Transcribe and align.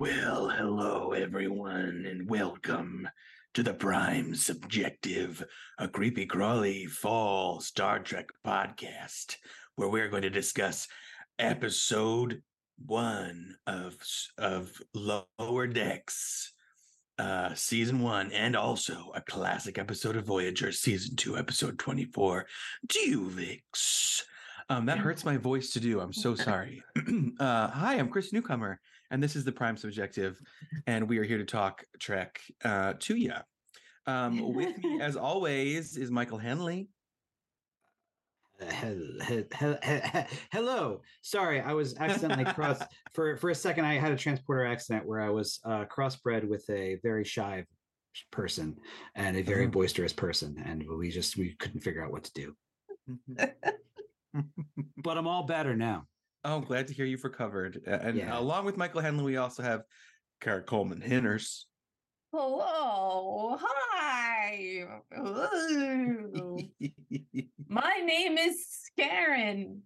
Well, 0.00 0.48
hello 0.48 1.12
everyone, 1.12 2.06
and 2.08 2.26
welcome 2.26 3.06
to 3.52 3.62
the 3.62 3.74
Prime 3.74 4.34
Subjective, 4.34 5.44
a 5.76 5.88
creepy 5.88 6.24
crawly 6.24 6.86
fall 6.86 7.60
Star 7.60 7.98
Trek 7.98 8.30
podcast, 8.42 9.36
where 9.76 9.90
we're 9.90 10.08
going 10.08 10.22
to 10.22 10.30
discuss 10.30 10.88
episode 11.38 12.42
one 12.86 13.56
of 13.66 13.94
of 14.38 14.72
Lower 14.94 15.66
Decks, 15.66 16.54
uh, 17.18 17.52
season 17.52 18.00
one, 18.00 18.32
and 18.32 18.56
also 18.56 19.12
a 19.14 19.20
classic 19.20 19.78
episode 19.78 20.16
of 20.16 20.24
Voyager, 20.24 20.72
season 20.72 21.14
two, 21.14 21.36
episode 21.36 21.78
twenty 21.78 22.06
four, 22.06 22.46
Duvix. 22.88 24.22
Um, 24.70 24.86
that 24.86 24.96
hurts 24.96 25.26
my 25.26 25.36
voice 25.36 25.72
to 25.72 25.80
do. 25.80 26.00
I'm 26.00 26.14
so 26.14 26.34
sorry. 26.34 26.82
uh, 27.38 27.68
hi, 27.68 27.96
I'm 27.96 28.08
Chris 28.08 28.32
Newcomer, 28.32 28.80
and 29.10 29.22
this 29.22 29.36
is 29.36 29.44
the 29.44 29.52
Prime 29.52 29.76
Subjective, 29.76 30.38
and 30.86 31.08
we 31.08 31.18
are 31.18 31.24
here 31.24 31.38
to 31.38 31.44
talk 31.44 31.84
Trek 31.98 32.40
uh, 32.64 32.94
to 33.00 33.16
you. 33.16 33.32
Um, 34.06 34.54
with 34.54 34.76
me, 34.78 35.00
as 35.00 35.16
always, 35.28 35.96
is 35.96 36.10
Michael 36.10 36.38
Henley. 36.38 36.88
Hel- 38.60 39.18
hel- 39.22 39.44
hel- 39.52 39.78
hel- 39.82 40.26
Hello. 40.52 41.00
Sorry, 41.22 41.60
I 41.60 41.72
was 41.72 41.96
accidentally 41.98 42.44
cross 42.52 42.80
for 43.14 43.36
for 43.36 43.50
a 43.50 43.54
second. 43.54 43.84
I 43.86 43.94
had 43.94 44.12
a 44.12 44.16
transporter 44.16 44.66
accident 44.66 45.06
where 45.06 45.20
I 45.20 45.30
was 45.30 45.60
uh, 45.64 45.84
crossbred 45.86 46.46
with 46.46 46.68
a 46.70 46.98
very 47.02 47.24
shy 47.24 47.64
person 48.30 48.76
and 49.14 49.36
a 49.36 49.42
very 49.42 49.66
Oh. 49.66 49.70
boisterous 49.70 50.12
person, 50.12 50.62
and 50.64 50.84
we 50.98 51.10
just 51.10 51.36
we 51.36 51.54
couldn't 51.58 51.80
figure 51.80 52.04
out 52.04 52.12
what 52.12 52.24
to 52.24 52.32
do. 52.34 52.54
But 55.02 55.18
I'm 55.18 55.26
all 55.26 55.42
better 55.42 55.74
now. 55.74 56.04
Oh, 56.44 56.60
glad 56.60 56.88
to 56.88 56.94
hear 56.94 57.04
you've 57.04 57.24
recovered. 57.24 57.82
And 57.86 58.16
Yeah. 58.16 58.38
along 58.38 58.64
with 58.64 58.76
Michael 58.76 59.00
Henley, 59.02 59.24
we 59.24 59.36
also 59.36 59.62
have 59.62 59.82
Kari 60.40 60.62
Coleman 60.62 61.00
Hinners. 61.00 61.66
Hello. 62.32 63.58
Hi. 63.60 64.86
My 67.68 67.96
name 68.04 68.38
is 68.38 68.66
Scaren. 68.98 69.80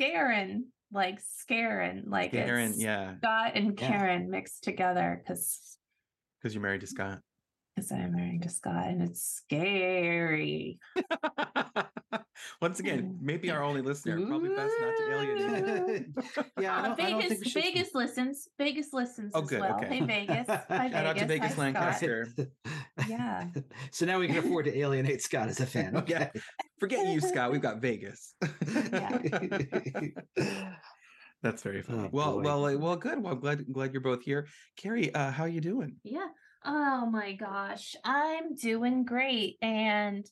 Scaren. 0.00 0.62
Like 0.90 1.20
Scaren. 1.20 2.02
Like 2.06 2.32
Karen, 2.32 2.70
it's 2.72 2.80
yeah, 2.82 3.16
Scott 3.18 3.52
and 3.54 3.78
Yeah. 3.78 3.88
Karen 3.88 4.28
mixed 4.30 4.64
together 4.64 5.22
because 5.22 5.78
because 6.38 6.54
you're 6.54 6.62
married 6.62 6.80
to 6.82 6.86
Scott. 6.86 7.20
Because 7.76 7.92
I'm 7.92 8.12
married 8.14 8.42
to 8.42 8.48
Scott 8.50 8.88
and 8.88 9.02
it's 9.02 9.22
scary. 9.22 10.78
Once 12.60 12.80
again, 12.80 13.18
maybe 13.22 13.50
our 13.50 13.62
only 13.62 13.82
listener. 13.82 14.24
Probably 14.26 14.50
best 14.54 14.74
not 14.80 14.96
to 14.96 15.12
alienate. 15.12 16.06
Ooh. 16.06 16.44
yeah, 16.60 16.76
I 16.76 16.78
Uh, 16.78 16.82
don't, 16.94 17.00
I 17.00 17.10
don't 17.10 17.22
Vegas, 17.22 17.28
think 17.28 17.46
should. 17.46 17.62
Vegas 17.62 17.94
listens. 17.94 18.48
Vegas 18.58 18.92
listens 18.92 19.32
Oh, 19.34 19.42
as 19.42 19.48
good, 19.48 19.60
well. 19.60 19.76
okay. 19.76 19.86
Hey 19.98 20.04
Vegas. 20.04 20.46
Hi 20.68 20.90
Shout 20.90 21.06
out 21.06 21.16
to 21.18 21.26
Vegas 21.26 21.54
Hi, 21.54 21.58
Lancaster. 21.62 22.28
Yeah. 23.08 23.48
so 23.90 24.06
now 24.06 24.18
we 24.18 24.26
can 24.26 24.38
afford 24.38 24.64
to 24.66 24.76
alienate 24.78 25.22
Scott 25.22 25.48
as 25.48 25.60
a 25.60 25.66
fan. 25.66 25.96
Okay. 25.96 26.30
Forget 26.80 27.06
you, 27.06 27.20
Scott. 27.20 27.52
We've 27.52 27.60
got 27.62 27.80
Vegas. 27.80 28.34
That's 31.42 31.62
very 31.62 31.82
funny. 31.82 32.04
Oh, 32.04 32.08
well, 32.12 32.32
boy. 32.34 32.42
well, 32.42 32.78
well, 32.78 32.96
good. 32.96 33.20
Well, 33.22 33.32
I'm 33.32 33.40
glad 33.40 33.64
glad 33.72 33.92
you're 33.92 34.00
both 34.00 34.22
here. 34.22 34.46
Kari, 34.76 35.12
uh, 35.12 35.30
how 35.32 35.46
you 35.46 35.60
doing? 35.60 35.96
Yeah. 36.04 36.28
Oh 36.64 37.06
my 37.06 37.32
gosh. 37.32 37.96
I'm 38.04 38.54
doing 38.54 39.04
great. 39.04 39.56
And 39.60 40.24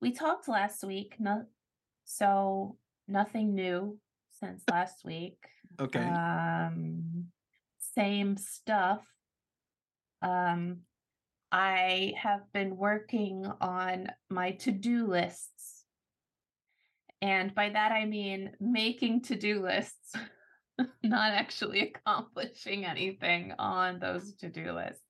we 0.00 0.12
talked 0.12 0.48
last 0.48 0.84
week. 0.84 1.16
No, 1.18 1.44
so 2.04 2.76
nothing 3.08 3.54
new 3.54 3.98
since 4.30 4.62
last 4.70 5.04
week. 5.04 5.38
Okay. 5.80 6.00
Um 6.00 7.26
same 7.78 8.36
stuff. 8.36 9.04
Um 10.22 10.80
I 11.52 12.14
have 12.16 12.40
been 12.52 12.76
working 12.76 13.46
on 13.60 14.08
my 14.28 14.52
to-do 14.52 15.06
lists. 15.06 15.84
And 17.22 17.54
by 17.54 17.68
that 17.70 17.92
I 17.92 18.06
mean 18.06 18.50
making 18.60 19.22
to-do 19.22 19.62
lists, 19.62 20.14
not 21.04 21.32
actually 21.32 21.80
accomplishing 21.80 22.84
anything 22.84 23.52
on 23.58 24.00
those 24.00 24.34
to-do 24.34 24.72
lists. 24.72 25.03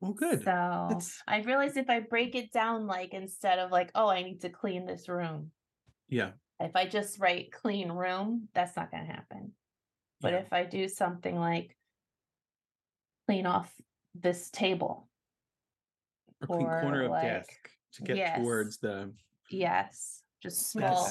Well, 0.00 0.12
good. 0.12 0.40
So 0.40 0.44
That's- 0.88 1.22
I 1.26 1.40
realized 1.42 1.76
if 1.76 1.88
I 1.88 2.00
break 2.00 2.34
it 2.34 2.52
down, 2.52 2.86
like 2.86 3.14
instead 3.14 3.58
of 3.58 3.70
like, 3.70 3.90
oh, 3.94 4.08
I 4.08 4.22
need 4.22 4.42
to 4.42 4.50
clean 4.50 4.86
this 4.86 5.08
room, 5.08 5.50
yeah. 6.08 6.32
if 6.60 6.74
I 6.76 6.86
just 6.86 7.18
write 7.18 7.52
clean 7.52 7.90
room, 7.90 8.48
that's 8.54 8.76
not 8.76 8.90
going 8.90 9.06
to 9.06 9.12
happen. 9.12 9.52
But 10.20 10.32
yeah. 10.32 10.38
if 10.40 10.52
I 10.52 10.64
do 10.64 10.88
something 10.88 11.36
like 11.36 11.76
clean 13.26 13.46
off 13.46 13.72
this 14.14 14.50
table, 14.50 15.08
a 16.42 16.46
clean 16.46 16.66
corner 16.66 17.08
or, 17.08 17.16
of 17.16 17.22
desk 17.22 17.50
to 17.94 18.02
get 18.02 18.16
Yes. 18.16 18.38
towards 18.38 18.78
the 18.78 19.12
yes, 19.50 20.22
just 20.42 20.70
small, 20.70 21.08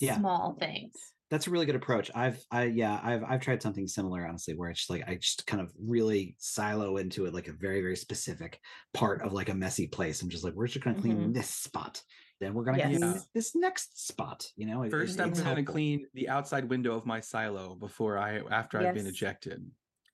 Yeah. 0.00 0.16
small 0.16 0.54
things. 0.58 0.94
That's 1.30 1.46
a 1.46 1.50
really 1.50 1.66
good 1.66 1.74
approach. 1.74 2.10
I've 2.14 2.38
I 2.50 2.64
yeah, 2.64 3.00
I've 3.02 3.24
I've 3.24 3.40
tried 3.40 3.62
something 3.62 3.86
similar 3.88 4.26
honestly 4.26 4.54
where 4.54 4.70
it's 4.70 4.88
like 4.88 5.08
I 5.08 5.16
just 5.16 5.46
kind 5.46 5.60
of 5.60 5.72
really 5.78 6.36
silo 6.38 6.98
into 6.98 7.26
it 7.26 7.34
like 7.34 7.48
a 7.48 7.52
very 7.52 7.80
very 7.80 7.96
specific 7.96 8.60
part 8.94 9.22
of 9.22 9.32
like 9.32 9.48
a 9.48 9.54
messy 9.54 9.86
place. 9.88 10.22
I'm 10.22 10.28
just 10.28 10.44
like 10.44 10.54
we're 10.54 10.68
just 10.68 10.84
going 10.84 10.94
to 10.96 11.02
clean 11.02 11.16
Mhm. 11.30 11.34
this 11.34 11.50
spot. 11.50 12.02
Then 12.38 12.52
we're 12.54 12.64
going 12.64 12.78
to 12.78 12.88
Yes. 12.88 12.98
clean 12.98 13.22
this 13.34 13.54
next 13.56 14.06
spot, 14.06 14.46
you 14.56 14.66
know. 14.66 14.88
first. 14.90 15.18
it- 15.18 15.22
I'm 15.22 15.30
it's 15.30 15.40
going 15.40 15.56
to 15.56 15.62
clean 15.64 16.06
the 16.14 16.28
outside 16.28 16.68
window 16.68 16.94
of 16.94 17.06
my 17.06 17.18
silo 17.20 17.74
before 17.74 18.18
I 18.18 18.40
after 18.50 18.78
I've 18.78 18.94
been 18.94 19.06
Yes. 19.06 19.14
ejected, 19.14 19.70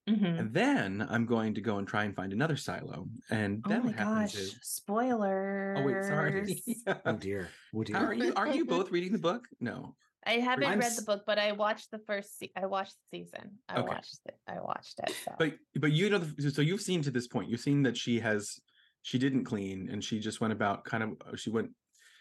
Mhm. 0.09 0.39
and 0.39 0.55
then 0.55 1.05
I'm 1.11 1.27
going 1.27 1.55
to 1.55 1.61
go 1.61 1.79
and 1.79 1.87
try 1.87 2.05
and 2.05 2.15
find 2.15 2.33
another 2.33 2.57
silo. 2.57 3.09
And 3.31 3.61
Oh 3.67 3.69
then 3.69 3.81
my 3.81 3.87
what 3.87 3.97
happens 3.97 4.33
gosh! 4.35 4.41
is, 4.41 4.59
Spoilers. 4.63 5.79
oh 5.79 5.85
wait, 5.85 6.05
sorry. 6.05 6.63
Oh 7.07 7.17
dear. 7.17 7.49
Oh 7.75 7.83
dear. 7.85 7.97
Are 7.97 8.15
you? 8.15 8.33
Are 8.35 8.49
you 8.49 8.65
both 8.67 8.91
reading 8.93 9.13
the 9.13 9.19
book? 9.19 9.49
No. 9.61 9.97
I 10.27 10.35
haven't 10.35 10.65
I'm 10.65 10.79
read 10.79 10.93
the 10.97 11.03
book, 11.03 11.23
but 11.27 11.39
I 11.39 11.53
watched 11.53 11.91
the 11.91 11.99
first. 11.99 12.39
Se- 12.39 12.53
I 12.57 12.67
watched 12.67 12.95
the 13.11 13.19
season. 13.19 13.59
I 13.69 13.81
Okay. 13.81 13.89
watched 13.89 14.19
it. 14.27 14.37
I 14.47 14.61
watched 14.61 15.01
it. 15.01 15.15
So. 15.25 15.33
But 15.39 15.55
but 15.81 15.93
you 15.93 16.11
know, 16.11 16.19
the, 16.19 16.51
so 16.51 16.63
you've 16.63 16.81
seen 16.81 17.03
to 17.03 17.11
this 17.11 17.27
point. 17.27 17.51
You've 17.51 17.61
seen 17.61 17.83
that 17.83 17.97
she 17.97 18.21
has 18.21 18.59
she 19.03 19.19
didn't 19.19 19.45
clean, 19.45 19.89
and 19.91 20.03
she 20.03 20.21
just 20.21 20.41
went 20.41 20.53
about 20.53 20.85
kind 20.85 21.03
of 21.03 21.11
uh, 21.27 21.37
she 21.37 21.51
went 21.51 21.71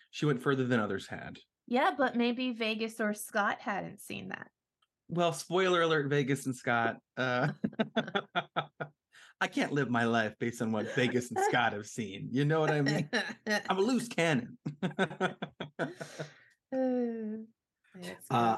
she 0.10 0.26
went 0.26 0.42
further 0.42 0.66
than 0.66 0.80
others 0.80 1.08
had. 1.08 1.38
Yeah, 1.68 1.92
but 1.98 2.16
maybe 2.16 2.52
Vegas 2.52 3.00
or 3.00 3.14
Scott 3.14 3.58
hadn't 3.60 4.02
seen 4.02 4.30
that. 4.30 4.48
Well, 5.08 5.34
spoiler 5.34 5.82
alert, 5.82 6.10
Vegas 6.10 6.46
and 6.46 6.56
Scott. 6.56 6.98
Uh, 7.18 7.50
I 9.42 9.48
can't 9.48 9.72
live 9.72 9.90
my 9.90 10.06
life 10.06 10.34
based 10.40 10.62
on 10.62 10.72
what 10.72 10.94
Vegas 10.96 11.32
and 11.32 11.40
Scott 11.50 11.74
have 11.74 11.86
seen. 11.86 12.30
You 12.32 12.46
know 12.46 12.60
what 12.60 12.72
I 12.72 12.82
mean? 12.82 13.10
I'm 13.70 13.78
a 13.78 13.82
loose 13.82 14.08
cannon. 14.08 14.58
It's 18.00 18.28
Uh. 18.30 18.58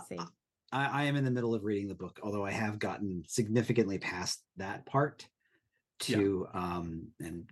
I, 0.72 1.02
I 1.02 1.04
am 1.04 1.16
in 1.16 1.24
the 1.24 1.32
middle 1.32 1.54
of 1.54 1.64
reading 1.64 1.88
the 1.88 1.94
book, 1.96 2.20
although 2.24 2.46
I 2.46 2.52
have 2.52 2.80
gotten 2.80 3.24
significantly 3.28 4.00
past 4.00 4.44
that 4.58 4.86
part 4.86 5.28
Yeah. 6.08 6.18
to 6.18 6.48
um 6.54 7.08
and 7.20 7.50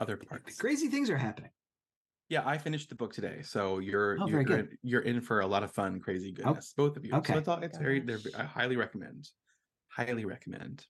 Other 0.00 0.16
parts. 0.16 0.56
crazy 0.56 0.88
things 0.88 1.10
are 1.10 1.16
happening. 1.18 1.50
Yeah, 2.28 2.42
I 2.48 2.56
finished 2.56 2.88
the 2.88 2.94
book 2.94 3.12
today, 3.12 3.42
so 3.42 3.78
you're 3.78 4.14
Oh, 4.18 4.26
you're 4.26 4.42
very 4.42 4.44
good. 4.44 4.70
in- 4.70 4.78
you're 4.82 5.02
in 5.02 5.20
for 5.20 5.40
a 5.40 5.46
lot 5.46 5.62
of 5.62 5.72
fun, 5.72 6.00
crazy 6.00 6.32
goodness, 6.32 6.72
both 6.74 6.96
of 6.96 7.04
you. 7.04 7.12
okay. 7.14 7.34
So 7.34 7.38
it's 7.38 7.48
all 7.48 7.62
it's 7.62 7.76
very. 7.78 8.02
I 8.34 8.44
highly 8.44 8.76
recommend, 8.76 9.28
highly 9.88 10.24
recommend. 10.24 10.86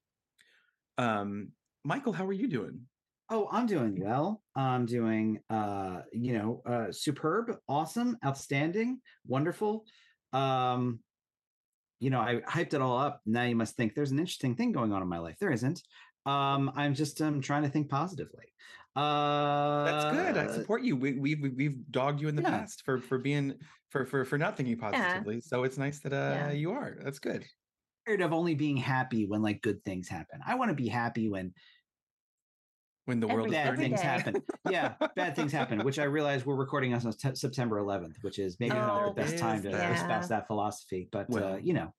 Um, 0.98 1.52
Michael, 1.84 2.12
how 2.12 2.26
are 2.26 2.32
you 2.32 2.46
doing? 2.48 2.86
Oh, 3.28 3.48
I'm 3.50 3.66
doing 3.66 3.98
well. 4.00 4.44
I'm 4.54 4.86
doing 4.86 5.40
uh, 5.50 6.02
you 6.12 6.34
know, 6.38 6.62
uh 6.64 6.92
superb, 6.92 7.58
awesome, 7.68 8.18
outstanding, 8.24 9.00
wonderful. 9.26 9.84
Um, 10.32 11.00
you 12.00 12.10
know, 12.10 12.20
I 12.20 12.36
hyped 12.40 12.74
it 12.74 12.80
all 12.82 12.98
up. 12.98 13.20
Now 13.26 13.44
you 13.44 13.56
must 13.56 13.76
think 13.76 13.94
there's 13.94 14.10
an 14.10 14.18
interesting 14.18 14.56
thing 14.56 14.72
going 14.72 14.92
on 14.92 15.02
in 15.02 15.08
my 15.08 15.18
life. 15.18 15.36
There 15.38 15.52
isn't. 15.52 15.82
Um, 16.26 16.72
I'm 16.74 16.94
just 16.94 17.20
um 17.20 17.40
trying 17.40 17.62
to 17.62 17.68
think 17.68 17.88
positively. 17.90 18.46
Uh 18.94 19.84
That's 19.84 20.04
good. 20.04 20.36
I 20.36 20.46
support 20.48 20.82
you. 20.82 20.96
We, 20.96 21.14
we, 21.14 21.34
we 21.36 21.48
we've 21.50 21.90
dogged 21.90 22.20
you 22.20 22.28
in 22.28 22.36
the 22.36 22.42
yeah. 22.42 22.50
past 22.50 22.82
for 22.84 23.00
for 23.00 23.18
being 23.18 23.54
for 23.90 24.04
for 24.06 24.24
for 24.24 24.38
not 24.38 24.56
thinking 24.56 24.78
positively. 24.78 25.40
So 25.40 25.64
it's 25.64 25.78
nice 25.78 26.00
that 26.00 26.12
uh 26.12 26.16
Yeah. 26.16 26.50
you 26.50 26.72
are. 26.72 26.98
That's 27.02 27.18
good. 27.18 27.46
tired 28.06 28.20
of 28.20 28.32
only 28.32 28.54
being 28.54 28.76
happy 28.76 29.26
when 29.26 29.42
like 29.42 29.62
good 29.62 29.84
things 29.84 30.08
happen. 30.08 30.40
I 30.46 30.54
want 30.56 30.70
to 30.70 30.74
be 30.74 30.88
happy 30.88 31.28
when 31.28 31.54
When 33.04 33.18
the 33.18 33.26
world 33.26 33.48
is 33.48 33.52
bad 33.52 33.76
things 33.76 34.00
happen. 34.00 34.36
Yeah, 34.70 34.94
bad 35.16 35.34
things 35.34 35.50
happen, 35.50 35.82
which 35.82 35.98
I 35.98 36.04
realize 36.04 36.46
we're 36.46 36.54
recording 36.54 36.94
us 36.94 37.04
on 37.04 37.12
Sep- 37.12 37.36
September 37.36 37.80
11th, 37.80 38.14
which 38.22 38.38
is 38.38 38.56
maybe 38.60 38.74
not 38.74 39.02
Oh, 39.02 39.06
the 39.08 39.14
best 39.14 39.38
time 39.38 39.60
to 39.62 39.70
is 39.70 39.74
that? 39.76 39.96
espouse 39.96 40.28
that 40.28 40.46
philosophy, 40.46 41.08
but 41.10 41.26
uh, 41.34 41.56
you 41.60 41.72
know. 41.74 41.92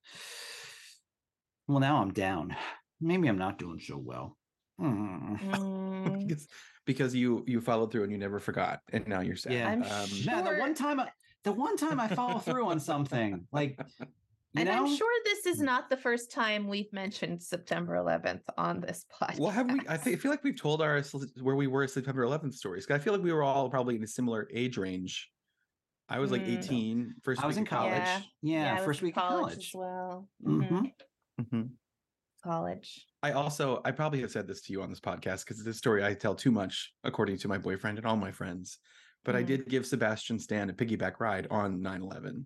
Well, 1.68 1.80
now 1.80 1.98
I'm 2.02 2.12
down. 2.14 2.56
Maybe 3.02 3.28
I'm 3.28 3.38
not 3.38 3.58
doing 3.60 3.80
so 3.80 3.98
well. 3.98 4.38
Mm, 4.80 6.20
because, 6.28 6.48
because 6.86 7.14
you 7.16 7.44
you 7.48 7.60
followed 7.60 7.92
through 7.92 8.04
and 8.04 8.12
you 8.12 8.18
never 8.18 8.40
forgot, 8.40 8.80
and 8.94 9.06
now 9.08 9.20
you're 9.20 9.36
sad. 9.36 9.52
Yeah. 9.54 9.68
I'm 9.70 9.84
Um, 9.84 10.08
sure- 10.08 10.34
Man, 10.36 10.44
the 10.46 10.60
one 10.60 10.74
time 10.74 11.00
I, 11.02 11.10
the 11.44 11.52
one 11.52 11.76
time 11.76 12.00
I 12.00 12.08
follow 12.08 12.40
through 12.40 12.68
on 12.68 12.80
something, 12.80 13.46
like 13.52 13.78
You 14.56 14.62
and 14.62 14.70
know? 14.70 14.86
I'm 14.86 14.96
sure 14.96 15.12
this 15.26 15.46
is 15.48 15.60
not 15.60 15.90
the 15.90 15.98
first 15.98 16.32
time 16.32 16.68
we've 16.68 16.92
mentioned 16.94 17.42
September 17.42 17.96
11th 17.96 18.44
on 18.58 18.82
this 18.82 19.06
podcast. 19.12 19.40
Well, 19.40 19.50
have 19.50 19.72
we? 19.72 19.80
I 19.88 19.98
think 19.98 20.16
I 20.18 20.20
feel 20.20 20.30
like 20.30 20.44
we've 20.44 20.60
told 20.60 20.82
our 20.82 21.02
where 21.42 21.56
we 21.56 21.66
were 21.68 21.88
September 21.88 22.22
11th 22.24 22.54
stories. 22.54 22.86
'cause 22.86 22.96
I 22.96 23.00
feel 23.00 23.14
like 23.14 23.24
we 23.24 23.34
were 23.34 23.42
all 23.44 23.70
probably 23.70 23.96
in 23.96 24.04
a 24.04 24.08
similar 24.08 24.48
age 24.54 24.78
range. 24.78 25.30
I 26.08 26.20
was 26.20 26.32
like 26.32 26.44
Mm. 26.44 26.58
18, 26.60 27.16
first 27.24 27.42
I 27.44 27.48
was 27.48 27.56
week 27.56 27.62
in 27.62 27.66
college. 27.66 28.04
college. 28.04 28.30
Yeah. 28.44 28.76
Yeah, 28.76 28.82
I 28.82 28.86
first 28.86 29.02
in 29.02 29.06
week 29.08 29.18
of 29.18 29.24
college 29.24 29.42
college. 29.42 29.68
as 29.70 29.74
well. 29.74 30.30
Mhm. 30.46 30.70
Mhm. 30.70 30.92
Mhm. 31.42 31.70
College. 32.44 33.08
I 33.24 33.32
also, 33.32 33.82
I 33.86 33.92
probably 33.92 34.22
have 34.22 34.32
said 34.32 34.48
this 34.48 34.62
to 34.64 34.74
you 34.74 34.84
on 34.84 34.90
this 34.90 35.00
podcast 35.00 35.46
because 35.46 35.64
this 35.64 35.78
story 35.78 36.04
I 36.04 36.14
tell 36.14 36.36
too 36.36 36.52
much, 36.52 36.94
according 37.04 37.38
to 37.40 37.48
my 37.48 37.58
boyfriend 37.58 37.98
and 37.98 38.06
all 38.06 38.18
my 38.18 38.32
friends. 38.32 38.78
But 39.24 39.36
I 39.38 39.44
Mm. 39.44 39.48
did 39.48 39.68
give 39.70 39.88
Sebastian 39.88 40.38
Stan 40.40 40.70
a 40.70 40.74
piggyback 40.74 41.20
ride 41.20 41.48
on 41.48 41.82
9 41.82 42.02
11 42.04 42.46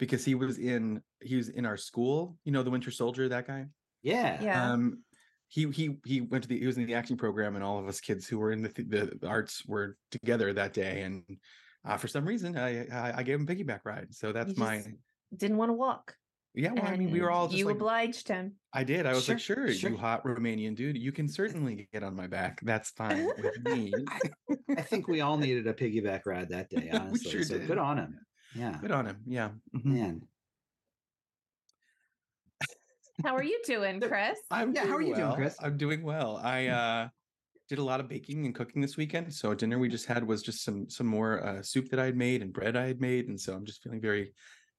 because 0.00 0.24
he 0.24 0.34
was 0.34 0.58
in 0.58 1.00
he 1.22 1.36
was 1.36 1.48
in 1.50 1.64
our 1.64 1.76
school. 1.76 2.36
You 2.44 2.50
know, 2.50 2.64
the 2.64 2.70
Winter 2.70 2.90
Soldier, 2.90 3.28
that 3.28 3.46
guy. 3.46 3.66
Yeah. 4.02 4.42
Yeah. 4.42 4.72
Um, 4.72 5.04
he 5.46 5.70
he 5.70 5.98
he 6.04 6.20
went 6.22 6.42
to 6.42 6.48
the 6.48 6.58
he 6.58 6.66
was 6.66 6.76
in 6.78 6.86
the 6.86 6.94
acting 6.94 7.16
program, 7.16 7.54
and 7.54 7.62
all 7.64 7.78
of 7.78 7.86
us 7.86 8.00
kids 8.00 8.26
who 8.26 8.38
were 8.38 8.50
in 8.50 8.62
the 8.62 8.68
th- 8.70 8.88
the, 8.88 9.18
the 9.20 9.28
arts 9.28 9.62
were 9.66 9.96
together 10.10 10.52
that 10.54 10.72
day. 10.72 11.02
And 11.02 11.22
uh, 11.84 11.96
for 11.98 12.08
some 12.08 12.24
reason, 12.24 12.56
I, 12.56 12.86
I 12.88 13.18
I 13.18 13.22
gave 13.22 13.38
him 13.38 13.46
piggyback 13.46 13.80
ride. 13.84 14.08
So 14.12 14.32
that's 14.32 14.56
my 14.56 14.82
Didn't 15.36 15.56
want 15.58 15.68
to 15.68 15.74
walk. 15.74 16.14
yeah. 16.54 16.72
Well, 16.72 16.86
I 16.86 16.96
mean, 16.96 17.10
we 17.10 17.20
were 17.20 17.30
all 17.30 17.46
just 17.48 17.58
you 17.58 17.66
like, 17.66 17.76
obliged 17.76 18.28
him. 18.28 18.54
I 18.72 18.84
did. 18.84 19.06
I 19.06 19.12
was 19.12 19.28
like, 19.28 19.38
Sure, 19.40 19.66
sure, 19.66 19.74
sure. 19.74 19.90
you 19.90 19.96
hot 19.96 20.24
Romanian 20.24 20.74
dude, 20.76 20.96
you 20.96 21.12
can 21.12 21.28
certainly 21.40 21.88
get 21.92 22.02
on 22.04 22.14
my 22.14 22.26
back. 22.28 22.60
That's 22.62 22.90
fine 22.90 23.26
with 23.26 23.58
me. 23.64 23.92
I 24.76 24.82
think 24.82 25.08
we 25.08 25.20
all 25.20 25.36
needed 25.36 25.66
a 25.66 25.74
piggyback 25.74 26.22
ride 26.26 26.48
that 26.50 26.70
day, 26.74 26.90
honestly. 26.92 27.30
sure 27.30 27.42
so 27.42 27.58
did. 27.58 27.66
good 27.66 27.78
on 27.78 27.98
him. 27.98 28.18
Yeah. 28.54 28.78
Good 28.80 28.90
on 28.90 29.06
him. 29.06 29.22
Yeah. 29.26 29.50
Mhm. 29.74 29.84
Man. 29.84 30.22
How 33.22 33.36
are 33.36 33.42
you 33.42 33.60
doing, 33.64 34.00
Chris? 34.00 34.38
I'm 34.50 34.72
Yeah, 34.74 34.86
how 34.86 34.96
are 34.96 35.02
you 35.02 35.14
doing. 35.14 35.34
Chris? 35.34 35.56
I'm 35.62 35.76
doing 35.76 36.02
well. 36.02 36.38
I 36.42 36.68
uh 36.68 37.08
did 37.68 37.78
a 37.78 37.84
lot 37.84 38.00
of 38.00 38.08
baking 38.08 38.46
and 38.46 38.54
cooking 38.54 38.82
this 38.82 38.96
weekend. 38.96 39.32
So 39.32 39.54
dinner 39.54 39.78
we 39.78 39.88
just 39.88 40.06
had 40.06 40.26
was 40.26 40.42
just 40.42 40.64
some 40.64 40.88
some 40.88 41.06
more 41.06 41.44
uh, 41.44 41.62
soup 41.62 41.88
that 41.90 42.00
I 42.00 42.06
had 42.06 42.16
made 42.16 42.42
and 42.42 42.52
bread 42.52 42.76
I 42.76 42.86
had 42.86 43.00
made, 43.00 43.28
and 43.28 43.38
so 43.40 43.54
I'm 43.54 43.64
just 43.64 43.82
feeling 43.82 44.00
very, 44.00 44.32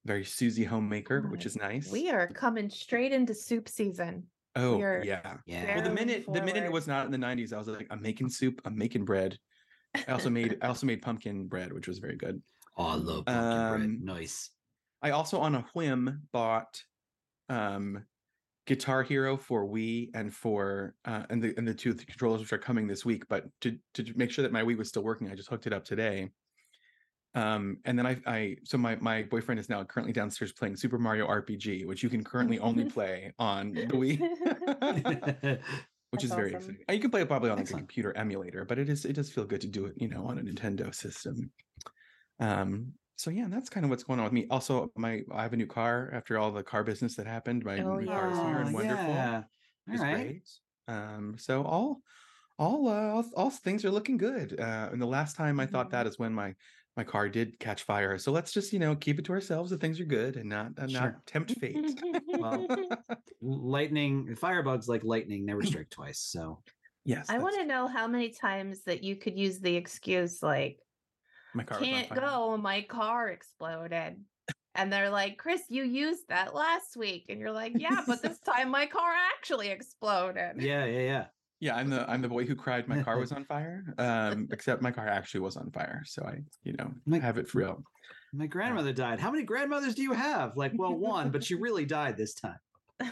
very 0.06 0.26
Susie 0.26 0.66
homemaker, 0.66 1.22
which 1.30 1.46
is 1.46 1.56
nice. 1.56 1.90
We 1.90 2.10
are 2.10 2.28
coming 2.28 2.70
straight 2.70 3.14
into 3.14 3.34
soup 3.34 3.70
season. 3.70 4.28
oh 4.56 4.82
are 4.82 5.04
yeah. 5.06 5.38
Yeah. 5.46 5.76
Well, 5.76 5.84
the 5.84 5.90
Moving 5.90 6.08
minute 6.08 6.26
the 6.28 6.42
minute 6.42 6.64
it 6.64 6.72
was 6.72 6.88
not 6.88 7.06
in 7.06 7.12
the 7.12 7.18
90s, 7.18 7.54
I 7.54 7.58
was 7.58 7.68
like, 7.68 7.88
I'm 7.90 8.02
making 8.02 8.30
soup, 8.30 8.60
I'm 8.66 8.78
making 8.78 9.06
bread. 9.06 9.38
I 9.96 10.12
also 10.12 10.30
made 10.30 10.58
I 10.62 10.68
also 10.68 10.86
made 10.86 11.02
pumpkin 11.02 11.48
bread, 11.48 11.72
which 11.72 11.88
was 11.88 12.00
very 12.00 12.18
good. 12.18 12.42
Oh, 12.78 12.86
I 12.86 12.96
love 12.96 13.26
pumpkin 13.26 13.34
Um, 13.44 13.78
bread. 13.78 14.02
Nice. 14.04 14.50
I 15.02 15.12
also 15.12 15.40
on 15.40 15.56
a 15.56 15.62
whim 15.74 16.28
bought 16.32 16.82
um 17.50 18.06
Guitar 18.68 19.04
Hero 19.04 19.36
for 19.38 19.66
Wii 19.66 20.12
and 20.14 20.34
for 20.34 20.96
uh 21.06 21.26
and 21.30 21.42
the 21.44 21.54
and 21.58 21.68
the 21.68 21.74
two 21.74 21.94
controllers 21.96 22.42
which 22.42 22.54
are 22.54 22.58
coming 22.58 22.88
this 22.88 23.04
week, 23.04 23.28
but 23.28 23.46
to 23.62 23.78
to 23.96 24.14
make 24.16 24.32
sure 24.32 24.44
that 24.44 24.52
my 24.52 24.62
Wii 24.64 24.78
was 24.78 24.90
still 24.90 25.04
working, 25.04 25.30
I 25.30 25.36
just 25.36 25.50
hooked 25.50 25.68
it 25.68 25.74
up 25.74 25.84
today. 25.84 26.30
Um 27.34 27.80
and 27.86 27.98
then 27.98 28.06
I 28.06 28.22
I 28.26 28.58
so 28.64 28.78
my 28.78 28.96
my 28.98 29.24
boyfriend 29.24 29.60
is 29.60 29.70
now 29.70 29.84
currently 29.84 30.14
downstairs 30.14 30.52
playing 30.54 30.76
Super 30.78 31.00
Mario 31.00 31.28
RPG, 31.28 31.86
which 31.86 32.04
you 32.04 32.10
can 32.10 32.24
currently 32.24 32.60
only 32.60 32.86
play 32.90 33.34
on 33.40 33.74
the 33.74 33.88
Wii. 33.88 34.20
which 36.12 36.24
That's 36.24 36.26
is 36.26 36.34
very 36.34 36.56
awesome. 36.56 36.72
exciting. 36.76 36.86
You 36.96 37.00
can 37.00 37.10
play 37.10 37.22
it 37.22 37.28
probably 37.28 37.50
on 37.50 37.58
like 37.58 37.70
a 37.70 37.74
computer 37.74 38.16
emulator, 38.18 38.66
but 38.66 38.78
it 38.78 38.90
is 38.90 39.06
it 39.06 39.14
does 39.14 39.32
feel 39.32 39.46
good 39.46 39.62
to 39.62 39.68
do 39.68 39.86
it, 39.86 39.94
you 39.98 40.08
know, 40.10 40.26
on 40.26 40.38
a 40.38 40.42
Nintendo 40.42 40.94
system. 40.94 41.52
Um, 42.42 42.96
so 43.18 43.32
yeah, 43.32 43.48
that's 43.50 43.70
kind 43.70 43.86
of 43.86 43.92
what's 43.92 44.04
going 44.04 44.20
on 44.20 44.26
with 44.26 44.34
me. 44.34 44.48
Also, 44.50 44.92
my 44.98 45.24
I 45.32 45.44
have 45.44 45.54
a 45.54 45.58
new 45.58 45.68
car 45.68 46.12
after 46.14 46.40
all 46.40 46.52
the 46.52 46.64
car 46.64 46.84
business 46.84 47.16
that 47.18 47.28
happened. 47.28 47.66
My 47.66 47.82
Oh, 47.82 47.84
new 47.84 48.10
car 48.10 48.30
is 48.30 48.40
here 48.42 48.62
and 48.62 48.74
wonderful. 48.74 49.34
Yeah. 49.34 49.44
All 49.90 49.94
It's 49.94 50.04
right. 50.04 50.34
great. 50.34 50.50
Um, 50.88 51.38
so 51.38 51.64
all 51.64 52.02
all 52.60 52.88
uh, 52.90 53.10
all, 53.10 53.26
all 53.38 53.50
things 53.52 53.86
are 53.86 53.92
looking 53.92 54.18
good. 54.18 54.60
Uh, 54.60 54.90
and 54.94 55.02
the 55.02 55.08
last 55.08 55.36
time 55.36 55.60
I 55.60 55.68
thought 55.68 55.90
Mhm. 55.90 55.92
that 55.92 56.08
is 56.08 56.20
when 56.20 56.34
my 56.34 56.56
my 56.98 57.04
car 57.06 57.30
did 57.30 57.60
catch 57.60 57.84
fire. 57.84 58.18
So 58.20 58.32
let's 58.32 58.54
just 58.54 58.74
you 58.74 58.80
know 58.80 58.96
keep 58.96 59.20
it 59.20 59.26
to 59.26 59.34
ourselves 59.34 59.72
that 59.72 59.82
things 59.82 60.00
are 60.00 60.06
good 60.06 60.38
and 60.38 60.50
not 60.50 60.80
uh, 60.80 60.88
Sure. 60.88 60.88
not 60.88 61.26
tempt 61.28 61.52
fate. 61.52 61.96
Well, 62.40 62.72
Lightning, 63.42 64.28
firebugs 64.36 64.88
like 64.88 65.04
lightning 65.04 65.46
never 65.46 65.64
strike 65.64 65.90
twice. 65.90 66.20
So 66.20 66.64
yes, 67.06 67.30
I 67.30 67.40
want 67.40 67.56
to 67.58 67.66
know 67.66 67.88
how 67.88 68.08
many 68.08 68.30
times 68.32 68.84
that 68.84 69.04
you 69.04 69.16
could 69.18 69.38
use 69.38 69.60
the 69.60 69.76
excuse 69.76 70.44
like 70.44 70.80
my 71.54 71.64
car 71.64 71.80
can't 71.80 72.14
go, 72.14 72.58
my 72.58 72.82
car 72.82 73.30
exploded. 73.30 74.18
And 74.76 74.92
they're 74.92 75.10
like, 75.10 75.38
Chris, 75.38 75.62
you 75.70 75.84
used 75.84 76.30
that 76.30 76.56
last 76.56 76.96
week. 76.96 77.26
And 77.30 77.40
you're 77.40 77.52
like, 77.52 77.74
yeah, 77.76 78.04
but 78.08 78.22
this 78.22 78.40
time 78.46 78.70
my 78.70 78.86
car 78.86 79.12
actually 79.36 79.70
exploded. 79.70 80.62
yeah, 80.62 80.86
yeah, 80.86 81.00
yeah. 81.02 81.26
Yeah, 81.60 81.76
I'm 81.76 81.92
the 81.92 82.10
I'm 82.10 82.24
the 82.24 82.28
boy 82.28 82.46
who 82.46 82.56
cried 82.56 82.88
my 82.88 83.04
car 83.04 83.20
was 83.20 83.32
on 83.32 83.46
fire. 83.46 83.84
Um, 84.00 84.48
except 84.52 84.82
my 84.82 84.90
car 84.90 85.08
actually 85.08 85.42
was 85.42 85.58
on 85.58 85.70
fire, 85.70 86.02
so 86.06 86.24
I, 86.24 86.40
you 86.64 86.74
know, 86.74 86.92
My- 87.06 87.20
have 87.20 87.38
it 87.38 87.48
for 87.48 87.60
real. 87.60 87.84
My 88.34 88.48
grandmother 88.48 88.94
died. 88.94 89.20
How 89.20 89.30
many 89.30 89.44
grandmothers 89.44 89.94
do 89.94 90.02
you 90.02 90.14
have? 90.14 90.58
Like, 90.58 90.72
well, 90.74 90.96
one, 90.96 91.30
but 91.32 91.44
she 91.44 91.54
really 91.54 91.86
died 91.86 92.18
this 92.18 92.34
time. 92.34 92.56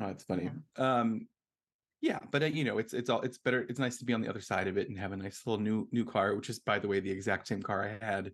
oh, 0.00 0.06
it's 0.06 0.24
funny. 0.24 0.50
Um, 0.76 1.26
yeah, 2.00 2.18
but 2.30 2.42
uh, 2.42 2.46
you 2.46 2.64
know, 2.64 2.78
it's 2.78 2.94
it's 2.94 3.10
all 3.10 3.20
it's 3.20 3.38
better. 3.38 3.66
It's 3.68 3.78
nice 3.78 3.98
to 3.98 4.04
be 4.04 4.14
on 4.14 4.20
the 4.22 4.28
other 4.28 4.40
side 4.40 4.68
of 4.68 4.78
it 4.78 4.88
and 4.88 4.98
have 4.98 5.12
a 5.12 5.16
nice 5.16 5.42
little 5.46 5.62
new 5.62 5.86
new 5.92 6.04
car, 6.04 6.34
which 6.34 6.48
is 6.48 6.58
by 6.58 6.78
the 6.78 6.88
way 6.88 7.00
the 7.00 7.10
exact 7.10 7.46
same 7.48 7.62
car 7.62 7.84
I 7.84 8.04
had, 8.04 8.32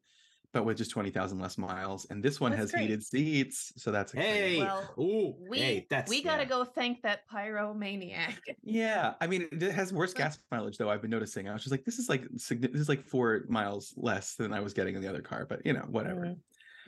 but 0.52 0.64
with 0.64 0.76
just 0.76 0.92
twenty 0.92 1.10
thousand 1.10 1.40
less 1.40 1.58
miles. 1.58 2.06
And 2.10 2.22
this 2.22 2.40
one 2.40 2.52
That's 2.52 2.62
has 2.62 2.70
great. 2.70 2.82
heated 2.82 3.02
seats, 3.04 3.72
so 3.76 3.90
that's 3.90 4.14
exciting. 4.14 4.32
Hey, 4.32 4.58
Well, 4.58 4.94
ooh, 5.00 5.34
we 5.48 5.58
hey, 5.58 5.86
that's 5.90 6.08
we 6.08 6.22
gotta 6.22 6.44
yeah. 6.44 6.48
go 6.48 6.64
thank 6.64 7.02
that 7.02 7.20
pyromaniac. 7.32 8.36
Yeah, 8.62 9.14
I 9.20 9.26
mean, 9.26 9.48
it 9.50 9.72
has 9.72 9.92
worse 9.92 10.14
gas 10.14 10.38
mileage 10.52 10.78
though. 10.78 10.90
I've 10.90 11.02
been 11.02 11.10
noticing. 11.10 11.48
I 11.48 11.52
was 11.52 11.62
just 11.62 11.72
like, 11.72 11.84
this 11.84 11.98
is 11.98 12.08
like 12.08 12.26
this 12.30 12.50
is 12.52 12.88
like 12.88 13.04
four 13.04 13.44
miles 13.48 13.94
less 13.96 14.36
than 14.36 14.52
I 14.52 14.60
was 14.60 14.74
getting 14.74 14.94
in 14.94 15.02
the 15.02 15.08
other 15.08 15.22
car, 15.22 15.44
but 15.48 15.66
you 15.66 15.72
know, 15.72 15.84
whatever. 15.88 16.26
Mm. 16.26 16.36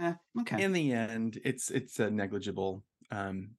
Eh, 0.01 0.13
okay. 0.43 0.63
In 0.63 0.73
the 0.73 0.93
end, 0.93 1.41
it's 1.45 1.71
it's 1.71 1.99
uh, 1.99 2.09
negligible. 2.09 2.85
Um, 3.11 3.51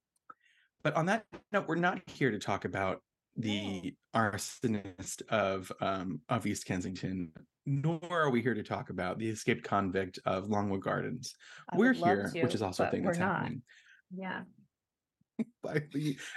but 0.82 0.94
on 0.96 1.06
that 1.06 1.26
note, 1.52 1.68
we're 1.68 1.74
not 1.74 2.00
here 2.08 2.30
to 2.30 2.38
talk 2.38 2.64
about 2.64 3.02
the 3.36 3.94
arsonist 4.14 5.22
of 5.28 5.70
um, 5.80 6.20
of 6.28 6.46
East 6.46 6.66
Kensington, 6.66 7.32
nor 7.66 8.00
are 8.10 8.30
we 8.30 8.42
here 8.42 8.54
to 8.54 8.62
talk 8.62 8.90
about 8.90 9.18
the 9.18 9.28
escaped 9.28 9.64
convict 9.64 10.18
of 10.24 10.48
Longwood 10.48 10.82
Gardens. 10.82 11.34
I 11.70 11.76
we're 11.76 11.88
would 11.88 11.98
love 11.98 12.32
here, 12.32 12.44
which 12.44 12.54
is 12.54 12.62
also 12.62 12.84
a 12.84 12.90
thing 12.90 13.02
that's 13.04 13.18
not. 13.18 13.36
happening. 13.40 13.62
Yeah. 14.14 14.42
But 15.62 15.84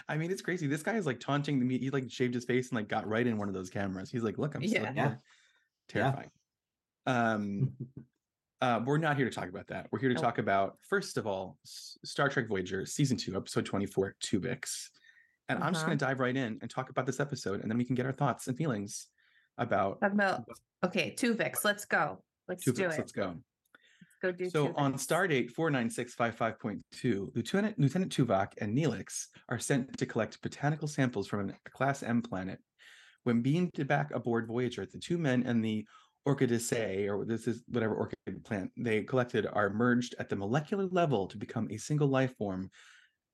I 0.08 0.16
mean, 0.16 0.32
it's 0.32 0.42
crazy. 0.42 0.66
This 0.66 0.82
guy 0.82 0.96
is 0.96 1.06
like 1.06 1.20
taunting 1.20 1.60
the 1.60 1.66
me. 1.66 1.78
He 1.78 1.90
like 1.90 2.10
shaved 2.10 2.34
his 2.34 2.46
face 2.46 2.70
and 2.70 2.78
like 2.78 2.88
got 2.88 3.06
right 3.06 3.28
in 3.28 3.38
one 3.38 3.50
of 3.50 3.54
those 3.54 3.70
cameras. 3.70 4.10
He's 4.10 4.24
like, 4.24 4.38
"Look, 4.38 4.56
I'm 4.56 4.66
still 4.66 4.82
Yeah. 4.82 4.94
here." 4.94 4.96
Yeah. 4.96 5.16
Terrifying. 5.90 6.30
Um, 7.06 7.74
uh, 8.62 8.80
we're 8.86 8.98
not 9.00 9.18
here 9.18 9.30
to 9.30 9.36
talk 9.36 9.50
about 9.50 9.68
that. 9.68 9.88
We're 9.92 10.00
here 10.00 10.08
to 10.08 10.16
Nope. 10.16 10.24
talk 10.24 10.38
about 10.38 10.78
first 10.88 11.18
of 11.18 11.28
all, 11.28 11.58
S- 11.66 11.98
Star 12.06 12.30
Trek 12.30 12.48
Voyager 12.48 12.86
season 12.86 13.18
two, 13.18 13.36
episode 13.36 13.66
twenty-four, 13.66 14.16
Tuvix. 14.24 14.88
And 15.50 15.62
I'm 15.64 15.74
just 15.74 15.84
Uh-huh. 15.84 15.88
going 15.90 15.98
to 16.00 16.06
dive 16.06 16.20
right 16.20 16.36
in 16.36 16.58
and 16.62 16.70
talk 16.70 16.90
about 16.90 17.06
this 17.06 17.20
episode, 17.20 17.62
and 17.62 17.70
then 17.70 17.78
we 17.78 17.84
can 17.86 17.96
get 17.96 18.06
our 18.06 18.14
thoughts 18.14 18.48
and 18.48 18.58
feelings 18.58 19.08
about 19.58 20.00
Talk 20.02 20.14
about 20.14 20.46
okay, 20.86 21.14
Tuvix. 21.18 21.64
Let's 21.64 21.86
go. 21.86 22.24
Let's 22.48 22.64
do 22.66 22.72
it. 22.72 22.98
Let's 22.98 23.12
go. 23.12 23.36
Let's 23.36 24.20
go 24.22 24.32
do 24.32 24.50
So 24.50 24.74
on 24.76 24.94
Tuvix. 24.94 25.06
Stardate 25.06 25.54
49655.2, 25.54 27.36
Lieutenant 27.36 27.78
Lieutenant 27.78 28.12
Tuvok 28.16 28.48
and 28.60 28.76
Neelix 28.78 29.28
are 29.50 29.60
sent 29.60 29.98
to 29.98 30.06
collect 30.06 30.42
botanical 30.42 30.88
samples 30.88 31.28
from 31.28 31.50
a 31.50 31.70
Class 31.70 32.04
M 32.04 32.22
planet. 32.22 32.60
When 33.24 33.42
beamed 33.42 33.72
back 33.88 34.12
aboard 34.14 34.48
Voyager, 34.48 34.86
the 34.86 35.00
two 35.00 35.18
men 35.18 35.44
and 35.46 35.64
the 35.64 35.86
Orchidaceae, 36.28 37.10
or 37.10 37.26
this 37.26 37.48
is 37.48 37.64
whatever 37.68 37.96
orchid 37.96 38.44
plant 38.46 38.72
they 38.78 39.04
collected, 39.04 39.46
are 39.52 39.70
merged 39.70 40.16
at 40.20 40.30
the 40.30 40.36
molecular 40.36 40.86
level 40.86 41.28
to 41.28 41.38
become 41.38 41.68
a 41.70 41.78
single 41.78 42.08
life 42.08 42.36
form, 42.38 42.70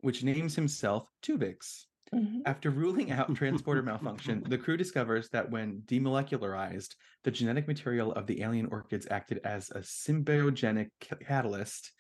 which 0.02 0.24
names 0.24 0.56
himself 0.56 1.08
Tuvix. 1.24 1.86
Mhm. 2.14 2.42
After 2.46 2.72
ruling 2.72 3.12
out 3.12 3.36
transporter 3.36 3.84
malfunction, 3.84 4.44
the 4.50 4.58
crew 4.58 4.78
discovers 4.78 5.30
that 5.30 5.52
when 5.52 5.82
demolecularized, 5.82 6.96
the 7.24 7.32
genetic 7.32 7.68
material 7.68 8.12
of 8.14 8.26
the 8.26 8.42
alien 8.42 8.66
orchids 8.68 9.08
acted 9.12 9.40
as 9.44 9.70
a 9.72 9.80
symbiogenic 9.80 10.90
catalyst 11.00 11.92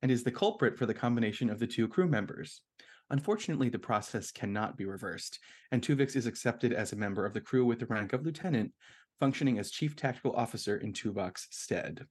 and 0.00 0.10
is 0.10 0.24
the 0.24 0.32
culprit 0.32 0.78
for 0.78 0.86
the 0.86 0.94
combination 0.94 1.50
of 1.50 1.58
the 1.58 1.66
two 1.66 1.88
crew 1.88 2.08
members. 2.08 2.62
Unfortunately, 3.10 3.68
the 3.68 3.78
process 3.78 4.30
cannot 4.30 4.76
be 4.76 4.84
reversed, 4.84 5.38
and 5.70 5.82
Tuvix 5.82 6.14
is 6.14 6.26
accepted 6.26 6.72
as 6.72 6.92
a 6.92 6.96
member 6.96 7.24
of 7.24 7.32
the 7.32 7.40
crew 7.40 7.64
with 7.64 7.78
the 7.78 7.86
rank 7.86 8.12
of 8.12 8.24
lieutenant, 8.24 8.72
functioning 9.18 9.58
as 9.58 9.70
chief 9.70 9.96
tactical 9.96 10.32
officer 10.32 10.76
in 10.76 10.92
Tuvok's 10.92 11.48
stead. 11.50 12.06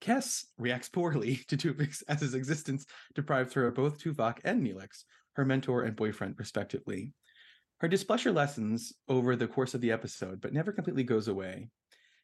Kes 0.00 0.44
reacts 0.58 0.88
poorly 0.88 1.36
to 1.48 1.56
Tuvix 1.56 2.02
as 2.08 2.20
his 2.20 2.34
existence 2.34 2.86
deprives 3.14 3.52
her 3.54 3.66
of 3.66 3.74
both 3.74 3.98
Tuvok 3.98 4.38
and 4.44 4.62
Neelix, 4.66 5.04
her 5.38 5.44
mentor 5.44 5.84
and 5.84 5.94
boyfriend, 5.94 6.34
respectively. 6.36 7.14
Her 7.78 7.86
displeasure 7.86 8.32
lessens 8.32 8.92
over 9.08 9.36
the 9.36 9.46
course 9.46 9.72
of 9.72 9.80
the 9.80 9.92
episode, 9.92 10.40
but 10.40 10.52
never 10.52 10.72
completely 10.72 11.04
goes 11.04 11.28
away. 11.28 11.70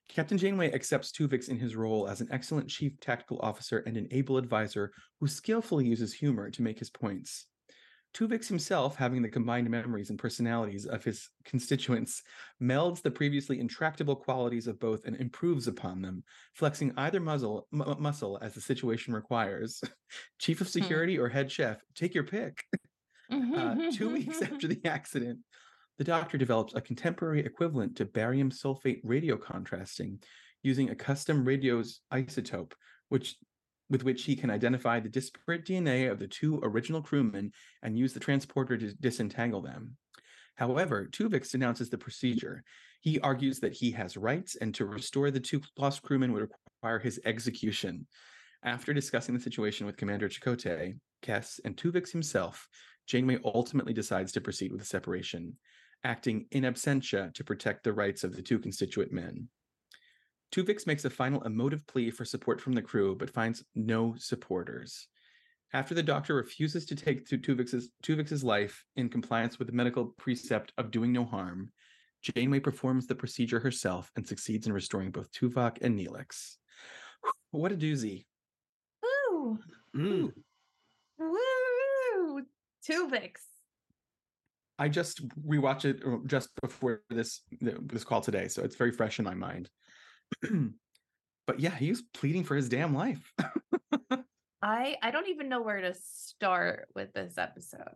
Captain 0.08 0.36
Janeway 0.36 0.72
accepts 0.72 1.12
Tuvix 1.12 1.48
in 1.48 1.56
his 1.56 1.76
role 1.76 2.08
as 2.08 2.20
an 2.20 2.26
excellent 2.32 2.68
chief 2.68 2.98
tactical 2.98 3.38
officer 3.40 3.78
and 3.86 3.96
an 3.96 4.08
able 4.10 4.36
advisor 4.36 4.90
who 5.20 5.28
skillfully 5.28 5.86
uses 5.86 6.12
humor 6.12 6.50
to 6.50 6.62
make 6.62 6.80
his 6.80 6.90
points. 6.90 7.46
Tuvix 8.14 8.48
himself, 8.48 8.96
having 8.96 9.22
the 9.22 9.28
combined 9.28 9.70
memories 9.70 10.10
and 10.10 10.18
personalities 10.18 10.84
of 10.84 11.04
his 11.04 11.30
constituents, 11.44 12.20
melds 12.60 13.00
the 13.00 13.10
previously 13.12 13.60
intractable 13.60 14.16
qualities 14.16 14.66
of 14.66 14.80
both 14.80 15.04
and 15.04 15.16
improves 15.16 15.68
upon 15.68 16.02
them, 16.02 16.24
flexing 16.54 16.92
either 16.96 17.20
muzzle, 17.20 17.68
m- 17.72 17.96
muscle 18.00 18.40
as 18.42 18.54
the 18.54 18.60
situation 18.60 19.14
requires. 19.14 19.80
Chief 20.40 20.60
of 20.60 20.66
hmm. 20.66 20.72
security 20.72 21.16
or 21.16 21.28
head 21.28 21.50
chef, 21.50 21.80
take 21.94 22.12
your 22.12 22.24
pick. 22.24 22.64
Uh, 23.30 23.90
two 23.92 24.10
weeks 24.12 24.42
after 24.42 24.68
the 24.68 24.80
accident, 24.84 25.38
the 25.98 26.04
doctor 26.04 26.36
develops 26.36 26.74
a 26.74 26.80
contemporary 26.80 27.40
equivalent 27.40 27.96
to 27.96 28.04
barium 28.04 28.50
sulfate 28.50 29.00
radio 29.04 29.36
contrasting 29.36 30.20
using 30.62 30.90
a 30.90 30.94
custom 30.94 31.44
radio's 31.44 32.00
isotope, 32.12 32.72
which 33.08 33.36
with 33.90 34.02
which 34.02 34.24
he 34.24 34.34
can 34.34 34.50
identify 34.50 34.98
the 34.98 35.10
disparate 35.10 35.66
DNA 35.66 36.10
of 36.10 36.18
the 36.18 36.26
two 36.26 36.58
original 36.62 37.02
crewmen 37.02 37.52
and 37.82 37.98
use 37.98 38.14
the 38.14 38.20
transporter 38.20 38.78
to 38.78 38.94
disentangle 38.94 39.60
them. 39.60 39.96
However, 40.56 41.08
Tuvix 41.12 41.50
denounces 41.50 41.90
the 41.90 41.98
procedure. 41.98 42.64
He 43.02 43.20
argues 43.20 43.60
that 43.60 43.74
he 43.74 43.90
has 43.92 44.16
rights 44.16 44.56
and 44.56 44.74
to 44.76 44.86
restore 44.86 45.30
the 45.30 45.40
two 45.40 45.60
lost 45.76 46.02
crewmen 46.02 46.32
would 46.32 46.48
require 46.82 46.98
his 46.98 47.20
execution. 47.26 48.06
After 48.62 48.94
discussing 48.94 49.34
the 49.34 49.40
situation 49.40 49.84
with 49.84 49.98
Commander 49.98 50.28
Chakotay, 50.28 50.96
Kes, 51.22 51.60
and 51.64 51.76
Tuvix 51.76 52.10
himself, 52.10 52.66
Janeway 53.06 53.38
ultimately 53.44 53.92
decides 53.92 54.32
to 54.32 54.40
proceed 54.40 54.72
with 54.72 54.80
the 54.80 54.86
separation, 54.86 55.56
acting 56.04 56.46
in 56.50 56.64
absentia 56.64 57.32
to 57.34 57.44
protect 57.44 57.84
the 57.84 57.92
rights 57.92 58.24
of 58.24 58.34
the 58.34 58.42
two 58.42 58.58
constituent 58.58 59.12
men. 59.12 59.48
Tuvix 60.52 60.86
makes 60.86 61.04
a 61.04 61.10
final 61.10 61.42
emotive 61.42 61.86
plea 61.86 62.10
for 62.10 62.24
support 62.24 62.60
from 62.60 62.74
the 62.74 62.82
crew, 62.82 63.16
but 63.16 63.30
finds 63.30 63.64
no 63.74 64.14
supporters. 64.16 65.08
After 65.72 65.94
the 65.94 66.02
doctor 66.02 66.36
refuses 66.36 66.86
to 66.86 66.94
take 66.94 67.26
Tuvix's, 67.26 67.90
Tuvix's 68.04 68.44
life 68.44 68.84
in 68.94 69.08
compliance 69.08 69.58
with 69.58 69.66
the 69.66 69.74
medical 69.74 70.14
precept 70.16 70.72
of 70.78 70.92
doing 70.92 71.12
no 71.12 71.24
harm, 71.24 71.72
Janeway 72.22 72.60
performs 72.60 73.06
the 73.06 73.16
procedure 73.16 73.58
herself 73.58 74.10
and 74.14 74.26
succeeds 74.26 74.68
in 74.68 74.72
restoring 74.72 75.10
both 75.10 75.32
Tuvok 75.32 75.78
and 75.82 75.98
Neelix. 75.98 76.56
What 77.50 77.72
a 77.72 77.76
doozy. 77.76 78.26
Woo! 79.02 79.58
Mm. 79.96 80.32
Tuvix. 82.88 83.40
I 84.78 84.88
just 84.88 85.26
rewatched 85.46 85.84
it 85.84 86.02
uh, 86.04 86.18
just 86.26 86.50
before 86.60 87.02
this 87.08 87.42
this 87.60 88.04
call 88.04 88.20
today, 88.20 88.48
so 88.48 88.62
it's 88.62 88.76
very 88.76 88.90
fresh 88.90 89.18
in 89.18 89.24
my 89.24 89.34
mind. 89.34 89.70
but 91.46 91.60
yeah, 91.60 91.74
he 91.74 91.90
was 91.90 92.02
pleading 92.12 92.44
for 92.44 92.56
his 92.56 92.68
damn 92.68 92.94
life. 92.94 93.32
I 94.62 94.96
I 95.02 95.10
don't 95.12 95.28
even 95.28 95.48
know 95.48 95.62
where 95.62 95.80
to 95.80 95.94
start 95.94 96.88
with 96.94 97.12
this 97.12 97.38
episode. 97.38 97.94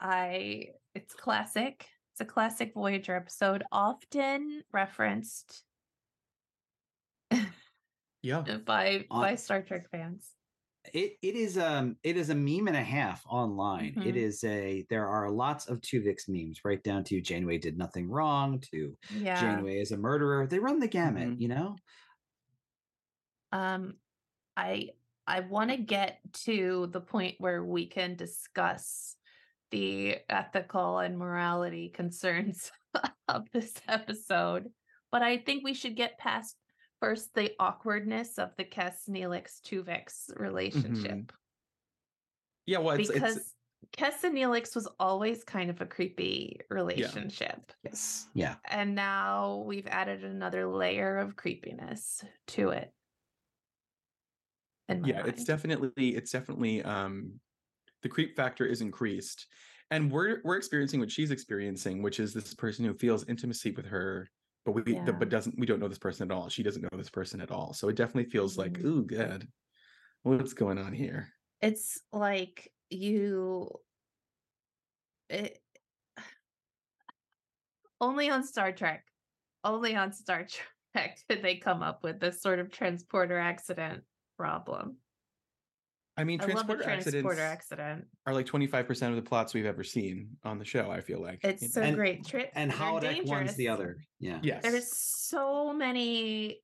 I 0.00 0.68
it's 0.94 1.14
classic. 1.14 1.86
It's 2.12 2.20
a 2.20 2.24
classic 2.24 2.74
Voyager 2.74 3.16
episode, 3.16 3.64
often 3.72 4.62
referenced 4.72 5.64
yeah. 8.22 8.42
by 8.64 9.04
by 9.10 9.36
Star 9.36 9.62
Trek 9.62 9.90
fans. 9.90 10.28
It 10.92 11.16
it 11.22 11.34
is 11.34 11.56
um 11.56 11.96
it 12.02 12.16
is 12.16 12.28
a 12.30 12.34
meme 12.34 12.68
and 12.68 12.76
a 12.76 12.82
half 12.82 13.24
online. 13.26 13.96
It 14.02 14.16
Mhm. 14.16 14.16
is 14.16 14.44
a 14.44 14.84
there 14.90 15.06
are 15.08 15.30
lots 15.30 15.66
of 15.66 15.80
Tuvix 15.80 16.28
memes, 16.28 16.60
right 16.64 16.82
down 16.82 17.04
to 17.04 17.20
Janeway 17.22 17.58
did 17.58 17.78
nothing 17.78 18.08
wrong 18.08 18.60
to 18.72 18.96
Yeah. 19.08 19.64
Janeway 19.64 19.80
is 19.80 19.92
a 19.92 19.96
murderer. 19.96 20.46
They 20.46 20.58
run 20.58 20.80
the 20.80 20.88
gamut, 20.88 21.30
Mhm. 21.30 21.38
you 21.38 21.48
know. 21.48 21.76
Um 23.52 23.98
I 24.56 24.90
I 25.26 25.40
want 25.40 25.70
to 25.70 25.78
get 25.78 26.20
to 26.44 26.88
the 26.88 27.00
point 27.02 27.36
where 27.40 27.64
we 27.64 27.86
can 27.88 28.16
discuss 28.16 29.16
the 29.70 30.18
ethical 30.28 31.00
and 31.00 31.18
morality 31.18 31.90
concerns 31.90 32.72
of 33.28 33.50
this 33.52 33.74
episode. 33.88 34.72
But 35.12 35.22
I 35.22 35.38
think 35.38 35.64
we 35.64 35.74
should 35.74 35.96
get 35.96 36.18
past 36.18 36.58
first 37.00 37.34
the 37.34 37.52
awkwardness 37.58 38.38
of 38.38 38.50
the 38.56 38.64
Kes 38.64 39.08
Neelix 39.08 39.60
Tuvix 39.60 40.38
relationship. 40.38 41.32
Yeah, 42.66 42.78
well, 42.78 42.96
it's, 42.96 43.10
because 43.10 43.36
it's 43.36 43.54
Kes 43.92 44.24
and 44.24 44.36
Neelix 44.36 44.74
was 44.74 44.88
always 44.98 45.44
kind 45.44 45.70
of 45.70 45.80
a 45.80 45.86
creepy 45.86 46.60
relationship. 46.70 47.72
Yes. 47.82 48.28
Yeah. 48.34 48.56
And 48.68 48.94
now 48.94 49.64
we've 49.66 49.86
added 49.86 50.24
another 50.24 50.66
layer 50.66 51.18
of 51.18 51.36
creepiness 51.36 52.24
to 52.48 52.70
it. 52.70 52.92
yeah, 55.04 55.24
it's 55.26 55.44
definitely 55.44 56.16
it's 56.16 56.30
definitely 56.30 56.82
um 56.82 57.32
the 58.02 58.08
creep 58.08 58.36
factor 58.36 58.66
is 58.66 58.80
increased. 58.80 59.46
And 59.90 60.10
we're 60.10 60.40
we're 60.44 60.56
experiencing 60.56 61.00
what 61.00 61.10
she's 61.10 61.30
experiencing, 61.30 62.02
which 62.02 62.20
is 62.20 62.32
this 62.32 62.54
person 62.54 62.84
who 62.84 62.94
feels 62.94 63.28
intimacy 63.28 63.70
with 63.70 63.86
her, 63.86 64.28
but 64.64 64.72
we 64.72 64.82
the- 64.82 64.92
Yeah. 64.92 65.12
but 65.12 65.28
doesn't 65.28 65.58
we 65.58 65.66
don't 65.66 65.80
know 65.80 65.88
this 65.88 65.98
person 65.98 66.30
at 66.30 66.34
all. 66.34 66.48
She 66.48 66.62
doesn't 66.62 66.82
know 66.82 66.96
this 66.96 67.10
person 67.10 67.40
at 67.40 67.50
all. 67.50 67.72
So 67.74 67.88
it 67.88 67.96
definitely 67.96 68.30
feels 68.30 68.56
like, 68.56 68.72
Mhm. 68.72 68.84
ooh, 68.84 69.04
good. 69.04 69.48
What's 70.22 70.54
going 70.54 70.78
on 70.78 70.92
here? 70.92 71.28
it's 71.60 71.98
like 72.12 72.70
you 72.90 73.70
it 75.30 75.62
only 78.00 78.28
on 78.28 78.42
Star 78.44 78.70
Trek, 78.72 79.06
only 79.62 79.94
on 79.96 80.12
Star 80.12 80.46
Trek 80.92 81.18
did 81.28 81.42
they 81.42 81.56
come 81.56 81.82
up 81.82 82.02
with 82.02 82.20
this 82.20 82.42
sort 82.42 82.58
of 82.58 82.70
transporter 82.70 83.38
accident 83.38 84.04
problem. 84.36 84.98
I 86.16 86.24
mean, 86.24 86.40
I 86.40 86.46
love 86.46 86.70
a 86.70 86.76
transporter 86.76 86.88
accidents 86.88 87.40
accident. 87.40 88.04
are 88.26 88.34
like 88.34 88.46
25% 88.46 89.08
of 89.10 89.16
the 89.16 89.22
plots 89.22 89.52
we've 89.52 89.66
ever 89.66 89.82
seen 89.82 90.28
on 90.44 90.58
the 90.58 90.64
show, 90.64 90.90
I 90.90 91.00
feel 91.00 91.20
like. 91.20 91.40
you 91.42 91.50
It's 91.50 91.72
so? 91.74 91.82
And- 91.82 91.96
great. 91.96 92.24
Trip 92.24 92.50
And 92.54 92.70
they're 92.70 92.78
holodeck 92.78 93.26
one's 93.26 93.56
the 93.56 93.68
other. 93.68 93.98
Yeah. 94.20 94.38
yes. 94.42 94.62
There's 94.62 94.96
so 94.96 95.72
many 95.72 96.60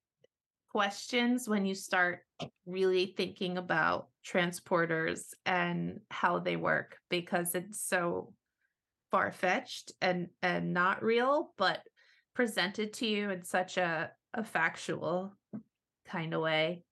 questions 0.71 1.49
when 1.49 1.66
you 1.66 1.75
start 1.75 2.21
really 2.64 3.12
thinking 3.16 3.59
about 3.59 4.09
transporters 4.25 5.23
and 5.45 5.99
how 6.11 6.38
they 6.38 6.57
work 6.57 6.97
because 7.11 7.54
it's 7.57 7.80
so 7.80 8.33
far-fetched 9.11 9.90
and 10.00 10.28
and 10.42 10.73
not 10.73 11.02
real 11.02 11.52
but 11.59 11.80
presented 12.37 12.92
to 12.92 13.07
you 13.07 13.30
in 13.30 13.42
such 13.42 13.76
a 13.78 14.09
a 14.35 14.45
factual 14.45 15.37
kind 16.07 16.33
of 16.35 16.40
way 16.40 16.85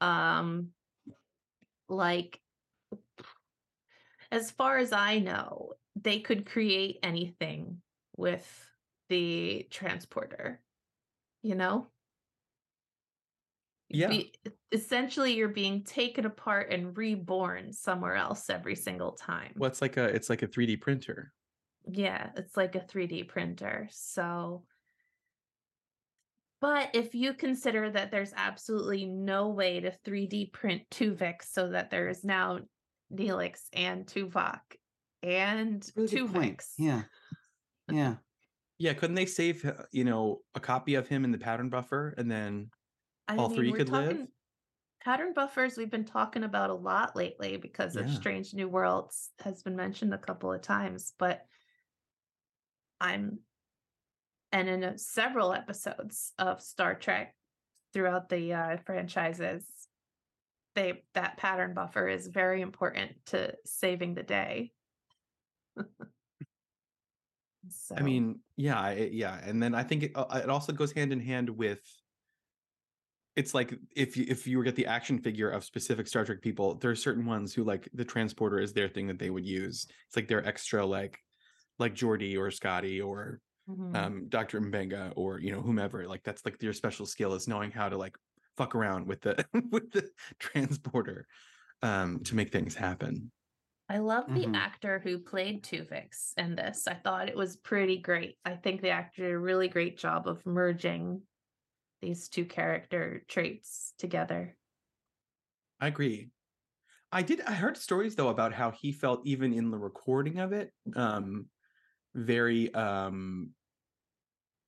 um 0.00 0.68
like 1.88 2.40
as 4.30 4.50
far 4.50 4.78
as 4.78 4.92
i 4.92 5.18
know 5.18 5.72
they 5.94 6.20
could 6.20 6.46
create 6.46 6.98
anything 7.02 7.80
with 8.16 8.46
the 9.08 9.66
transporter 9.70 10.60
you 11.42 11.54
know 11.54 11.86
Yeah. 13.88 14.08
Be- 14.08 14.34
essentially 14.72 15.34
you're 15.34 15.48
being 15.48 15.84
taken 15.84 16.26
apart 16.26 16.72
and 16.72 16.96
reborn 16.96 17.72
somewhere 17.72 18.16
else 18.16 18.50
every 18.50 18.74
single 18.74 19.12
time 19.12 19.52
well, 19.56 19.70
it's 19.70 19.80
like 19.80 19.96
a 19.96 20.04
it's 20.06 20.28
like 20.28 20.42
a 20.42 20.48
3D 20.48 20.76
printer. 20.76 21.32
yeah, 21.88 22.30
it's 22.36 22.56
like 22.56 22.74
a 22.74 22.80
3D 22.80 23.22
printer. 23.28 23.88
So, 23.92 24.64
but 26.66 26.90
if 26.94 27.14
you 27.14 27.32
consider 27.32 27.88
that 27.88 28.10
there's 28.10 28.32
absolutely 28.36 29.06
no 29.06 29.50
way 29.50 29.78
to 29.78 29.92
3D 30.04 30.52
print 30.52 30.82
Tuvix 30.90 31.44
so 31.52 31.68
that 31.68 31.90
there 31.90 32.08
is 32.08 32.24
now 32.24 32.58
Neelix 33.14 33.60
and 33.72 34.04
Tuvok 34.04 34.58
and 35.22 35.88
Really 35.94 36.08
good. 36.08 36.28
Tuvix. 36.28 36.72
Yeah. 36.76 37.02
Yeah. 37.88 38.14
Yeah, 38.78 38.94
couldn't 38.94 39.14
they 39.14 39.26
save 39.26 39.64
uh, 39.64 39.74
you 39.92 40.02
know 40.02 40.40
a 40.56 40.60
copy 40.60 40.96
of 40.96 41.06
him 41.06 41.22
in 41.22 41.30
the 41.30 41.38
pattern 41.38 41.68
buffer 41.68 42.16
and 42.18 42.28
then 42.28 42.70
I 43.28 43.36
all 43.36 43.48
three 43.48 43.70
we're 43.70 43.76
could 43.76 43.90
live? 43.90 44.26
Pattern 45.04 45.34
buffers 45.34 45.76
we've 45.76 45.88
been 45.88 46.04
talking 46.04 46.42
about 46.42 46.70
a 46.70 46.74
lot 46.74 47.14
lately 47.14 47.58
because 47.58 47.94
of 47.94 48.10
Strange 48.10 48.54
New 48.54 48.66
Worlds 48.66 49.30
has 49.38 49.62
been 49.62 49.76
mentioned 49.76 50.12
a 50.12 50.18
couple 50.18 50.52
of 50.52 50.62
times, 50.62 51.12
but 51.16 51.42
I'm 53.00 53.38
and 54.56 54.68
in 54.70 54.84
uh, 54.84 54.92
several 54.96 55.52
episodes 55.52 56.32
of 56.38 56.62
Star 56.62 56.94
Trek 56.94 57.34
throughout 57.92 58.30
the 58.30 58.54
uh, 58.54 58.76
franchises, 58.86 59.64
they 60.74 61.02
that 61.12 61.36
pattern 61.36 61.74
buffer 61.74 62.08
is 62.08 62.26
very 62.26 62.62
important 62.62 63.12
to 63.26 63.52
saving 63.66 64.14
the 64.14 64.22
day. 64.22 64.72
so, 67.68 67.94
I 67.96 68.00
mean, 68.00 68.40
yeah, 68.56 68.80
I- 68.80 69.10
yeah, 69.12 69.38
and 69.44 69.62
then 69.62 69.74
I 69.74 69.82
think 69.82 70.04
it, 70.04 70.12
uh, 70.14 70.40
it 70.42 70.48
also 70.48 70.72
goes 70.72 70.92
hand 70.92 71.12
in 71.12 71.20
hand 71.20 71.50
with. 71.50 71.80
It's 73.36 73.52
like 73.52 73.78
if 73.94 74.16
you 74.16 74.24
if 74.26 74.46
you 74.46 74.56
were 74.56 74.64
get 74.64 74.76
the 74.76 74.86
action 74.86 75.18
figure 75.18 75.50
of 75.50 75.64
specific 75.64 76.06
Star 76.06 76.24
Trek 76.24 76.40
people, 76.40 76.76
there 76.76 76.90
are 76.90 76.96
certain 76.96 77.26
ones 77.26 77.52
who 77.52 77.62
like 77.62 77.90
the 77.92 78.06
transporter 78.06 78.58
is 78.58 78.72
their 78.72 78.88
thing 78.88 79.06
that 79.08 79.18
they 79.18 79.28
would 79.28 79.44
use. 79.44 79.86
It's 80.06 80.16
like 80.16 80.28
their 80.28 80.46
extra 80.48 80.86
like, 80.86 81.18
like 81.78 81.94
Geordi 81.94 82.38
or 82.38 82.50
Scotty 82.50 83.02
or 83.02 83.42
Mhm. 83.66 83.94
um 83.94 84.28
Dr. 84.28 84.60
Mbenga 84.60 85.12
or 85.16 85.38
you 85.40 85.52
know 85.52 85.62
whomever 85.62 86.06
like 86.06 86.22
that's 86.24 86.44
like 86.44 86.60
your 86.62 86.72
special 86.72 87.06
skill 87.06 87.34
is 87.34 87.48
knowing 87.48 87.70
how 87.70 87.88
to 87.88 87.96
like 87.96 88.16
fuck 88.56 88.74
around 88.74 89.06
with 89.06 89.22
the 89.22 89.46
with 89.70 89.92
the 89.92 90.10
transporter 90.38 91.26
um 91.82 92.22
to 92.24 92.34
make 92.36 92.52
things 92.52 92.74
happen. 92.74 93.32
I 93.88 93.98
love 93.98 94.32
the 94.32 94.46
Mhm. 94.46 94.54
actor 94.54 94.98
who 94.98 95.18
played 95.18 95.62
Tuvix 95.64 96.32
in 96.36 96.54
this. 96.56 96.86
I 96.88 96.94
thought 96.94 97.28
it 97.28 97.36
was 97.36 97.56
pretty 97.56 97.98
great. 97.98 98.38
I 98.44 98.56
think 98.56 98.80
the 98.80 98.90
actor 98.90 99.22
did 99.22 99.32
a 99.32 99.38
really 99.38 99.68
great 99.68 99.96
job 99.96 100.26
of 100.26 100.44
merging 100.44 101.26
these 102.02 102.28
two 102.28 102.46
character 102.46 103.24
traits 103.28 103.94
together. 103.98 104.56
I 105.80 105.88
agree. 105.88 106.30
I 107.12 107.22
did 107.22 107.42
I 107.42 107.54
heard 107.54 107.76
stories 107.78 108.16
though 108.16 108.28
about 108.30 108.54
how 108.54 108.70
he 108.72 108.92
felt 108.92 109.26
even 109.26 109.52
in 109.52 109.70
the 109.70 109.78
recording 109.78 110.38
of 110.40 110.52
it 110.52 110.72
um 110.96 111.48
very 112.16 112.72
um 112.74 113.54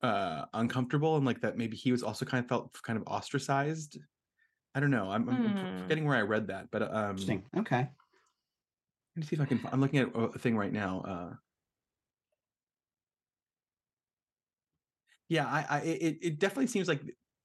uh 0.02 0.46
uncomfortable 0.52 1.16
and 1.16 1.26
like 1.26 1.40
that 1.40 1.56
maybe 1.56 1.76
he 1.76 1.90
was 1.90 2.02
also 2.02 2.24
kind 2.24 2.42
of 2.44 2.48
felt 2.48 2.80
kind 2.82 2.96
of 2.98 3.04
ostracized. 3.08 3.98
I 4.74 4.80
don't 4.80 4.90
know. 4.92 5.10
I'm, 5.10 5.28
I'm 5.28 5.40
Hmm. 5.40 5.78
forgetting 5.78 6.04
where 6.06 6.16
I 6.16 6.22
read 6.22 6.48
that, 6.48 6.70
but 6.70 6.82
um 6.82 7.10
Interesting. 7.10 7.46
Okay. 7.56 7.80
Let 7.80 7.90
me 9.16 9.22
see 9.24 9.36
if 9.36 9.42
I 9.42 9.46
can. 9.46 9.60
I'm 9.72 9.80
looking 9.80 9.98
at 9.98 10.10
a 10.14 10.38
thing 10.38 10.56
right 10.56 10.72
now. 10.72 11.00
Uh, 11.00 11.36
yeah, 15.28 15.46
I, 15.46 15.78
I, 15.78 15.80
it, 15.82 16.18
it 16.22 16.38
definitely 16.38 16.68
seems 16.68 16.88
like 16.88 17.02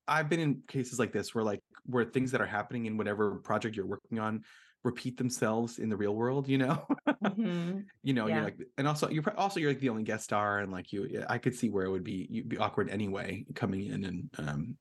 I've 0.07 0.29
been 0.29 0.39
in 0.39 0.63
cases 0.67 0.99
like 0.99 1.11
this 1.11 1.33
where 1.35 1.43
like 1.43 1.61
where 1.85 2.05
things 2.05 2.31
that 2.31 2.41
are 2.41 2.45
happening 2.45 2.85
in 2.85 2.97
whatever 2.97 3.35
project 3.37 3.75
you're 3.75 3.85
working 3.85 4.19
on 4.19 4.43
repeat 4.83 5.17
themselves 5.17 5.79
in 5.79 5.89
the 5.89 5.97
real 5.97 6.15
world. 6.15 6.47
You 6.47 6.59
know, 6.59 6.87
Mhm. 7.23 7.89
you 8.03 8.13
know, 8.13 8.27
Yeah. 8.27 8.35
you're 8.35 8.43
like, 8.43 8.57
and 8.77 8.87
also 8.87 9.09
you're 9.09 9.27
also 9.39 9.59
you're 9.59 9.71
like 9.71 9.79
the 9.79 9.89
only 9.89 10.03
guest 10.03 10.25
star, 10.25 10.59
and 10.59 10.71
like 10.71 10.91
you, 10.93 11.23
I 11.29 11.37
could 11.37 11.55
see 11.55 11.69
where 11.69 11.85
it 11.85 11.91
would 11.91 12.03
be 12.03 12.27
you'd 12.29 12.49
be 12.49 12.57
awkward 12.57 12.89
anyway 12.89 13.45
coming 13.55 13.85
in 13.87 14.03
and 14.05 14.29
um 14.37 14.77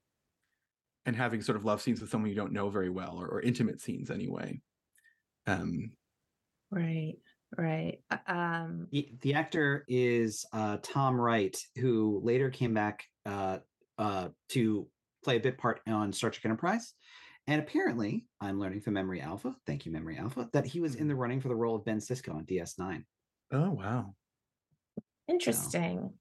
and 1.04 1.16
having 1.16 1.42
sort 1.42 1.56
of 1.56 1.64
love 1.64 1.82
scenes 1.82 2.00
with 2.00 2.11
someone 2.11 2.30
you 2.30 2.37
don't 2.37 2.52
know 2.52 2.68
very 2.71 2.90
well 2.90 3.16
or, 3.21 3.26
or 3.28 3.40
intimate 3.40 3.80
scenes 3.80 4.11
anyway. 4.11 4.61
Um, 5.47 5.92
Right, 6.71 7.16
right. 7.56 8.02
Uh, 8.11 8.18
Um, 8.26 8.88
The, 8.90 9.11
the 9.21 9.35
actor 9.35 9.85
is 9.88 10.47
uh, 10.52 10.78
Tom 10.82 11.21
Wright, 11.21 11.56
who 11.76 12.21
later 12.25 12.50
came 12.50 12.75
back 12.75 13.04
uh, 13.26 13.59
uh, 13.99 14.30
to 14.50 14.88
play 15.25 15.37
a 15.37 15.40
bit 15.40 15.59
part 15.59 15.80
on 15.87 16.12
Star 16.12 16.30
Trek 16.30 16.44
Enterprise. 16.47 16.94
And 17.49 17.61
apparently, 17.61 18.26
I'm 18.40 18.61
learning 18.61 18.82
from 18.82 18.94
Memory 18.94 19.20
Alpha, 19.20 19.54
thank 19.66 19.84
you, 19.84 19.92
Memory 19.92 20.16
Alpha, 20.16 20.49
that 20.52 20.64
he 20.66 20.80
was 20.80 20.94
in 20.94 21.08
the 21.08 21.14
running 21.16 21.40
for 21.40 21.49
the 21.49 21.54
role 21.56 21.75
of 21.76 21.84
Ben 21.84 21.99
Sisko 21.99 22.34
on 22.34 22.44
DS9. 22.44 23.04
oh 23.52 23.70
wow. 23.70 24.14
interesting. 25.28 26.12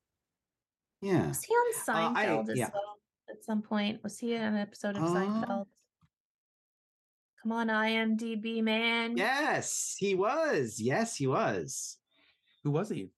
Yeah. 1.01 1.27
Was 1.29 1.43
he 1.43 1.53
on 1.53 1.73
Uh, 1.95 2.13
I- 2.15 2.25
Seinfeld 2.25 2.49
as 2.49 2.57
yeah. 2.57 2.69
well 2.73 2.97
at 3.29 3.43
some 3.43 3.61
point? 3.61 4.03
Was 4.03 4.17
he 4.19 4.33
in 4.35 4.41
an 4.41 4.57
episode 4.57 4.97
of 4.97 5.03
Uh, 5.03 5.07
Seinfeld? 5.07 5.65
Come 7.41 7.51
on, 7.53 7.67
IMDb 7.67 8.61
man. 8.63 9.17
Yes, 9.17 9.95
he 9.97 10.13
was. 10.13 10.79
Yes, 10.79 11.15
he 11.15 11.25
was. 11.27 11.97
Who 12.63 12.69
was 12.71 12.89
he? 12.89 13.09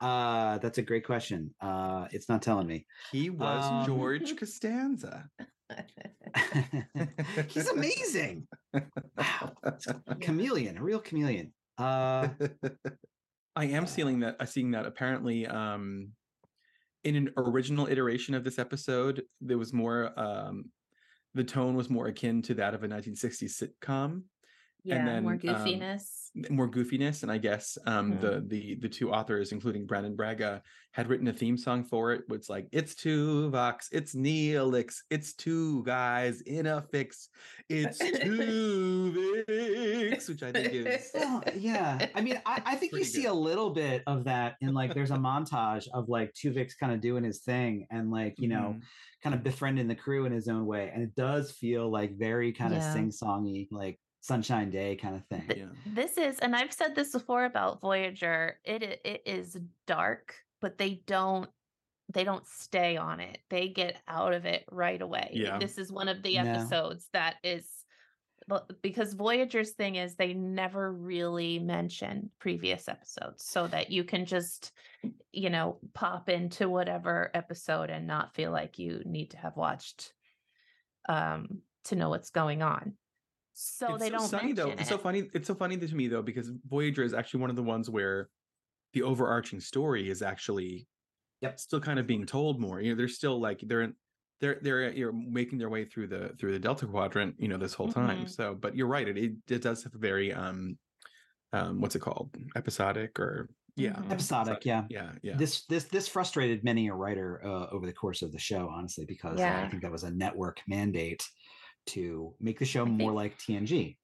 Uh, 0.00 0.56
that's 0.58 0.78
a 0.78 0.82
great 0.82 1.04
question. 1.04 1.54
Uh, 1.60 2.08
it's 2.12 2.28
not 2.30 2.40
telling 2.42 2.66
me. 2.66 2.86
He 3.12 3.28
was 3.30 3.64
Um, 3.64 3.86
George 3.86 4.36
Costanza. 4.38 5.28
He's 7.48 7.68
amazing. 7.68 8.46
Wow. 8.72 9.52
Chameleon, 10.20 10.78
a 10.78 10.82
real 10.82 11.00
chameleon. 11.00 11.52
Uh, 11.78 12.28
I 13.56 13.64
am 13.66 13.86
seeing 13.86 14.20
that. 14.20 14.36
Uh, 14.40 14.46
seeing 14.46 14.72
that 14.72 14.86
apparently, 14.86 15.46
um, 15.46 16.10
in 17.04 17.16
an 17.16 17.30
original 17.36 17.86
iteration 17.86 18.34
of 18.34 18.44
this 18.44 18.58
episode, 18.58 19.22
there 19.40 19.58
was 19.58 19.72
more. 19.72 20.12
Um, 20.18 20.66
the 21.34 21.44
tone 21.44 21.74
was 21.74 21.90
more 21.90 22.06
akin 22.06 22.42
to 22.42 22.54
that 22.54 22.74
of 22.74 22.84
a 22.84 22.88
1960s 22.88 23.60
sitcom, 23.60 24.22
yeah, 24.84 25.04
then, 25.04 25.22
more 25.22 25.32
um, 25.32 25.38
goofiness. 25.38 26.30
more 26.50 26.68
goofiness. 26.70 27.22
And 27.22 27.32
I 27.32 27.38
guess 27.38 27.78
um, 27.86 28.12
Mhm. 28.12 28.20
the 28.20 28.44
the 28.46 28.74
the 28.76 28.88
two 28.88 29.12
authors, 29.12 29.52
including 29.52 29.86
Brannon 29.86 30.14
Braga, 30.16 30.62
had 30.92 31.08
written 31.08 31.28
a 31.28 31.32
theme 31.32 31.56
song 31.56 31.84
for 31.84 32.12
it. 32.12 32.22
It's 32.30 32.48
like 32.50 32.68
it's 32.72 32.94
Tuvok, 32.94 33.88
it's 33.92 34.14
Neelix, 34.14 34.96
it's 35.10 35.34
two 35.34 35.82
guys 35.84 36.40
in 36.42 36.66
a 36.66 36.82
fix, 36.82 37.28
it's 37.68 37.98
Tuvix, 37.98 40.28
which 40.28 40.42
I 40.42 40.52
think 40.52 40.72
is 40.72 41.10
well, 41.14 41.42
yeah. 41.56 42.08
I 42.14 42.20
mean, 42.20 42.40
I, 42.46 42.62
I 42.66 42.76
think 42.76 42.92
you 42.92 42.98
Pretty 42.98 43.04
see 43.10 43.22
good. 43.22 43.30
a 43.30 43.34
little 43.34 43.70
bit 43.70 44.02
of 44.06 44.24
that 44.24 44.56
in 44.60 44.74
like 44.74 44.94
there's 44.94 45.10
a 45.10 45.16
montage 45.16 45.88
of 45.92 46.08
like 46.08 46.32
Tuvix 46.34 46.72
kind 46.78 46.92
of 46.92 47.00
doing 47.00 47.24
his 47.24 47.40
thing 47.42 47.86
and 47.90 48.10
like, 48.10 48.34
you 48.38 48.48
know, 48.48 48.76
Mhm. 48.78 48.82
kind 49.22 49.34
of 49.34 49.42
befriending 49.42 49.88
the 49.88 49.94
crew 49.94 50.26
in 50.26 50.32
his 50.32 50.48
own 50.48 50.66
way. 50.66 50.90
And 50.92 51.02
it 51.02 51.14
does 51.14 51.52
feel 51.52 51.90
like 51.90 52.18
very 52.18 52.52
kind 52.52 52.74
of 52.74 52.82
sing-songy, 52.82 53.68
like 53.70 53.98
sunshine 54.24 54.70
day 54.70 54.96
kind 54.96 55.14
of 55.16 55.24
thing. 55.26 55.44
Th- 55.48 55.60
yeah. 55.60 55.92
This 55.94 56.16
is, 56.16 56.38
and 56.38 56.56
I've 56.56 56.72
said 56.72 56.94
this 56.94 57.12
before 57.12 57.44
about 57.44 57.82
Voyager. 57.82 58.58
It 58.64 58.82
it 59.04 59.22
is 59.26 59.58
dark, 59.86 60.34
but 60.62 60.78
they 60.78 61.02
don't 61.06 61.50
they 62.12 62.24
don't 62.24 62.46
stay 62.46 62.96
on 62.96 63.20
it. 63.20 63.38
They 63.50 63.68
get 63.68 63.96
out 64.08 64.32
of 64.32 64.46
it 64.46 64.64
right 64.70 65.00
away. 65.00 65.30
Yeah. 65.32 65.58
This 65.58 65.76
is 65.78 65.92
one 65.92 66.08
of 66.08 66.22
the 66.22 66.36
No. 66.36 66.42
episodes 66.42 67.08
that 67.12 67.36
is 67.44 67.66
because 68.82 69.14
Voyager's 69.14 69.70
thing 69.72 69.96
is 69.96 70.14
they 70.16 70.34
never 70.34 70.92
really 70.92 71.58
mention 71.58 72.30
previous 72.38 72.88
episodes 72.88 73.42
so 73.44 73.66
that 73.68 73.90
you 73.90 74.04
can 74.04 74.26
just 74.26 74.72
you 75.32 75.50
know 75.50 75.78
pop 75.92 76.28
into 76.28 76.68
whatever 76.68 77.30
episode 77.34 77.90
and 77.90 78.06
not 78.06 78.34
feel 78.34 78.50
like 78.52 78.78
you 78.78 79.02
need 79.04 79.30
to 79.30 79.38
have 79.38 79.56
watched 79.56 80.12
um 81.08 81.58
to 81.84 81.94
know 81.96 82.08
what's 82.08 82.30
going 82.30 82.62
on. 82.62 82.94
So 83.54 83.94
it's 83.94 84.00
they 84.00 84.10
so 84.10 84.16
don't 84.18 84.28
sunny 84.28 84.52
though. 84.52 84.66
mention 84.66 84.80
It's 84.80 84.88
so 84.88 84.98
funny. 84.98 85.30
It's 85.32 85.46
so 85.46 85.54
funny 85.54 85.76
to 85.76 85.94
me 85.94 86.08
though 86.08 86.22
because 86.22 86.50
Voyager 86.66 87.02
is 87.02 87.14
actually 87.14 87.40
one 87.40 87.50
of 87.50 87.56
the 87.56 87.62
ones 87.62 87.88
where 87.88 88.30
the 88.92 89.02
overarching 89.02 89.60
story 89.60 90.08
is 90.10 90.22
actually 90.22 90.88
Yep. 91.40 91.60
still 91.60 91.80
kind 91.80 91.98
of 91.98 92.06
being 92.06 92.24
told 92.26 92.58
more. 92.60 92.80
You 92.80 92.90
know, 92.92 92.96
they're 92.96 93.08
still 93.08 93.38
like 93.40 93.60
they're 93.62 93.82
in 93.82 93.94
they're 94.40 94.58
they're 94.62 94.90
you're 94.92 95.12
making 95.12 95.58
their 95.58 95.68
way 95.68 95.84
through 95.84 96.08
the 96.08 96.30
through 96.38 96.52
the 96.52 96.58
Delta 96.58 96.86
Quadrant. 96.86 97.36
You 97.38 97.48
know, 97.48 97.58
this 97.58 97.74
whole 97.74 97.92
time. 97.92 98.24
Mhm. 98.24 98.30
So, 98.30 98.54
but 98.54 98.74
you're 98.76 98.86
right. 98.86 99.06
It 99.06 99.18
it, 99.18 99.32
it 99.48 99.62
does 99.62 99.84
have 99.84 99.94
a 99.94 99.98
very 99.98 100.32
um 100.32 100.78
um 101.52 101.80
what's 101.80 101.94
it 101.96 102.00
called 102.00 102.34
episodic 102.56 103.18
or 103.20 103.50
yeah 103.76 103.92
Mhm. 103.94 104.10
Episodic, 104.12 104.64
yeah. 104.64 104.84
yeah 104.88 105.12
yeah 105.22 105.36
This 105.36 105.66
this 105.66 105.84
this 105.84 106.08
frustrated 106.08 106.64
many 106.64 106.88
a 106.88 106.94
writer 106.94 107.44
uh, 107.44 107.66
over 107.70 107.86
the 107.86 107.92
course 107.92 108.22
of 108.22 108.32
the 108.32 108.38
show, 108.38 108.68
honestly, 108.68 109.04
because 109.04 109.40
uh, 109.40 109.44
I 109.44 109.68
think 109.68 109.82
that 109.82 109.92
was 109.92 110.04
a 110.04 110.10
network 110.10 110.60
mandate 110.66 111.28
to 111.86 112.34
make 112.40 112.58
the 112.58 112.64
show 112.64 112.84
more 112.86 113.12
like 113.12 113.38
TNG. 113.38 113.96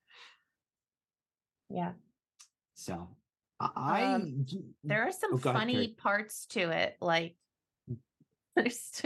Yeah. 1.69 1.93
So 2.75 3.09
I, 3.61 4.15
Um, 4.15 4.47
There 4.85 5.03
are 5.07 5.13
some 5.13 5.35
Oh, 5.35 5.39
go 5.39 5.51
ahead, 5.51 5.61
funny 5.61 5.89
parts 5.89 6.47
to 6.47 6.71
it. 6.71 6.97
Like 7.01 7.37
there's 8.57 9.03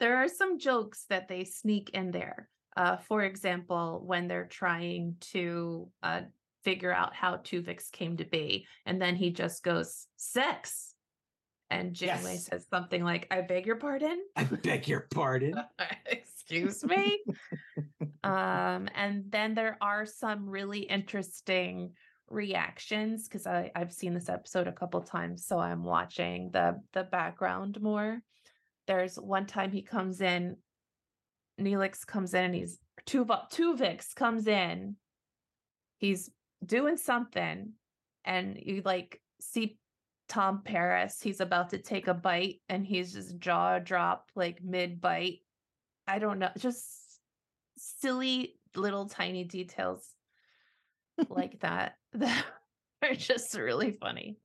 there 0.00 0.16
are 0.16 0.28
some 0.28 0.58
jokes 0.58 1.04
that 1.10 1.28
they 1.28 1.44
sneak 1.44 1.90
in 1.90 2.10
there. 2.10 2.48
Uh, 2.76 2.96
for 2.96 3.22
example, 3.24 4.02
when 4.06 4.28
they're 4.28 4.46
trying 4.46 5.16
to 5.20 5.90
uh, 6.02 6.22
figure 6.64 6.92
out 6.92 7.14
how 7.14 7.36
Tuvix 7.36 7.90
came 7.90 8.16
to 8.18 8.24
be, 8.24 8.66
and 8.86 9.02
then 9.02 9.16
he 9.16 9.30
just 9.30 9.62
goes 9.64 10.06
sex, 10.16 10.94
and 11.70 11.92
Janeway 11.92 12.34
Yes. 12.34 12.46
says 12.46 12.66
something 12.70 13.02
like, 13.02 13.26
"I 13.32 13.40
beg 13.40 13.66
your 13.66 13.76
pardon." 13.76 14.22
I 14.36 14.44
beg 14.44 14.86
your 14.86 15.08
pardon. 15.12 15.54
Excuse 16.50 16.84
me. 16.84 17.22
um, 18.24 18.88
and 18.94 19.24
then 19.28 19.54
there 19.54 19.76
are 19.80 20.06
some 20.06 20.48
really 20.48 20.80
interesting 20.80 21.92
reactions 22.30 23.28
because 23.28 23.46
I've 23.46 23.92
seen 23.92 24.14
this 24.14 24.28
episode 24.28 24.68
a 24.68 24.72
couple 24.72 25.00
times, 25.02 25.46
so 25.46 25.58
I'm 25.58 25.84
watching 25.84 26.50
the 26.52 26.80
the 26.92 27.04
background 27.04 27.80
more. 27.80 28.20
There's 28.86 29.16
one 29.16 29.46
time 29.46 29.70
he 29.70 29.82
comes 29.82 30.20
in, 30.20 30.56
Neelix 31.60 32.06
comes 32.06 32.34
in, 32.34 32.44
and 32.44 32.54
he's 32.54 32.78
Tuva 33.06 33.50
Tuvix 33.50 34.14
comes 34.14 34.46
in. 34.46 34.96
He's 35.98 36.30
doing 36.64 36.96
something, 36.96 37.72
and 38.24 38.58
you 38.60 38.82
like 38.84 39.20
see 39.40 39.78
Tom 40.28 40.62
Paris. 40.64 41.20
He's 41.22 41.40
about 41.40 41.70
to 41.70 41.78
take 41.78 42.08
a 42.08 42.14
bite, 42.14 42.60
and 42.68 42.84
he's 42.84 43.12
just 43.12 43.38
jaw 43.38 43.78
drop 43.78 44.26
like 44.34 44.62
mid 44.62 45.00
bite. 45.00 45.40
I 46.08 46.18
don't 46.18 46.38
know, 46.38 46.50
just 46.58 46.84
silly 47.76 48.58
little 48.74 49.08
tiny 49.08 49.44
details 49.44 50.04
like 51.28 51.60
that 51.60 51.94
that 52.14 52.44
are 53.02 53.14
just 53.14 53.56
really 53.56 53.92
funny. 53.92 54.38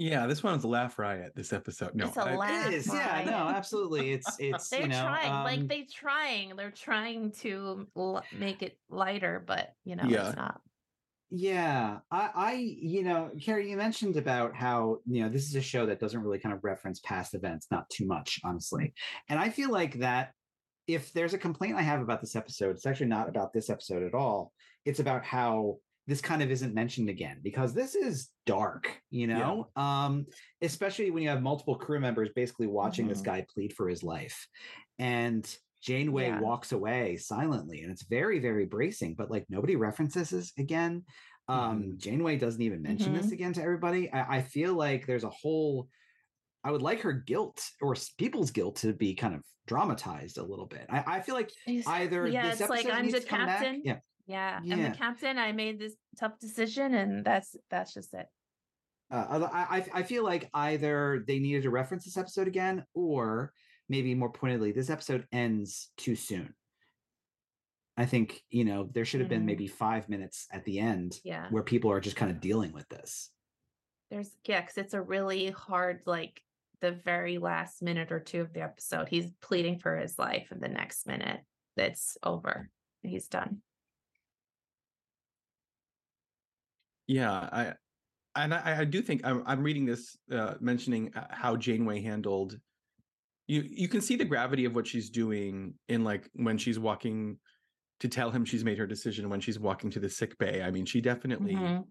yeah 0.00 0.26
this 0.28 0.44
one 0.44 0.54
was 0.54 0.62
a 0.62 0.68
laugh 0.68 0.96
riot 0.96 1.32
this 1.34 1.52
episode 1.52 1.92
no 1.96 2.06
It's 2.06 2.16
a 2.16 2.20
I- 2.20 2.36
laugh 2.36 2.66
It 2.68 2.74
is, 2.74 2.86
yeah, 2.86 3.24
no, 3.26 3.48
absolutely. 3.48 4.12
It's 4.12 4.36
it's 4.38 4.68
They're 4.68 4.82
you 4.82 4.88
know, 4.88 5.02
trying, 5.02 5.32
um, 5.32 5.44
like 5.44 5.66
they're 5.68 5.84
trying, 5.92 6.54
they're 6.56 6.70
trying 6.70 7.32
to 7.42 7.88
l- 7.96 8.24
make 8.32 8.62
it 8.62 8.78
lighter, 8.88 9.42
but 9.44 9.72
you 9.84 9.96
know, 9.96 10.04
Yeah. 10.06 10.28
it's 10.28 10.36
not. 10.36 10.60
Yeah, 11.30 11.98
I, 12.10 12.30
I, 12.34 12.52
you 12.54 13.02
know, 13.02 13.30
Kari, 13.40 13.70
you 13.70 13.76
mentioned 13.76 14.16
about 14.16 14.54
how 14.56 14.98
you 15.06 15.22
know 15.22 15.28
this 15.28 15.46
is 15.46 15.54
a 15.56 15.60
show 15.60 15.84
that 15.86 16.00
doesn't 16.00 16.22
really 16.22 16.38
kind 16.38 16.54
of 16.54 16.64
reference 16.64 17.00
past 17.00 17.34
events, 17.34 17.66
not 17.70 17.88
too 17.90 18.06
much, 18.06 18.40
honestly. 18.44 18.94
And 19.28 19.38
I 19.38 19.50
feel 19.50 19.70
like 19.70 19.98
that 19.98 20.32
if 20.86 21.12
there's 21.12 21.34
a 21.34 21.38
complaint 21.38 21.76
I 21.76 21.82
have 21.82 22.00
about 22.00 22.22
this 22.22 22.34
episode, 22.34 22.70
it's 22.76 22.86
actually 22.86 23.08
not 23.08 23.28
about 23.28 23.52
this 23.52 23.68
episode 23.68 24.02
at 24.02 24.14
all. 24.14 24.52
It's 24.86 25.00
about 25.00 25.22
how 25.22 25.78
this 26.06 26.22
kind 26.22 26.42
of 26.42 26.50
isn't 26.50 26.74
mentioned 26.74 27.10
again 27.10 27.40
because 27.42 27.74
this 27.74 27.94
is 27.94 28.30
dark, 28.46 28.90
you 29.10 29.26
know, 29.26 29.68
um, 29.76 30.24
especially 30.62 31.10
when 31.10 31.22
you 31.22 31.28
have 31.28 31.42
multiple 31.42 31.76
crew 31.76 32.00
members 32.00 32.30
basically 32.34 32.66
watching 32.66 33.06
this 33.06 33.20
Mhm. 33.20 33.24
guy 33.24 33.46
plead 33.52 33.74
for 33.74 33.86
his 33.90 34.02
life, 34.02 34.48
and 34.98 35.44
Janeway 35.80 36.28
Yeah. 36.28 36.40
walks 36.40 36.72
away 36.72 37.16
silently, 37.16 37.82
and 37.82 37.90
it's 37.92 38.02
very, 38.02 38.38
very 38.40 38.66
bracing. 38.66 39.14
But 39.14 39.30
like 39.30 39.46
nobody 39.48 39.76
references 39.76 40.30
this 40.30 40.52
again. 40.58 41.04
Um, 41.48 41.82
Mhm. 41.82 41.96
Janeway 41.98 42.36
doesn't 42.36 42.60
even 42.62 42.82
mention 42.82 43.14
this 43.14 43.32
again 43.32 43.52
to 43.54 43.62
everybody. 43.62 44.12
I, 44.12 44.38
I 44.38 44.42
feel 44.42 44.74
like 44.74 45.06
there's 45.06 45.24
a 45.24 45.30
whole. 45.30 45.88
I 46.64 46.70
would 46.72 46.82
like 46.82 47.00
her 47.02 47.12
guilt 47.12 47.64
or 47.80 47.94
people's 48.18 48.50
guilt 48.50 48.76
to 48.76 48.92
be 48.92 49.14
kind 49.14 49.34
of 49.34 49.42
dramatized 49.66 50.38
a 50.38 50.42
little 50.42 50.66
bit. 50.66 50.86
I, 50.90 51.16
I 51.16 51.20
feel 51.20 51.34
like 51.34 51.50
either 51.66 52.26
yeah, 52.26 52.50
this 52.50 52.60
it's 52.60 52.70
like 52.70 52.86
I'm 52.86 53.06
needs 53.06 53.18
the 53.20 53.24
captain. 53.24 53.82
Yeah, 53.84 54.00
Yeah, 54.26 54.60
I'm 54.62 54.82
the 54.82 54.90
captain. 54.90 55.38
I 55.38 55.52
made 55.52 55.78
this 55.78 55.94
tough 56.18 56.38
decision, 56.38 56.94
and 56.94 57.24
that's 57.24 57.54
that's 57.70 57.94
just 57.94 58.12
it. 58.12 58.26
uh, 59.10 59.48
I, 59.52 59.78
I 59.78 59.86
I 60.00 60.02
feel 60.02 60.24
like 60.24 60.50
either 60.52 61.24
they 61.26 61.38
needed 61.38 61.62
to 61.62 61.70
reference 61.70 62.04
this 62.04 62.16
episode 62.18 62.48
again, 62.48 62.84
or 62.92 63.52
maybe 63.88 64.14
more 64.14 64.30
pointedly, 64.30 64.72
this 64.72 64.90
episode 64.90 65.26
ends 65.32 65.90
too 65.96 66.14
soon. 66.16 66.54
I 67.96 68.06
think 68.06 68.42
you 68.50 68.64
know 68.64 68.88
there 68.92 69.04
should 69.04 69.20
have 69.20 69.28
been 69.28 69.42
Mhm. 69.42 69.46
maybe 69.46 69.66
five 69.66 70.08
minutes 70.08 70.46
at 70.52 70.64
the 70.64 70.78
end 70.78 71.20
Yeah, 71.24 71.48
where 71.50 71.64
people 71.64 71.90
are 71.90 72.00
just 72.00 72.16
kind 72.16 72.30
of 72.30 72.40
dealing 72.40 72.72
with 72.72 72.88
this. 72.88 73.30
there's 74.10 74.30
yeah, 74.44 74.60
because 74.60 74.78
it's 74.78 74.94
a 74.94 75.02
really 75.02 75.50
hard 75.50 76.02
like 76.06 76.42
the 76.80 76.92
very 76.92 77.38
last 77.38 77.82
minute 77.82 78.12
or 78.12 78.20
two 78.20 78.40
of 78.40 78.52
the 78.52 78.62
episode. 78.62 79.08
He's 79.08 79.32
pleading 79.40 79.80
for 79.80 79.96
his 79.96 80.18
life, 80.18 80.48
and 80.50 80.62
the 80.62 80.68
next 80.68 81.06
minute 81.06 81.40
it's 81.76 82.16
over. 82.22 82.70
He's 83.02 83.28
done. 83.28 83.62
Yeah, 87.06 87.32
I 87.32 87.74
and 88.36 88.54
I, 88.54 88.80
I 88.80 88.84
do 88.84 89.02
think 89.02 89.22
I'm, 89.24 89.42
I'm 89.46 89.62
reading 89.62 89.84
this 89.86 90.16
uh, 90.30 90.54
mentioning 90.60 91.12
uh, 91.14 91.26
how 91.30 91.56
Janeway 91.56 92.00
handled. 92.00 92.60
You 93.48 93.64
you 93.68 93.88
can 93.88 94.00
see 94.02 94.14
the 94.16 94.24
gravity 94.26 94.64
of 94.66 94.74
what 94.74 94.86
she's 94.86 95.10
doing 95.10 95.74
in 95.88 96.04
like 96.04 96.28
when 96.34 96.58
she's 96.58 96.78
walking 96.78 97.38
to 98.00 98.08
tell 98.08 98.30
him 98.30 98.44
she's 98.44 98.64
made 98.64 98.78
her 98.78 98.86
decision 98.86 99.28
when 99.28 99.40
she's 99.40 99.58
walking 99.58 99.90
to 99.90 99.98
the 100.00 100.08
sick 100.10 100.38
bay. 100.38 100.62
I 100.62 100.70
mean, 100.70 100.84
she 100.86 101.00
definitely. 101.00 101.54
Mhm. 101.54 101.84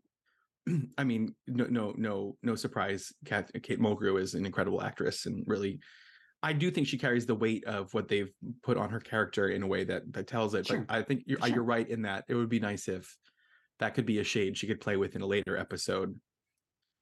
I 0.98 1.04
mean, 1.04 1.36
no, 1.48 1.65
no, 1.65 1.93
no, 1.98 2.38
no 2.43 2.56
surprise. 2.56 3.12
Kat, 3.26 3.50
Kate 3.63 3.80
Mulgrew 3.80 4.20
is 4.22 4.34
an 4.36 4.46
incredible 4.46 4.82
actress, 4.84 5.26
and 5.26 5.43
really, 5.48 5.80
I 6.43 6.54
do 6.54 6.70
think 6.72 6.88
she 6.88 6.98
carries 6.98 7.26
the 7.26 7.36
weight 7.36 7.63
of 7.65 7.93
what 7.93 8.08
they've 8.08 8.32
put 8.63 8.78
on 8.78 8.89
her 8.91 9.00
character 9.00 9.50
in 9.50 9.63
a 9.63 9.67
way 9.67 9.84
that 9.86 10.13
that 10.13 10.28
tells 10.28 10.54
it. 10.54 10.67
Sure. 10.67 10.82
But 10.88 10.96
I 10.96 11.02
think 11.04 11.24
you're 11.26 11.39
Sure. 11.39 11.50
you're 11.56 11.63
right 11.63 11.89
in 11.89 12.04
that 12.04 12.26
it 12.30 12.36
would 12.36 12.50
be 12.50 12.60
nice 12.60 12.88
if 12.88 13.17
that 13.80 13.96
could 13.96 14.06
be 14.06 14.20
a 14.20 14.24
shade 14.24 14.58
she 14.58 14.67
could 14.67 14.80
play 14.82 14.98
with 14.98 15.15
in 15.15 15.22
a 15.22 15.26
later 15.28 15.58
episode. 15.58 16.20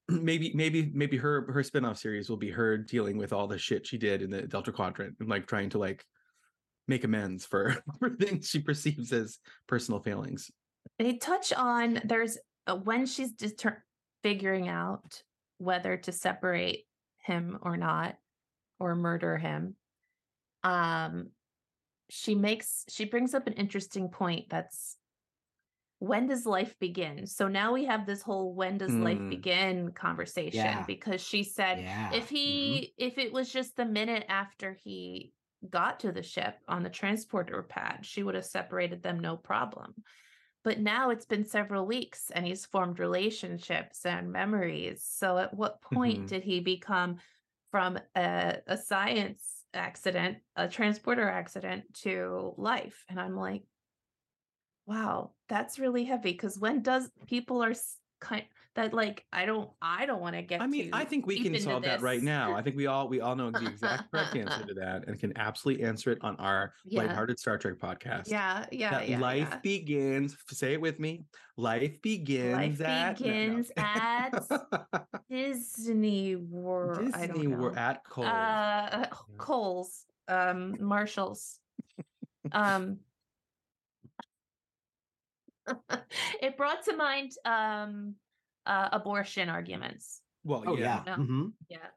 Maybe, 0.08 0.52
maybe, 0.54 0.92
maybe 0.94 1.18
her 1.18 1.52
her 1.52 1.64
spinoff 1.64 1.98
series 1.98 2.30
will 2.30 2.38
be 2.38 2.52
her 2.52 2.78
dealing 2.78 3.18
with 3.18 3.34
all 3.34 3.48
the 3.48 3.58
shit 3.58 3.88
she 3.88 3.98
did 3.98 4.22
in 4.22 4.30
the 4.30 4.44
Delta 4.44 4.72
Quadrant 4.72 5.16
and 5.20 5.28
like 5.28 5.48
trying 5.48 5.70
to 5.72 5.80
like 5.80 6.06
make 6.88 7.04
amends 7.04 7.46
for 7.46 7.76
for 8.00 8.12
things 8.12 8.48
she 8.48 8.60
perceives 8.60 9.12
as 9.12 9.40
personal 9.68 10.00
failings. 10.00 10.52
They 11.00 11.14
touch 11.14 11.52
on 11.54 12.02
there's 12.06 12.38
uh, 12.68 12.76
when 12.76 13.06
she's 13.06 13.32
deter- 13.32 13.84
figuring 14.22 14.68
out 14.68 15.24
whether 15.58 15.98
to 15.98 16.12
separate 16.12 16.86
him 17.24 17.58
or 17.62 17.78
not 17.78 18.16
or 18.80 18.96
murder 18.96 19.38
him. 19.38 19.76
Um, 20.64 21.30
she 22.10 22.36
makes 22.36 22.86
she 22.90 23.06
brings 23.06 23.34
up 23.34 23.48
an 23.48 23.54
interesting 23.54 24.10
point. 24.10 24.46
That's 24.50 24.98
when 26.08 26.28
does 26.28 26.46
life 26.46 26.78
begin? 26.80 27.26
So 27.28 27.48
now 27.48 27.74
we 27.74 27.86
have 27.86 28.06
this 28.06 28.22
whole 28.22 28.54
when 28.54 28.78
does 28.78 29.00
life 29.00 29.22
Mm. 29.22 29.30
begin 29.30 29.92
conversation 29.94 30.58
Yeah. 30.58 30.86
because 30.86 31.22
she 31.22 31.44
said 31.44 31.80
Yeah. 31.80 32.10
if 32.12 32.30
mhm. 32.30 32.30
he 32.30 32.94
if 32.98 33.18
it 33.18 33.34
was 33.34 33.52
just 33.52 33.76
the 33.76 33.86
minute 33.86 34.26
after 34.30 34.74
he 34.74 35.34
got 35.70 36.00
to 36.02 36.12
the 36.12 36.22
ship 36.24 36.60
on 36.68 36.84
the 36.84 36.90
transporter 36.90 37.64
pad 37.64 38.06
she 38.06 38.22
would 38.22 38.36
have 38.36 38.46
separated 38.46 39.02
them 39.02 39.20
no 39.20 39.36
problem 39.36 39.96
but 40.64 40.80
now 40.80 41.10
it's 41.10 41.26
been 41.26 41.46
several 41.46 41.86
weeks 41.86 42.32
and 42.32 42.46
he's 42.46 42.66
formed 42.66 43.00
relationships 43.00 44.06
and 44.06 44.32
memories 44.32 45.04
so 45.04 45.38
at 45.38 45.54
what 45.54 45.82
point 45.82 46.26
Mhm. 46.26 46.28
did 46.28 46.44
he 46.44 46.60
become 46.60 47.20
from 47.72 48.00
a, 48.16 48.62
a 48.68 48.78
science 48.78 49.66
accident 49.74 50.40
a 50.56 50.68
transporter 50.68 51.28
accident 51.30 51.94
to 51.94 52.54
life 52.58 53.06
and 53.10 53.20
i'm 53.20 53.36
like 53.36 53.64
wow 54.86 55.32
that's 55.50 55.80
really 55.80 56.04
heavy 56.04 56.32
because 56.32 56.58
when 56.60 56.82
does 56.82 57.10
people 57.28 57.64
are 57.64 57.74
kind 58.22 58.44
that 58.76 58.94
like 58.94 59.24
i 59.32 59.46
don't 59.46 59.70
i 59.82 60.06
don't 60.06 60.20
want 60.22 60.36
to 60.36 60.42
get 60.42 60.62
I 60.62 60.68
mean, 60.68 60.90
I 60.92 61.06
think 61.06 61.26
we 61.26 61.40
can 61.42 61.58
solve 61.62 61.84
that 61.84 62.02
right 62.02 62.22
now. 62.22 62.54
I 62.54 62.62
think 62.62 62.76
we 62.76 62.88
all 62.88 63.08
we 63.08 63.22
all 63.22 63.36
know 63.36 63.50
the 63.50 63.66
exact 63.66 64.12
correct 64.12 64.36
answer 64.36 64.66
to 64.68 64.74
that 64.76 65.08
and 65.08 65.18
can 65.18 65.32
absolutely 65.38 65.86
answer 65.86 66.12
it 66.12 66.18
on 66.22 66.36
our 66.38 66.74
Yeah. 66.86 67.04
lighthearted 67.04 67.40
Star 67.40 67.58
Trek 67.58 67.76
podcast. 67.78 68.30
yeah 68.30 68.66
yeah 68.72 68.92
that 68.92 69.08
yeah, 69.10 69.20
life 69.20 69.48
yeah. 69.50 69.60
begins. 69.64 70.36
Say 70.50 70.74
it 70.74 70.82
with 70.82 71.00
me. 71.00 71.24
Life 71.56 72.02
begins 72.02 72.80
Life 72.80 72.82
at 72.82 73.20
no, 73.22 73.28
no. 73.28 73.32
begins 73.32 73.72
at 73.78 74.48
Disney 75.30 76.36
World. 76.36 77.14
Disney. 77.14 77.48
We're 77.48 77.76
at 77.78 78.04
Kohl's. 78.04 78.28
uh, 78.28 79.06
Kohl's, 79.38 80.06
um, 80.28 80.76
Marshalls. 80.82 81.60
um, 82.52 83.00
it 86.42 86.58
brought 86.58 86.84
to 86.86 86.96
mind 86.96 87.32
um, 87.46 88.16
uh, 88.66 88.90
abortion 88.92 89.50
arguments. 89.50 90.22
well, 90.44 90.64
Oh 90.68 90.78
yeah. 90.78 91.04
Yeah. 91.06 91.18
mhm. 91.18 91.54
Yeah. 91.70 91.88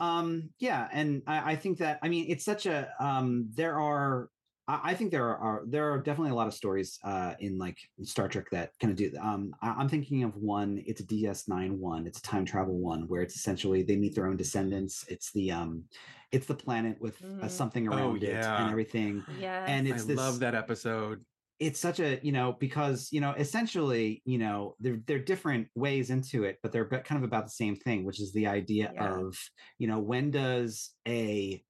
Um, 0.00 0.50
yeah, 0.60 0.88
and 0.92 1.22
I, 1.26 1.52
I 1.52 1.56
think 1.56 1.78
that 1.78 1.98
I 2.02 2.08
mean 2.08 2.26
it's 2.28 2.44
such 2.44 2.66
a 2.66 2.92
um 3.04 3.50
there 3.52 3.80
are 3.80 4.30
I, 4.68 4.90
I 4.90 4.94
think 4.94 5.10
there 5.10 5.36
are 5.36 5.64
there 5.66 5.92
are 5.92 5.98
definitely 6.00 6.30
a 6.30 6.34
lot 6.36 6.46
of 6.46 6.54
stories 6.54 7.00
uh 7.02 7.34
in 7.40 7.58
like 7.58 7.78
Star 8.04 8.28
Trek 8.28 8.46
that 8.52 8.78
kind 8.78 8.92
of 8.92 8.96
do 8.96 9.12
um 9.20 9.52
I, 9.60 9.70
I'm 9.70 9.88
thinking 9.88 10.22
of 10.22 10.36
one, 10.36 10.80
it's 10.86 11.00
a 11.00 11.04
DS9 11.04 11.78
one, 11.80 12.06
it's 12.06 12.18
a 12.20 12.22
time 12.22 12.44
travel 12.44 12.78
one 12.78 13.08
where 13.08 13.22
it's 13.22 13.34
essentially 13.34 13.82
they 13.82 13.96
meet 13.96 14.14
their 14.14 14.28
own 14.28 14.36
descendants. 14.36 15.04
It's 15.08 15.32
the 15.32 15.50
um 15.50 15.88
it's 16.30 16.46
the 16.46 16.54
planet 16.54 17.00
with 17.00 17.20
uh, 17.42 17.48
Mm. 17.48 17.50
something 17.50 17.88
Oh, 17.88 17.94
around 17.96 18.22
it 18.22 18.48
and 18.56 18.70
everything. 18.70 19.26
Yeah. 19.28 19.64
And 19.66 19.88
I 19.90 19.90
it's 19.90 20.04
this 20.04 20.16
love 20.16 20.38
that 20.40 20.54
episode. 20.54 21.24
It's 21.58 21.80
such 21.80 21.98
a 22.00 22.20
you 22.22 22.32
know 22.32 22.52
because 22.52 23.08
you 23.12 23.20
know 23.20 23.32
essentially 23.32 24.22
you 24.24 24.38
know 24.38 24.76
they're 24.80 25.00
they're 25.06 25.18
different 25.18 25.68
ways 25.74 26.10
into 26.10 26.44
it 26.44 26.58
but 26.62 26.70
they're 26.72 26.86
kind 26.88 27.18
of 27.18 27.24
about 27.24 27.44
the 27.44 27.50
same 27.50 27.74
thing 27.76 28.04
which 28.04 28.20
is 28.20 28.32
the 28.32 28.46
idea 28.46 28.92
Yeah. 28.94 29.16
of 29.16 29.36
you 29.78 29.88
know 29.88 29.98
when 29.98 30.30
does 30.30 30.94
a 31.06 31.62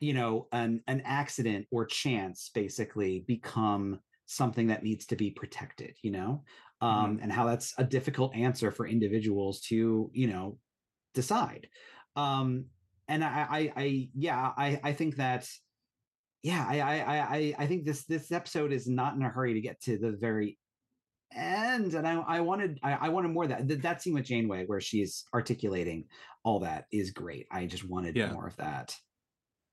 you 0.00 0.12
know 0.14 0.48
an 0.52 0.82
an 0.86 1.00
accident 1.02 1.66
or 1.70 1.86
chance 1.86 2.50
basically 2.54 3.20
become 3.20 4.00
something 4.26 4.68
that 4.68 4.82
needs 4.82 5.06
to 5.06 5.16
be 5.16 5.30
protected 5.30 5.96
you 6.02 6.10
know? 6.10 6.44
Um 6.80 7.18
and 7.22 7.32
how 7.32 7.46
that's 7.46 7.74
a 7.78 7.84
difficult 7.84 8.34
answer 8.34 8.70
for 8.70 8.86
individuals 8.86 9.60
to 9.62 10.10
you 10.14 10.26
know 10.28 10.58
decide. 11.14 11.68
Um 12.16 12.66
and 13.08 13.22
i 13.24 13.46
i, 13.50 13.72
I 13.76 14.10
yeah 14.14 14.52
i 14.56 14.80
i 14.82 14.92
think 14.92 15.16
that 15.16 15.48
yeah, 16.44 16.64
I, 16.68 16.78
I, 16.80 16.96
I, 16.98 17.18
I- 17.36 17.54
I 17.58 17.66
think 17.66 17.84
this 17.84 18.04
this 18.04 18.30
episode 18.30 18.72
is 18.72 18.86
not 18.86 19.16
in 19.16 19.22
a 19.22 19.28
hurry 19.28 19.54
to 19.54 19.60
get 19.60 19.80
to 19.82 19.98
the 19.98 20.12
very 20.12 20.56
end, 21.34 21.94
and 21.94 22.06
I, 22.06 22.14
I 22.20 22.40
wanted, 22.40 22.78
I, 22.84 22.92
I 22.92 23.08
wanted 23.08 23.32
more 23.32 23.42
of 23.44 23.50
that. 23.50 23.66
Th- 23.66 23.80
That 23.80 24.00
scene 24.02 24.14
with 24.14 24.24
Janeway 24.26 24.66
where 24.66 24.80
she's 24.80 25.24
articulating 25.34 26.04
all 26.44 26.60
that 26.60 26.84
is 26.92 27.10
great. 27.10 27.46
I 27.50 27.66
just 27.66 27.88
wanted 27.88 28.14
Yeah. 28.16 28.30
more 28.32 28.46
of 28.46 28.56
that. 28.58 28.94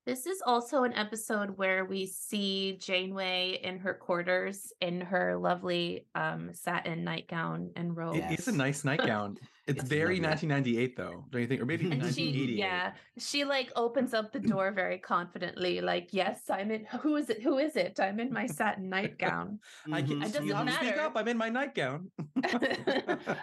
This 0.04 0.26
is 0.26 0.42
also 0.44 0.84
an 0.84 0.94
episode 0.94 1.58
where 1.58 1.86
we 1.86 2.08
see 2.08 2.78
Janeway 2.82 3.60
in 3.62 3.78
her 3.80 3.94
quarters 3.94 4.74
in 4.82 5.00
her 5.02 5.38
lovely 5.38 6.08
um, 6.16 6.50
satin 6.54 7.04
nightgown 7.04 7.70
and 7.76 7.96
robe. 7.96 8.16
It 8.16 8.40
is 8.40 8.48
a 8.48 8.52
nice 8.52 8.84
nightgown. 8.90 9.38
It's 9.68 9.80
It's 9.82 9.88
very 9.90 10.20
lovely. 10.20 10.50
1998 10.50 10.98
though, 10.98 11.26
don't 11.30 11.42
you 11.42 11.48
think? 11.48 11.62
Or 11.62 11.66
maybe 11.68 11.86
And 11.86 11.94
and 12.02 12.16
she 12.16 12.26
1988. 12.34 12.58
yeah 12.58 12.94
she 13.20 13.44
like 13.46 13.72
opens 13.76 14.16
up 14.16 14.32
the 14.32 14.40
door 14.54 14.72
very 14.72 14.98
confidently 14.98 15.82
like 15.82 16.10
yes 16.12 16.50
i'm 16.50 16.72
in 16.72 16.86
who 17.02 17.16
is 17.16 17.30
it 17.30 17.42
who 17.44 17.60
is 17.60 17.76
it 17.76 18.00
i'm 18.00 18.20
in 18.20 18.34
my 18.34 18.48
satin 18.48 18.90
nightgown 18.90 19.60
I 19.94 20.02
can 20.02 20.20
Mhm. 20.20 20.26
It 20.26 20.34
doesn't 20.34 20.48
you 20.48 20.56
have 20.56 20.74
speak 20.74 20.98
up. 20.98 21.14
I'm 21.16 21.28
in 21.28 21.38
my 21.38 21.50
nightgown. 21.50 22.10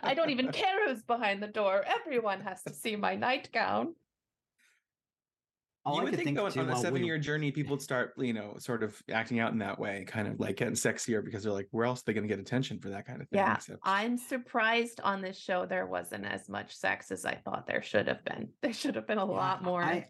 i 0.03 0.13
don't 0.15 0.31
even 0.31 0.51
care 0.51 0.89
who's 0.89 1.05
behind 1.05 1.41
the 1.41 1.47
door 1.61 1.85
everyone 1.87 2.41
has 2.41 2.63
to 2.65 2.75
see 2.75 2.97
my 2.97 3.15
nightgown 3.15 3.95
all 5.89 5.95
you 5.97 6.01
I 6.01 6.05
would 6.05 6.11
could 6.11 6.17
think, 6.25 6.37
think 6.39 6.55
though, 6.55 6.61
on 6.63 6.71
a 6.71 6.77
seven-year 6.77 7.19
journey, 7.19 7.51
people 7.51 7.73
would 7.73 7.83
start, 7.83 8.15
you 8.19 8.33
know, 8.33 8.57
sort 8.59 8.83
of 8.83 9.01
acting 9.11 9.41
out 9.41 9.53
in 9.53 9.59
that 9.59 9.79
way, 9.79 10.05
kind 10.07 10.29
of 10.29 10.39
like 10.39 10.57
getting 10.57 10.75
sexier 10.75 11.25
because 11.25 11.43
they're 11.43 11.53
like, 11.53 11.69
where 11.71 11.87
else 11.87 12.01
are 12.01 12.05
they 12.07 12.13
going 12.13 12.27
to 12.27 12.29
get 12.29 12.39
attention 12.41 12.79
for 12.79 12.91
that 12.91 13.07
kind 13.07 13.21
of 13.23 13.29
thing? 13.29 13.39
Yeah, 13.39 13.55
except- 13.55 13.81
I'm 13.83 14.17
surprised 14.19 15.01
on 15.03 15.21
this 15.23 15.39
show 15.39 15.67
there 15.67 15.87
wasn't 15.87 16.25
as 16.27 16.49
much 16.49 16.77
sex 16.77 17.11
as 17.11 17.25
I 17.25 17.35
thought 17.35 17.67
there 17.67 17.83
should 17.83 18.07
have 18.09 18.25
been. 18.25 18.49
There 18.63 18.73
should 18.73 18.95
have 18.95 19.07
been 19.07 19.19
a 19.19 19.27
Yeah, 19.27 19.33
lot 19.33 19.63
more. 19.65 19.83
I, 19.83 20.09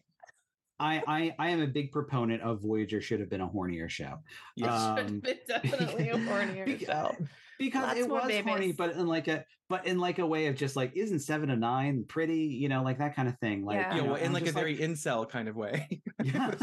I, 0.80 1.02
I, 1.06 1.34
I 1.38 1.50
am 1.50 1.60
a 1.60 1.66
big 1.66 1.90
proponent 1.90 2.42
of 2.42 2.60
Voyager 2.62 3.00
should 3.00 3.20
have 3.20 3.28
been 3.28 3.40
a 3.40 3.48
hornier 3.48 3.88
show. 3.88 4.18
Yes. 4.56 4.68
Uh, 4.70 4.96
should 4.96 5.04
have 5.04 5.10
um, 5.12 5.20
been 5.20 5.38
definitely 5.48 6.08
a 6.10 6.14
hornier 6.16 6.66
Beca- 6.80 6.86
show. 6.86 7.16
Because 7.58 7.82
Lots 7.82 7.98
it 8.00 8.08
more 8.08 8.20
was 8.22 8.36
horny, 8.44 8.72
but 8.72 8.92
in 8.92 9.06
like 9.06 9.26
a 9.28 9.44
but 9.68 9.86
in 9.86 9.98
like 9.98 10.18
a 10.18 10.26
way 10.26 10.46
of 10.46 10.56
just 10.56 10.76
like 10.76 10.92
isn't 10.96 11.18
Seven 11.18 11.50
of 11.50 11.58
Nine 11.58 12.04
pretty, 12.08 12.44
you 12.44 12.68
know, 12.68 12.82
like 12.82 12.98
that 12.98 13.14
kind 13.16 13.28
of 13.28 13.36
thing. 13.38 13.64
Like 13.64 13.76
Yeah. 13.76 13.88
yeah, 13.90 13.96
you 13.96 14.02
know, 14.02 14.12
well, 14.12 14.22
in 14.22 14.32
like 14.32 14.42
a 14.42 14.46
just 14.46 14.56
very 14.56 14.78
incel 14.78 15.28
kind 15.28 15.48
of 15.48 15.56
way. 15.56 15.86
yeah. 16.24 16.54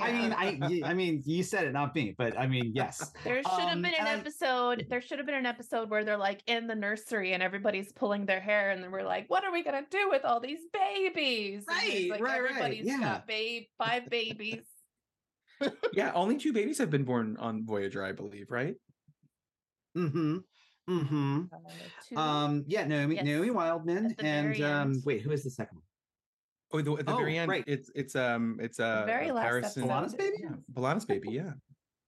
I 0.00 0.12
mean, 0.12 0.32
I 0.32 0.46
I 0.46 0.58
y- 0.60 0.82
I 0.84 0.94
mean, 0.94 1.22
you 1.24 1.42
said 1.42 1.64
it, 1.66 1.72
not 1.72 1.94
me, 1.94 2.14
but 2.16 2.38
I 2.38 2.46
mean, 2.46 2.72
yes. 2.74 3.12
There 3.24 3.42
should 3.42 3.46
have 3.50 3.76
Um, 3.76 3.82
been 3.82 3.94
an 3.94 4.00
and 4.00 4.08
I- 4.08 4.12
episode. 4.14 4.86
There 4.90 5.00
should 5.00 5.18
have 5.18 5.26
been 5.26 5.34
an 5.36 5.46
episode 5.46 5.90
where 5.90 6.04
they're 6.04 6.16
like 6.16 6.42
in 6.46 6.66
the 6.66 6.74
nursery 6.76 7.32
and 7.32 7.42
everybody's 7.42 7.90
pulling 7.92 8.26
their 8.26 8.40
hair, 8.40 8.70
and 8.70 8.82
then 8.82 8.90
we're 8.92 9.02
like, 9.04 9.28
"What 9.28 9.44
are 9.44 9.52
we 9.52 9.64
gonna 9.64 9.86
do 9.90 10.08
with 10.10 10.24
all 10.24 10.38
these 10.40 10.60
babies?" 10.72 11.64
Right, 11.68 12.08
like 12.10 12.20
right, 12.20 12.42
right, 12.42 12.50
Everybody's 12.50 12.86
yeah. 12.86 13.00
got 13.00 13.26
babe, 13.26 13.64
five 13.78 14.08
babies. 14.10 14.62
yeah, 15.92 16.12
only 16.14 16.36
two 16.38 16.52
babies 16.52 16.78
have 16.78 16.90
been 16.90 17.04
born 17.04 17.36
on 17.38 17.64
Voyager, 17.64 18.04
I 18.04 18.12
believe, 18.12 18.50
right? 18.50 18.74
Mm-hmm. 19.96 20.38
Mm-hmm. 20.88 21.42
Uh, 21.52 21.58
two- 22.08 22.16
Um, 22.16 22.64
yeah, 22.66 22.84
Naomi, 22.84 23.16
Yes, 23.16 23.24
Naomi 23.24 23.50
Wildman, 23.50 24.06
at 24.06 24.16
the 24.16 24.24
and 24.24 24.62
um, 24.62 25.02
wait, 25.04 25.22
who 25.22 25.30
is 25.30 25.44
the 25.44 25.50
second 25.50 25.76
one? 25.78 25.84
Oh, 26.74 26.80
the, 26.80 26.92
at 27.00 27.06
the 27.06 27.16
very 27.16 27.38
Oh, 27.38 27.42
end, 27.42 27.50
right. 27.50 27.64
it's 27.66 27.90
it's 27.94 28.16
um 28.16 28.58
it's 28.60 28.80
uh 28.80 29.04
very 29.06 29.28
uh, 29.30 29.34
last 29.34 29.44
Paris 29.44 29.76
and- 29.76 29.86
B'Elanna's 29.90 30.14
baby? 30.14 30.36
Yeah, 30.40 30.54
B'Elanna's 30.72 31.04
baby, 31.04 31.28
yeah. 31.30 31.52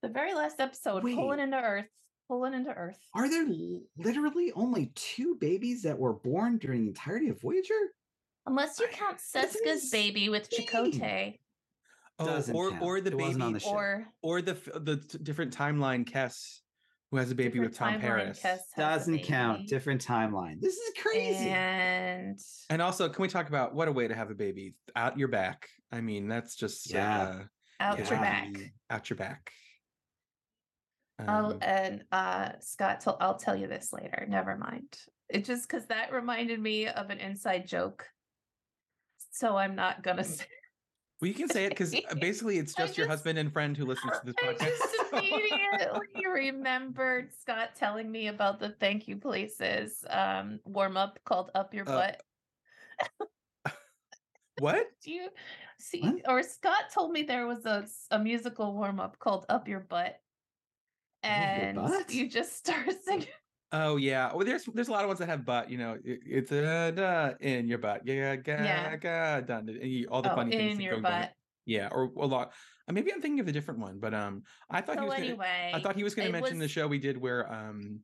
the 0.03 0.09
very 0.09 0.35
last 0.35 0.59
episode, 0.61 1.03
pulling 1.03 1.39
into 1.41 1.59
Earth, 1.59 1.87
pulling 2.29 2.55
into 2.55 2.71
Earth. 2.73 2.99
Are 3.15 3.29
there 3.29 3.47
literally 3.99 4.53
only 4.53 4.87
two 4.95 5.37
babies 5.37 5.83
that 5.83 5.99
were 5.99 6.15
born 6.15 6.57
during 6.59 6.83
the 6.83 6.89
entirety 6.89 7.29
of 7.29 7.41
Voyager? 7.41 7.75
Unless 8.47 8.81
you 8.81 8.89
count 8.91 9.19
that's 9.33 9.57
Seska's 9.57 9.91
baby 9.91 10.29
with. 10.31 10.49
Chakotay, 10.51 11.39
Oh, 12.19 12.27
Doesn't 12.27 12.55
or 12.57 12.71
count. 12.71 12.83
or 12.83 13.01
the 13.03 13.11
It 13.13 13.19
baby, 13.19 13.35
the 13.35 13.65
or 13.69 14.07
or 14.23 14.41
the 14.43 14.55
the 14.81 14.97
t- 14.97 15.19
different 15.19 15.55
timeline 15.57 16.05
Kes, 16.09 16.61
who 17.15 17.19
has 17.21 17.31
a 17.31 17.35
baby 17.37 17.61
with 17.61 17.77
Tom 17.77 17.93
different 17.93 18.03
Paris. 18.03 18.41
Kes 18.41 18.45
has 18.45 18.61
a 18.77 18.81
Doesn't 18.81 19.19
count. 19.21 19.69
Different 19.69 20.05
timeline. 20.05 20.61
This 20.61 20.75
is 20.75 20.93
crazy. 21.01 21.49
And 21.49 22.37
And 22.71 22.83
also, 22.83 23.09
can 23.09 23.23
we 23.23 23.29
talk 23.29 23.47
about 23.47 23.73
what 23.73 23.87
a 23.87 23.93
way 23.93 24.09
to 24.09 24.15
have 24.17 24.33
a 24.33 24.35
baby 24.35 24.75
out 24.97 25.17
your 25.17 25.29
back? 25.29 25.69
I 25.93 26.01
mean, 26.01 26.27
that's 26.27 26.57
just 26.57 26.91
Yeah. 26.91 27.23
uh, 27.23 27.43
out 27.79 27.99
Yeah. 28.01 28.11
your 28.11 28.19
back. 28.19 28.73
out 28.91 29.11
your 29.11 29.17
back. 29.17 29.53
Oh, 31.21 31.25
Um, 31.53 31.59
and 31.63 32.05
uh, 32.11 32.51
Scott, 32.59 33.01
tell 33.03 33.17
I'll 33.21 33.39
tell 33.39 33.55
you 33.55 33.69
this 33.69 33.93
later. 33.93 34.27
Never 34.29 34.57
mind. 34.57 34.99
It 35.29 35.45
just 35.45 35.69
because 35.69 35.87
that 35.87 36.13
reminded 36.13 36.59
me 36.61 36.89
of 36.89 37.11
an 37.11 37.19
inside 37.21 37.69
joke. 37.69 38.09
So 39.31 39.57
I'm 39.57 39.77
not 39.77 40.03
gonna 40.03 40.25
say. 40.25 40.47
well, 41.21 41.29
you 41.29 41.35
can 41.35 41.49
say 41.49 41.67
it 41.67 41.69
because 41.69 41.95
basically, 42.21 42.59
it's 42.59 42.75
I 42.77 42.83
just 42.87 42.99
your 42.99 43.07
husband 43.07 43.39
and 43.39 43.53
friend 43.53 43.77
who 43.77 43.85
listens 43.85 44.19
to 44.19 44.27
this 44.27 44.35
I 44.43 44.53
podcast. 44.53 45.61
immediately 46.15 46.27
remembered 46.27 47.33
Scott 47.33 47.75
telling 47.75 48.11
me 48.11 48.29
about 48.29 48.59
the 48.59 48.71
thank 48.71 49.09
you 49.09 49.17
places 49.17 50.05
um, 50.09 50.61
warm 50.65 50.97
up 50.97 51.19
called 51.25 51.51
"Up 51.55 51.75
Your 51.75 51.89
Uh, 51.89 51.93
Butt." 51.93 52.23
what? 54.57 54.87
Do 55.03 55.11
you 55.11 55.31
see? 55.79 56.01
What? 56.03 56.29
Or 56.29 56.43
Scott 56.43 56.91
told 56.93 57.13
me 57.13 57.23
there 57.23 57.47
was 57.47 57.67
a, 57.67 57.87
a 58.11 58.19
musical 58.19 58.75
warm 58.75 59.01
up 59.01 59.19
called 59.19 59.47
"Up 59.49 59.69
Your 59.69 59.81
Butt," 59.81 60.21
Your 61.23 61.31
and 61.31 61.77
Butt? 61.77 62.13
you 62.15 62.29
just 62.29 62.57
start 62.57 62.91
singing. 63.03 63.29
Oh 63.73 63.97
yeah. 63.97 64.33
Well, 64.33 64.47
there's 64.47 64.65
there's 64.67 64.89
a 64.89 64.93
lot 64.93 65.03
of 65.03 65.09
ones 65.09 65.19
that 65.19 65.29
have 65.29 65.45
butt. 65.45 65.69
You 65.69 65.79
know, 65.79 65.99
it, 66.05 66.21
it's 66.25 66.53
a 66.53 66.93
da 66.93 67.33
in 67.41 67.67
your 67.67 67.79
butt. 67.79 68.07
Yeah, 68.07 68.37
ga, 68.37 68.53
Yeah. 68.53 68.97
ga, 68.97 69.41
done. 69.41 69.69
All 70.11 70.23
the 70.23 70.31
Oh, 70.31 70.35
funny 70.37 70.53
things 70.53 70.77
in 70.77 70.81
your 70.81 71.01
butt. 71.01 71.35
Yeah, 71.67 71.89
or 71.91 72.05
a 72.17 72.27
lot. 72.27 72.53
uh, 72.89 72.93
Maybe 72.93 73.13
I'm 73.13 73.21
thinking 73.21 73.41
of 73.41 73.49
a 73.49 73.53
different 73.53 73.81
one, 73.81 73.99
but 73.99 74.13
um, 74.15 74.43
I 74.71 74.81
thought 74.81 74.97
he 74.99 75.03
So 75.03 75.07
was 75.07 75.15
gonna. 75.15 75.37
I 75.73 75.81
thought 75.81 75.97
he 75.97 76.05
was 76.05 76.15
going 76.15 76.27
to 76.27 76.33
mention 76.33 76.59
the 76.59 76.69
show 76.69 76.87
we 76.87 76.99
did 76.99 77.17
where 77.17 77.51
um, 77.53 78.01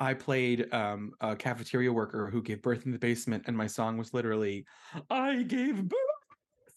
I 0.00 0.14
played 0.14 0.72
um 0.74 1.12
a 1.20 1.36
cafeteria 1.36 1.92
worker 1.92 2.28
who 2.30 2.42
gave 2.42 2.62
birth 2.62 2.84
in 2.86 2.92
the 2.92 2.98
basement, 2.98 3.44
and 3.46 3.56
my 3.56 3.66
song 3.66 3.96
was 3.96 4.12
literally, 4.12 4.66
"I 5.08 5.42
gave 5.42 5.88
birth 5.88 5.98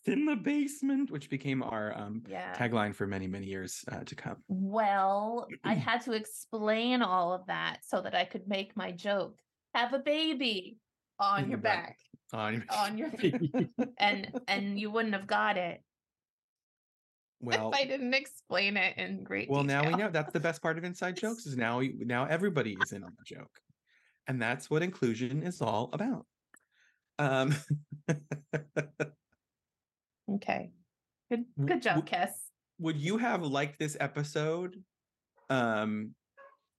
in 0.06 0.26
the 0.26 0.36
basement," 0.36 1.12
which 1.12 1.30
became 1.30 1.62
our 1.64 1.98
um 1.98 2.24
Yeah. 2.28 2.56
tagline 2.58 2.96
for 2.96 3.08
many 3.08 3.28
many 3.28 3.48
years 3.48 3.84
uh, 3.92 4.04
to 4.06 4.16
come. 4.16 4.44
Well, 4.48 5.48
I 5.64 5.74
had 5.74 6.02
to 6.02 6.14
explain 6.14 7.02
all 7.02 7.34
of 7.34 7.48
that 7.48 7.80
so 7.84 8.02
that 8.02 8.16
I 8.16 8.26
could 8.26 8.48
make 8.48 8.78
my 8.78 8.92
joke. 8.92 9.42
Have 9.74 9.94
a 9.94 10.00
baby 10.00 10.78
on 11.20 11.44
In 11.44 11.50
your 11.50 11.60
butt. 11.60 11.74
back, 11.74 11.98
On 12.34 12.54
your, 12.54 12.64
on 12.70 12.98
your 12.98 13.10
and 14.00 14.40
and 14.48 14.80
you 14.80 14.92
wouldn't 14.92 15.14
have 15.14 15.28
got 15.28 15.58
it 15.58 15.82
well, 17.40 17.72
if 17.72 17.80
I 17.80 17.86
didn't 17.86 18.14
explain 18.14 18.78
it 18.78 18.98
in 18.98 19.24
great 19.24 19.50
Well, 19.50 19.64
now 19.64 19.86
we 19.88 19.96
know 19.96 20.10
that's 20.10 20.34
the 20.34 20.40
best 20.40 20.62
part 20.62 20.78
of 20.78 20.84
inside 20.84 21.16
jokes 21.16 21.46
is 21.46 21.56
now 21.56 21.82
now 22.00 22.26
everybody 22.26 22.76
is 22.82 22.94
in 22.94 23.04
on 23.04 23.14
the 23.18 23.24
joke, 23.36 23.60
and 24.28 24.42
that's 24.42 24.70
what 24.70 24.82
inclusion 24.82 25.44
is 25.44 25.62
all 25.62 25.90
about. 25.94 26.26
Um, 27.20 27.56
Okay. 30.30 30.72
Good 31.30 31.46
good 31.58 31.82
job, 31.82 32.06
w- 32.06 32.06
Kess. 32.06 32.32
would 32.80 32.98
you 32.98 33.18
have 33.18 33.44
liked 33.44 33.80
this 33.80 33.96
episode, 34.00 34.84
um, 35.50 36.16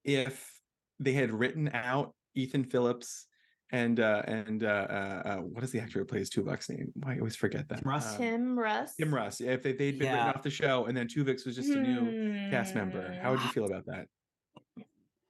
if 0.04 0.52
they 1.00 1.12
had 1.12 1.30
written 1.30 1.70
out 1.72 2.14
Ethan 2.34 2.64
Phillips 2.64 3.27
and 3.70 4.00
uh 4.00 4.22
and 4.26 4.64
uh, 4.64 4.66
uh, 4.66 5.22
uh 5.24 5.36
what 5.36 5.62
is 5.62 5.70
the 5.72 5.80
actor 5.80 5.98
who 5.98 6.04
plays 6.04 6.30
Tuvok's 6.30 6.68
name? 6.70 6.90
Why 6.94 7.14
I 7.14 7.18
always 7.18 7.36
forget 7.36 7.68
that. 7.68 7.84
Russ? 7.84 8.14
Um, 8.14 8.18
Tim 8.18 8.58
Russ. 8.58 8.94
Tim 8.96 9.14
Russ. 9.14 9.40
If 9.40 9.62
they, 9.62 9.72
they'd 9.72 9.98
been 9.98 10.08
Yeah. 10.08 10.14
written 10.24 10.36
off 10.36 10.42
the 10.42 10.50
show 10.50 10.86
and 10.86 10.96
then 10.96 11.06
Tuvix 11.08 11.44
was 11.46 11.56
just 11.56 11.70
a 11.70 11.76
new 11.80 12.50
cast 12.50 12.74
member, 12.74 13.12
how 13.22 13.32
would 13.32 13.42
you 13.42 13.48
feel 13.48 13.66
about 13.66 13.84
that? 13.86 14.06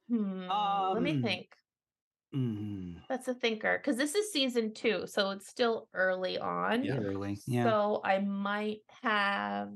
Hmm, 0.09 0.47
Let 0.47 1.01
me 1.03 1.11
Um, 1.11 1.21
think. 1.23 1.47
Mm, 2.33 3.01
That's 3.09 3.27
a 3.27 3.33
thinker 3.33 3.79
because 3.79 3.97
this 3.97 4.13
is 4.13 4.31
season 4.31 4.73
two, 4.75 5.07
so 5.07 5.31
it's 5.31 5.47
still 5.47 5.89
early 5.95 6.37
on. 6.37 6.83
Yeah. 6.83 6.97
Early. 6.99 7.39
Yeah. 7.47 7.63
So 7.63 8.01
I 8.03 8.19
might 8.19 8.81
have 9.01 9.71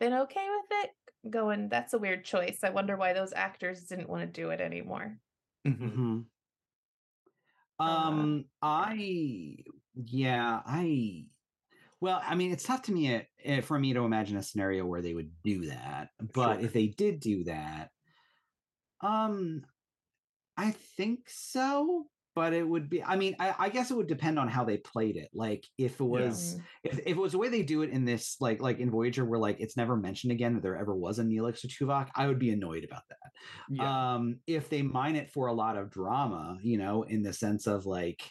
been 0.00 0.12
okay 0.12 0.46
with 0.50 0.66
it. 0.84 0.90
Going, 1.30 1.68
that's 1.68 1.92
a 1.92 1.98
weird 1.98 2.24
choice. 2.24 2.60
I 2.64 2.70
wonder 2.70 2.96
why 2.96 3.12
those 3.12 3.32
actors 3.32 3.82
didn't 3.84 4.08
want 4.08 4.22
to 4.22 4.26
do 4.40 4.50
it 4.50 4.60
anymore. 4.60 5.18
Mhm. 5.66 6.24
Mhm. 7.86 8.20
Uh, 8.20 8.28
Um, 8.28 8.50
I 8.62 9.56
yeah, 9.94 10.62
I 10.64 11.26
well, 12.00 12.22
I 12.24 12.34
mean, 12.34 12.52
it's 12.52 12.64
tough 12.64 12.82
to 12.82 12.92
me 12.92 13.26
uh, 13.46 13.60
for 13.62 13.78
me 13.78 13.92
to 13.94 14.00
imagine 14.04 14.36
a 14.38 14.42
scenario 14.42 14.86
where 14.86 15.02
they 15.02 15.14
would 15.14 15.42
do 15.42 15.66
that. 15.66 16.10
But 16.34 16.60
Sure. 16.60 16.64
if 16.64 16.72
they 16.72 16.88
did 16.88 17.20
do 17.20 17.44
that, 17.44 17.92
um, 19.00 19.64
I 20.56 20.72
think 20.72 21.28
so. 21.30 22.10
But 22.34 22.52
it 22.52 22.66
would 22.66 22.88
be. 22.88 23.02
I 23.02 23.16
mean, 23.16 23.34
I, 23.40 23.54
I 23.58 23.68
guess 23.70 23.90
it 23.90 23.96
would 23.96 24.06
depend 24.06 24.38
on 24.38 24.48
how 24.48 24.64
they 24.64 24.76
played 24.76 25.16
it. 25.16 25.28
Like, 25.34 25.66
if 25.78 26.00
it 26.00 26.04
was 26.04 26.54
Mm. 26.56 26.62
if, 26.84 26.98
if 27.00 27.06
it 27.06 27.16
was 27.16 27.32
the 27.32 27.38
way 27.38 27.48
they 27.48 27.62
do 27.62 27.82
it 27.82 27.90
in 27.90 28.04
this 28.04 28.36
like 28.40 28.60
like 28.62 28.78
in 28.78 28.90
voyager 28.90 29.24
where 29.24 29.38
like 29.38 29.60
it's 29.60 29.76
never 29.76 29.96
mentioned 29.96 30.32
again 30.32 30.54
that 30.54 30.62
there 30.62 30.76
ever 30.76 30.94
was 30.94 31.18
a 31.18 31.22
neelix 31.24 31.64
or 31.64 31.68
tuvok 31.68 32.08
i 32.16 32.26
would 32.26 32.38
be 32.38 32.50
annoyed 32.50 32.84
about 32.84 33.02
that 33.10 33.18
Yeah. 33.68 34.14
um 34.14 34.40
if 34.46 34.70
they 34.70 34.82
mine 34.82 35.16
it 35.16 35.30
for 35.30 35.48
a 35.48 35.52
lot 35.52 35.76
of 35.76 35.90
drama 35.90 36.58
you 36.62 36.78
know 36.78 37.02
in 37.02 37.22
the 37.22 37.32
sense 37.32 37.66
of 37.66 37.84
like 37.84 38.22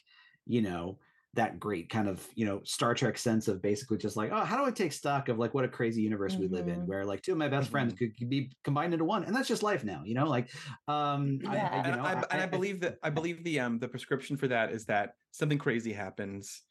you 0.47 0.61
know 0.61 0.97
that 1.35 1.59
great 1.59 1.89
kind 1.89 2.07
of 2.09 2.27
you 2.35 2.43
know 2.45 2.59
star 2.63 2.95
trek 2.95 3.17
sense 3.17 3.47
of 3.47 3.61
basically 3.61 3.97
just 3.97 4.17
like 4.17 4.31
oh 4.31 4.43
how 4.43 4.57
do 4.57 4.65
i 4.65 4.71
take 4.71 4.91
stock 4.91 5.29
of 5.29 5.37
like 5.37 5.53
what 5.53 5.63
a 5.63 5.67
crazy 5.67 6.01
universe 6.01 6.35
we 6.37 6.47
live 6.47 6.67
in 6.67 6.79
Mhm. 6.81 6.85
where 6.87 7.05
like 7.05 7.21
two 7.21 7.33
of 7.33 7.37
my 7.37 7.47
best 7.47 7.69
friends 7.69 7.93
could, 7.93 8.17
could 8.17 8.29
be 8.29 8.51
combined 8.63 8.93
into 8.93 9.05
one 9.05 9.23
and 9.23 9.35
that's 9.35 9.47
just 9.47 9.61
life 9.61 9.83
now 9.83 10.01
you 10.03 10.15
know 10.15 10.25
like 10.27 10.49
um 10.87 11.39
I, 11.45 11.51
I, 11.51 11.53
Yeah. 11.53 11.75
you 11.77 11.83
and 11.83 11.95
know 11.97 12.03
I, 12.03 12.13
I, 12.39 12.43
I- 12.43 12.45
believe 12.47 12.81
that 12.81 12.97
I 13.03 13.11
believe 13.11 13.43
the 13.43 13.59
um 13.59 13.77
the 13.77 13.87
prescription 13.87 14.37
for 14.37 14.47
that 14.47 14.71
is 14.71 14.85
that 14.85 15.11
something 15.31 15.59
crazy 15.59 15.93
happens. 15.93 16.63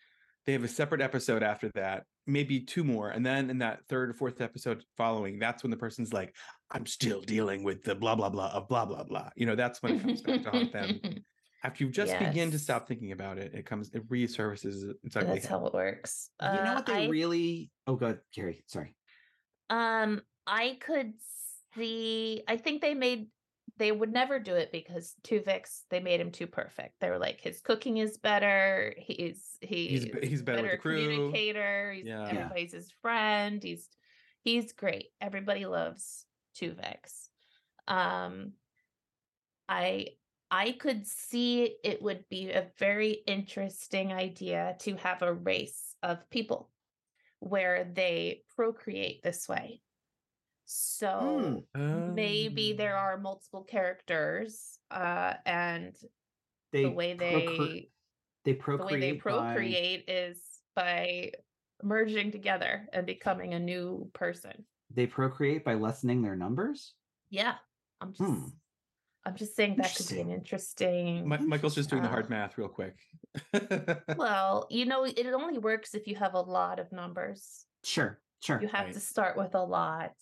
They 0.47 0.53
have 0.55 0.65
a 0.65 0.69
separate 0.69 1.03
episode 1.03 1.43
after 1.43 1.71
that, 1.75 2.05
maybe 2.27 2.61
two 2.61 2.83
more, 2.83 3.11
and 3.11 3.25
then 3.25 3.51
in 3.51 3.59
that 3.59 3.81
third 3.91 4.09
or 4.09 4.15
fourth 4.15 4.41
episode 4.41 4.83
following, 4.97 5.39
that's 5.39 5.63
when 5.63 5.71
the 5.71 5.77
person's 5.77 6.11
like, 6.13 6.35
"I'm 6.71 6.87
still 6.87 7.21
dealing 7.21 7.63
with 7.65 7.85
the 7.85 7.95
blah 7.95 8.15
blah 8.15 8.31
blah 8.31 8.49
of 8.55 8.67
blah 8.67 8.87
blah 8.87 9.05
blah." 9.05 9.29
You 9.37 9.45
know, 9.45 9.55
that's 9.57 9.83
when 9.83 9.97
it 9.97 10.01
comes 10.03 10.23
back 10.23 10.43
to 10.45 10.51
haunt 10.51 10.73
them. 10.73 11.01
After 11.65 11.85
you 11.85 11.91
just 11.91 12.17
begin 12.19 12.51
to 12.53 12.59
stop 12.59 12.87
thinking 12.87 13.13
about 13.13 13.39
it, 13.39 13.53
it 13.55 13.67
comes 13.67 13.91
it 13.93 14.09
resurfaces 14.09 14.93
its 15.03 15.17
ugly 15.17 15.35
That's 15.35 15.47
how 15.47 15.67
it 15.67 15.75
works. 15.75 16.31
you 16.41 16.47
know 16.49 16.55
Uh, 16.55 16.75
what 16.77 16.87
they 16.87 17.07
I 17.07 17.09
really 17.09 17.71
oh 17.87 17.97
god 17.97 18.21
Kari, 18.35 18.63
sorry 18.67 18.95
Um, 19.71 20.23
I 20.47 20.79
could 20.81 21.15
see. 21.75 22.43
I 22.49 22.57
think 22.57 22.81
they 22.81 22.95
made 22.95 23.29
they 23.77 23.93
would 23.93 24.13
never 24.13 24.39
do 24.41 24.55
it 24.55 24.73
because 24.73 25.15
Tuvix 25.23 25.83
they 25.91 26.01
made 26.01 26.21
him 26.21 26.31
too 26.33 26.47
perfect. 26.47 26.95
They 27.01 27.11
were 27.11 27.19
like 27.19 27.41
his 27.41 27.61
cooking 27.61 27.99
is 27.99 28.19
better. 28.19 28.95
He's 28.97 29.57
he's 29.61 30.05
he's 30.23 30.43
better 30.43 30.63
with 30.63 30.71
the 30.73 30.79
crew. 30.79 31.03
communicator. 31.03 31.93
He's 31.93 32.05
Yeah. 32.07 32.23
Yeah. 32.25 32.29
everybody's 32.31 32.73
his 32.73 32.91
friend. 33.03 33.63
He's 33.63 33.89
he's 34.43 34.73
great. 34.73 35.09
Everybody 35.21 35.67
loves 35.67 36.25
Tuvix. 36.57 37.29
Um 37.87 38.53
I 39.69 40.09
I 40.51 40.73
could 40.73 41.07
see 41.07 41.77
it 41.85 42.01
would 42.03 42.25
be 42.29 42.51
a 42.51 42.71
very 42.79 43.13
interesting 43.27 44.13
idea 44.13 44.77
to 44.81 44.97
have 44.97 45.23
a 45.23 45.33
race 45.35 45.95
of 46.03 46.29
people 46.31 46.71
where 47.41 47.85
they 47.85 48.43
procreate 48.57 49.23
this 49.23 49.49
way. 49.49 49.83
So 50.65 51.65
maybe 51.75 52.73
there 52.75 52.97
Um, 52.99 53.05
are 53.05 53.19
multiple 53.19 53.65
characters 53.65 54.79
uh 54.91 55.35
and 55.47 55.97
They 56.73 56.83
the 56.83 56.91
way 56.91 57.15
they 57.15 57.35
procre- 57.35 57.91
they 58.45 58.53
the 58.53 58.55
procreate. 58.55 58.91
way 58.93 59.01
they 59.01 59.17
by- 60.07 60.13
is 60.13 60.63
by 60.75 61.33
merging 61.83 62.31
together 62.33 62.89
and 62.93 63.07
becoming 63.07 63.55
a 63.55 63.59
new 63.61 64.11
person. 64.15 64.67
they 64.91 65.07
procreate 65.07 65.65
by 65.65 65.75
lessening 65.75 66.23
their 66.23 66.37
numbers. 66.37 66.95
Yeah. 67.31 67.57
I'm 68.01 68.13
just 68.15 68.23
Hmm. 68.31 68.49
I'm 69.29 69.37
just 69.37 69.55
saying 69.55 69.77
that 69.77 69.95
could 69.95 70.09
be 70.09 70.21
an 70.21 70.31
interesting 70.31 71.29
Mi- 71.29 71.37
Michael's 71.39 71.75
just 71.75 71.91
doing 71.91 72.03
the 72.03 72.09
hard 72.09 72.27
Uh, 72.27 72.31
math 72.31 72.57
real 72.57 72.69
quick. 72.69 72.97
well, 74.17 74.67
you 74.71 74.87
know, 74.87 75.05
it 75.05 75.27
only 75.27 75.59
works 75.59 75.95
if 75.95 76.07
you 76.07 76.17
have 76.17 76.33
a 76.33 76.41
lot 76.41 76.79
of 76.79 76.91
numbers. 76.93 77.67
Sure, 77.85 78.19
sure. 78.41 78.61
You 78.63 78.69
have 78.69 78.87
Right. 78.87 78.95
to 78.95 79.01
start 79.01 79.37
with 79.37 79.55
a 79.55 79.63
lot. 79.63 80.13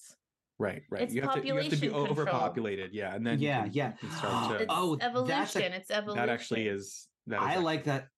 right, 0.58 0.82
right. 0.90 1.02
It's 1.02 1.14
you 1.14 1.22
have 1.22 1.34
to 1.34 1.46
you 1.46 1.54
have 1.54 1.68
to 1.68 1.76
be 1.76 1.88
control. 1.88 2.08
overpopulated, 2.08 2.92
yeah, 2.92 3.14
and 3.14 3.24
then 3.24 3.38
you 3.38 3.46
Yeah, 3.48 3.62
can- 3.64 3.72
yeah. 3.74 3.92
you 4.02 4.08
can 4.08 4.18
start 4.18 4.48
to. 4.58 4.64
It's 4.64 4.66
Oh, 4.76 4.96
that's 4.96 5.04
a- 5.04 5.08
evolution. 5.08 5.72
it's 5.72 5.90
evolution. 5.92 6.26
that 6.26 6.28
actually 6.32 6.66
is. 6.66 7.06
That 7.28 7.36
is 7.36 7.42
I 7.42 7.48
actually- 7.50 7.64
like 7.64 7.84
that. 7.84 8.08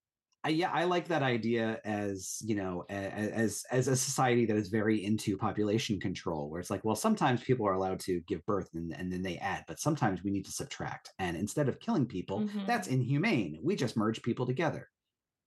I, 0.44 0.50
yeah, 0.50 0.70
I 0.72 0.84
like 0.84 1.08
that 1.08 1.22
idea 1.22 1.80
as 1.84 2.38
you 2.44 2.54
know, 2.54 2.84
a- 2.88 2.94
a- 2.94 3.32
as 3.34 3.64
as 3.72 3.88
a 3.88 3.96
society 3.96 4.46
that 4.46 4.56
is 4.56 4.68
very 4.68 5.04
into 5.04 5.36
population 5.36 5.98
control, 5.98 6.48
where 6.48 6.60
it's 6.60 6.70
like, 6.70 6.84
well, 6.84 6.94
sometimes 6.96 7.42
people 7.42 7.66
are 7.66 7.72
allowed 7.72 7.98
to 8.00 8.20
give 8.28 8.44
birth 8.46 8.70
and, 8.74 8.92
and 8.94 9.12
then 9.12 9.22
they 9.22 9.36
add, 9.38 9.64
but 9.66 9.80
sometimes 9.80 10.22
we 10.22 10.30
need 10.30 10.44
to 10.44 10.52
subtract. 10.52 11.10
And 11.18 11.36
instead 11.36 11.68
of 11.68 11.80
killing 11.80 12.06
people, 12.06 12.40
Mhm. 12.42 12.66
that's 12.66 12.86
inhumane. 12.88 13.58
We 13.62 13.74
just 13.74 13.96
merge 13.96 14.22
people 14.22 14.46
together. 14.46 14.88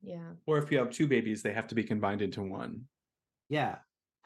Yeah. 0.02 0.34
Or 0.46 0.58
if 0.58 0.72
you 0.72 0.78
have 0.80 0.90
two 0.90 1.08
babies, 1.08 1.42
they 1.42 1.54
have 1.54 1.68
to 1.68 1.76
be 1.76 1.84
combined 1.84 2.22
into 2.22 2.42
one. 2.44 2.88
Yeah. 3.50 3.78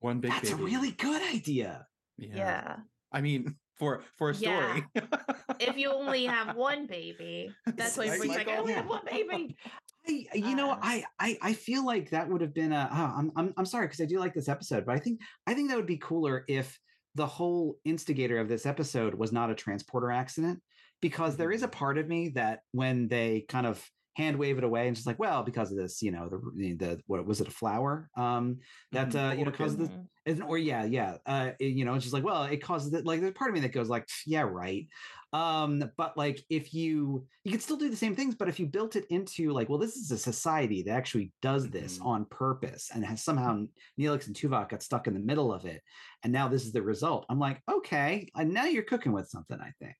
One 0.00 0.18
big 0.20 0.32
that's 0.32 0.50
a 0.50 0.56
really 0.56 0.90
good 0.92 1.22
idea. 1.34 1.86
yeah. 2.18 2.36
Yeah. 2.36 2.76
I 3.12 3.20
mean, 3.20 3.56
for 3.78 4.02
for 4.16 4.30
a 4.30 4.34
story. 4.34 4.84
If 5.60 5.76
you 5.76 5.92
only 5.92 6.24
have 6.26 6.56
one 6.56 6.86
baby, 6.86 7.54
that's 7.66 7.96
why 7.96 8.04
Right, 8.04 8.14
everybody's 8.14 8.36
like, 8.36 8.48
I 8.48 8.56
only 8.56 8.72
have 8.72 8.88
one 8.88 9.04
baby. 9.04 9.56
I, 10.08 10.26
you 10.34 10.56
know, 10.56 10.72
Uh, 10.72 10.78
I, 10.82 11.04
I, 11.20 11.38
I 11.40 11.52
feel 11.52 11.86
like 11.86 12.10
that 12.10 12.28
would 12.28 12.40
have 12.40 12.52
been 12.52 12.72
a. 12.72 12.88
Oh, 12.92 13.18
I'm, 13.18 13.30
I'm, 13.36 13.54
I'm 13.56 13.66
sorry 13.66 13.86
because 13.86 14.00
I 14.00 14.06
do 14.06 14.18
like 14.18 14.34
this 14.34 14.48
episode, 14.48 14.84
but 14.84 14.96
I 14.96 14.98
think, 14.98 15.20
I 15.46 15.54
think 15.54 15.68
that 15.68 15.76
would 15.76 15.86
be 15.86 15.98
cooler 15.98 16.44
if 16.48 16.78
the 17.14 17.26
whole 17.26 17.78
instigator 17.84 18.38
of 18.38 18.48
this 18.48 18.66
episode 18.66 19.14
was 19.14 19.30
not 19.32 19.50
a 19.50 19.54
transporter 19.54 20.10
accident, 20.10 20.60
because 21.00 21.36
there 21.36 21.52
is 21.52 21.62
a 21.62 21.68
part 21.68 21.98
of 21.98 22.08
me 22.08 22.30
that 22.30 22.60
when 22.72 23.06
they 23.08 23.44
kind 23.48 23.66
of 23.66 23.84
hand 24.14 24.38
wave 24.38 24.58
it 24.58 24.64
away 24.64 24.86
and 24.86 24.96
just 24.96 25.06
like, 25.06 25.18
well, 25.18 25.42
because 25.42 25.70
of 25.72 25.78
this, 25.78 26.02
you 26.02 26.10
know, 26.10 26.28
the, 26.28 26.74
the 26.74 27.00
what 27.06 27.24
was 27.26 27.40
it, 27.40 27.48
a 27.48 27.50
flower, 27.50 28.10
um, 28.16 28.58
that 28.92 29.08
Mhm. 29.10 29.30
uh, 29.30 29.34
you 29.34 29.44
know, 29.44 29.50
this, 29.50 29.88
Mhm. 29.88 30.48
or 30.48 30.56
yeah 30.56 30.84
yeah 30.84 31.16
uh 31.26 31.50
it- 31.58 31.74
you 31.74 31.84
know 31.84 31.94
it's 31.94 32.04
just 32.04 32.14
like 32.14 32.22
well 32.22 32.44
it 32.44 32.62
causes 32.62 32.92
it 32.94 33.04
like 33.04 33.20
there's 33.20 33.32
part 33.34 33.50
of 33.50 33.54
me 33.54 33.60
that 33.60 33.72
goes 33.72 33.88
like 33.88 34.06
yeah 34.24 34.42
right 34.42 34.86
um 35.32 35.82
but 35.96 36.16
like 36.16 36.40
if 36.48 36.72
you 36.72 37.26
you 37.42 37.50
can 37.50 37.58
still 37.60 37.76
do 37.76 37.90
the 37.90 37.96
same 37.96 38.14
things 38.14 38.36
but 38.36 38.48
if 38.48 38.60
you 38.60 38.66
built 38.66 38.94
it 38.94 39.04
into 39.10 39.50
like 39.52 39.68
well 39.68 39.78
this 39.78 39.96
is 39.96 40.12
a 40.12 40.16
society 40.18 40.82
that 40.82 40.92
actually 40.92 41.32
does 41.42 41.68
this 41.70 41.98
Mhm. 41.98 42.06
on 42.06 42.24
purpose 42.26 42.90
and 42.94 43.04
has 43.04 43.24
somehow 43.24 43.64
Neelix 43.98 44.28
and 44.28 44.36
Tuvok 44.36 44.68
got 44.68 44.82
stuck 44.84 45.08
in 45.08 45.14
the 45.14 45.18
middle 45.20 45.52
of 45.52 45.64
it 45.64 45.82
and 46.22 46.32
now 46.32 46.46
this 46.46 46.64
is 46.66 46.72
the 46.72 46.82
result 46.82 47.26
i'm 47.28 47.40
like 47.40 47.60
okay 47.68 48.28
and 48.36 48.52
now 48.54 48.66
you're 48.66 48.84
cooking 48.84 49.10
with 49.12 49.28
something 49.28 49.58
i 49.60 49.72
think 49.80 49.96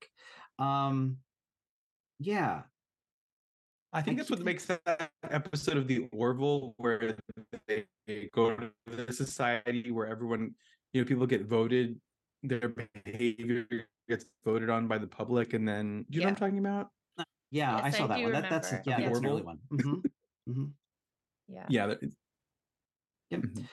um 0.61 1.16
yeah 2.20 2.62
I 3.92 4.00
think 4.00 4.16
that's 4.16 4.31
what 4.31 4.40
makes 4.40 4.64
that 4.66 5.11
episode 5.31 5.76
of 5.76 5.87
the 5.87 6.09
Orville 6.12 6.74
where 6.78 7.14
they 7.68 7.85
go 8.33 8.57
to 8.57 8.70
the 8.87 9.12
society 9.12 9.90
where 9.90 10.07
everyone, 10.07 10.55
you 10.92 11.02
know, 11.02 11.07
people 11.07 11.26
get 11.26 11.44
voted, 11.46 12.00
their 12.42 12.68
behavior 13.05 13.66
gets 14.09 14.24
voted 14.44 14.70
on 14.70 14.88
by 14.88 14.96
the 14.98 15.07
public, 15.07 15.52
and 15.52 15.68
then 15.68 16.07
do 16.11 16.18
you 16.18 16.24
know 16.24 16.31
what 16.31 16.31
I'm 16.31 16.37
talking 16.37 16.59
about? 16.59 16.88
yeah 17.55 17.76
i 17.85 17.90
saw 17.90 18.05
I 18.05 18.07
that 18.07 18.22
one 18.22 18.33
that, 18.33 18.48
that's 18.48 18.72
remember. 18.72 18.90
yeah 18.90 18.96
The 18.96 19.02
that's 19.05 19.18
an 19.18 19.26
early 19.26 19.42
Orville? 19.42 19.44
one 19.44 19.59
Mhm. 19.70 20.02
Mhm. 20.48 20.70
Yeah. 21.48 21.66
Yeah. 21.68 21.87
that- 21.88 22.00
Yep. 23.28 23.40
Mhm. 23.42 23.68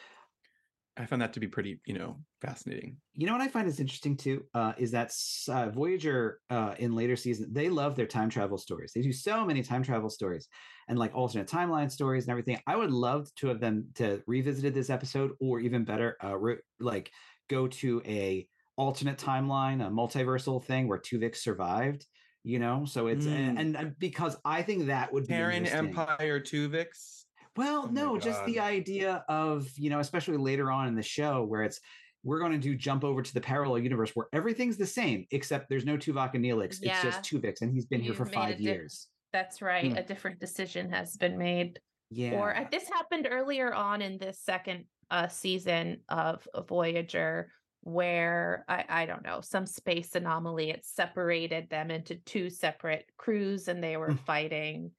I 0.99 1.05
found 1.05 1.21
that 1.21 1.31
to 1.33 1.39
be 1.39 1.47
pretty, 1.47 1.79
you 1.85 1.93
know, 1.93 2.17
fascinating. 2.41 2.97
You 3.15 3.25
know 3.25 3.31
what 3.31 3.41
I 3.41 3.47
find 3.47 3.67
is 3.67 3.79
interesting 3.79 4.17
too 4.17 4.45
uh, 4.53 4.73
is 4.77 4.91
that 4.91 5.13
uh, 5.47 5.69
Voyager 5.69 6.41
uh, 6.49 6.75
in 6.77 6.93
later 6.93 7.15
seasons 7.15 7.53
they 7.53 7.69
love 7.69 7.95
their 7.95 8.05
time 8.05 8.29
travel 8.29 8.57
stories. 8.57 8.91
They 8.93 9.01
do 9.01 9.13
so 9.13 9.45
many 9.45 9.63
time 9.63 9.81
travel 9.81 10.09
stories 10.09 10.49
and 10.89 10.99
like 10.99 11.15
alternate 11.15 11.47
timeline 11.47 11.89
stories 11.89 12.25
and 12.25 12.31
everything. 12.31 12.61
I 12.67 12.75
would 12.75 12.91
love 12.91 13.33
to 13.35 13.47
have 13.47 13.61
them 13.61 13.89
to 13.95 14.21
revisited 14.27 14.73
this 14.73 14.89
episode, 14.89 15.31
or 15.39 15.61
even 15.61 15.85
better, 15.85 16.17
uh, 16.23 16.37
re- 16.37 16.57
like 16.81 17.11
go 17.49 17.67
to 17.67 18.01
a 18.05 18.47
alternate 18.75 19.17
timeline, 19.17 19.85
a 19.85 19.89
multiversal 19.89 20.63
thing 20.63 20.87
where 20.89 20.99
Tuvix 20.99 21.37
survived. 21.37 22.05
You 22.43 22.59
know, 22.59 22.85
so 22.85 23.07
it's 23.07 23.25
Mm. 23.25 23.59
and, 23.59 23.77
and 23.77 23.99
because 23.99 24.37
I 24.45 24.63
think 24.63 24.87
that 24.87 25.11
would 25.11 25.27
be 25.27 25.33
Terran. 25.33 25.65
Empire 25.65 26.39
Tuvix. 26.39 27.25
Well, 27.55 27.85
Oh 27.87 27.91
no, 27.91 28.17
just 28.17 28.45
the 28.45 28.59
idea 28.59 29.23
of, 29.27 29.67
you 29.75 29.89
know, 29.89 29.99
especially 29.99 30.37
later 30.37 30.71
on 30.71 30.87
in 30.87 30.95
the 30.95 31.03
show 31.03 31.43
where 31.43 31.63
it's 31.63 31.79
we're 32.23 32.39
going 32.39 32.51
to 32.51 32.57
do 32.57 32.75
jump 32.75 33.03
over 33.03 33.21
to 33.21 33.33
the 33.33 33.41
parallel 33.41 33.79
universe 33.79 34.11
where 34.13 34.27
everything's 34.33 34.77
the 34.77 34.85
same, 34.85 35.25
except 35.31 35.69
there's 35.69 35.85
no 35.85 35.95
Tuvok 35.97 36.33
and 36.35 36.43
Neelix. 36.43 36.77
Yeah. 36.81 36.93
It's 36.93 37.03
just 37.03 37.21
Tuvix, 37.33 37.61
and 37.61 37.71
he's 37.73 37.85
been 37.85 38.01
here 38.01 38.09
You've 38.09 38.17
for 38.17 38.25
five 38.25 38.57
di- 38.57 38.63
years. 38.63 39.07
That's 39.31 39.61
right. 39.61 39.91
Hmm. 39.91 39.97
A 39.97 40.03
different 40.03 40.39
decision 40.39 40.91
has 40.91 41.15
been 41.15 41.37
made. 41.37 41.79
Yeah. 42.09 42.31
Or 42.33 42.55
uh, 42.55 42.65
this 42.71 42.89
happened 42.89 43.27
earlier 43.29 43.73
on 43.73 44.01
in 44.01 44.17
this 44.17 44.39
second 44.41 44.85
uh, 45.11 45.27
season 45.27 46.01
of 46.09 46.45
Voyager, 46.67 47.51
where 47.81 48.65
I, 48.67 48.83
I 48.89 49.05
don't 49.05 49.23
know, 49.23 49.39
some 49.41 49.65
space 49.65 50.15
anomaly, 50.15 50.71
it 50.71 50.85
separated 50.85 51.69
them 51.69 51.89
into 51.91 52.15
two 52.15 52.49
separate 52.49 53.05
crews 53.17 53.67
and 53.67 53.81
they 53.83 53.95
were 53.95 54.09
Mm. 54.09 54.19
fighting. 54.25 54.91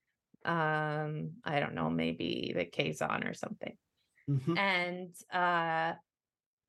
Um, 0.44 1.32
I 1.44 1.60
don't 1.60 1.74
know, 1.74 1.90
maybe 1.90 2.52
the 2.56 2.64
Kazon 2.64 3.28
or 3.28 3.34
something. 3.34 3.76
Mhm. 4.28 4.56
And 4.58 5.14
uh 5.32 5.94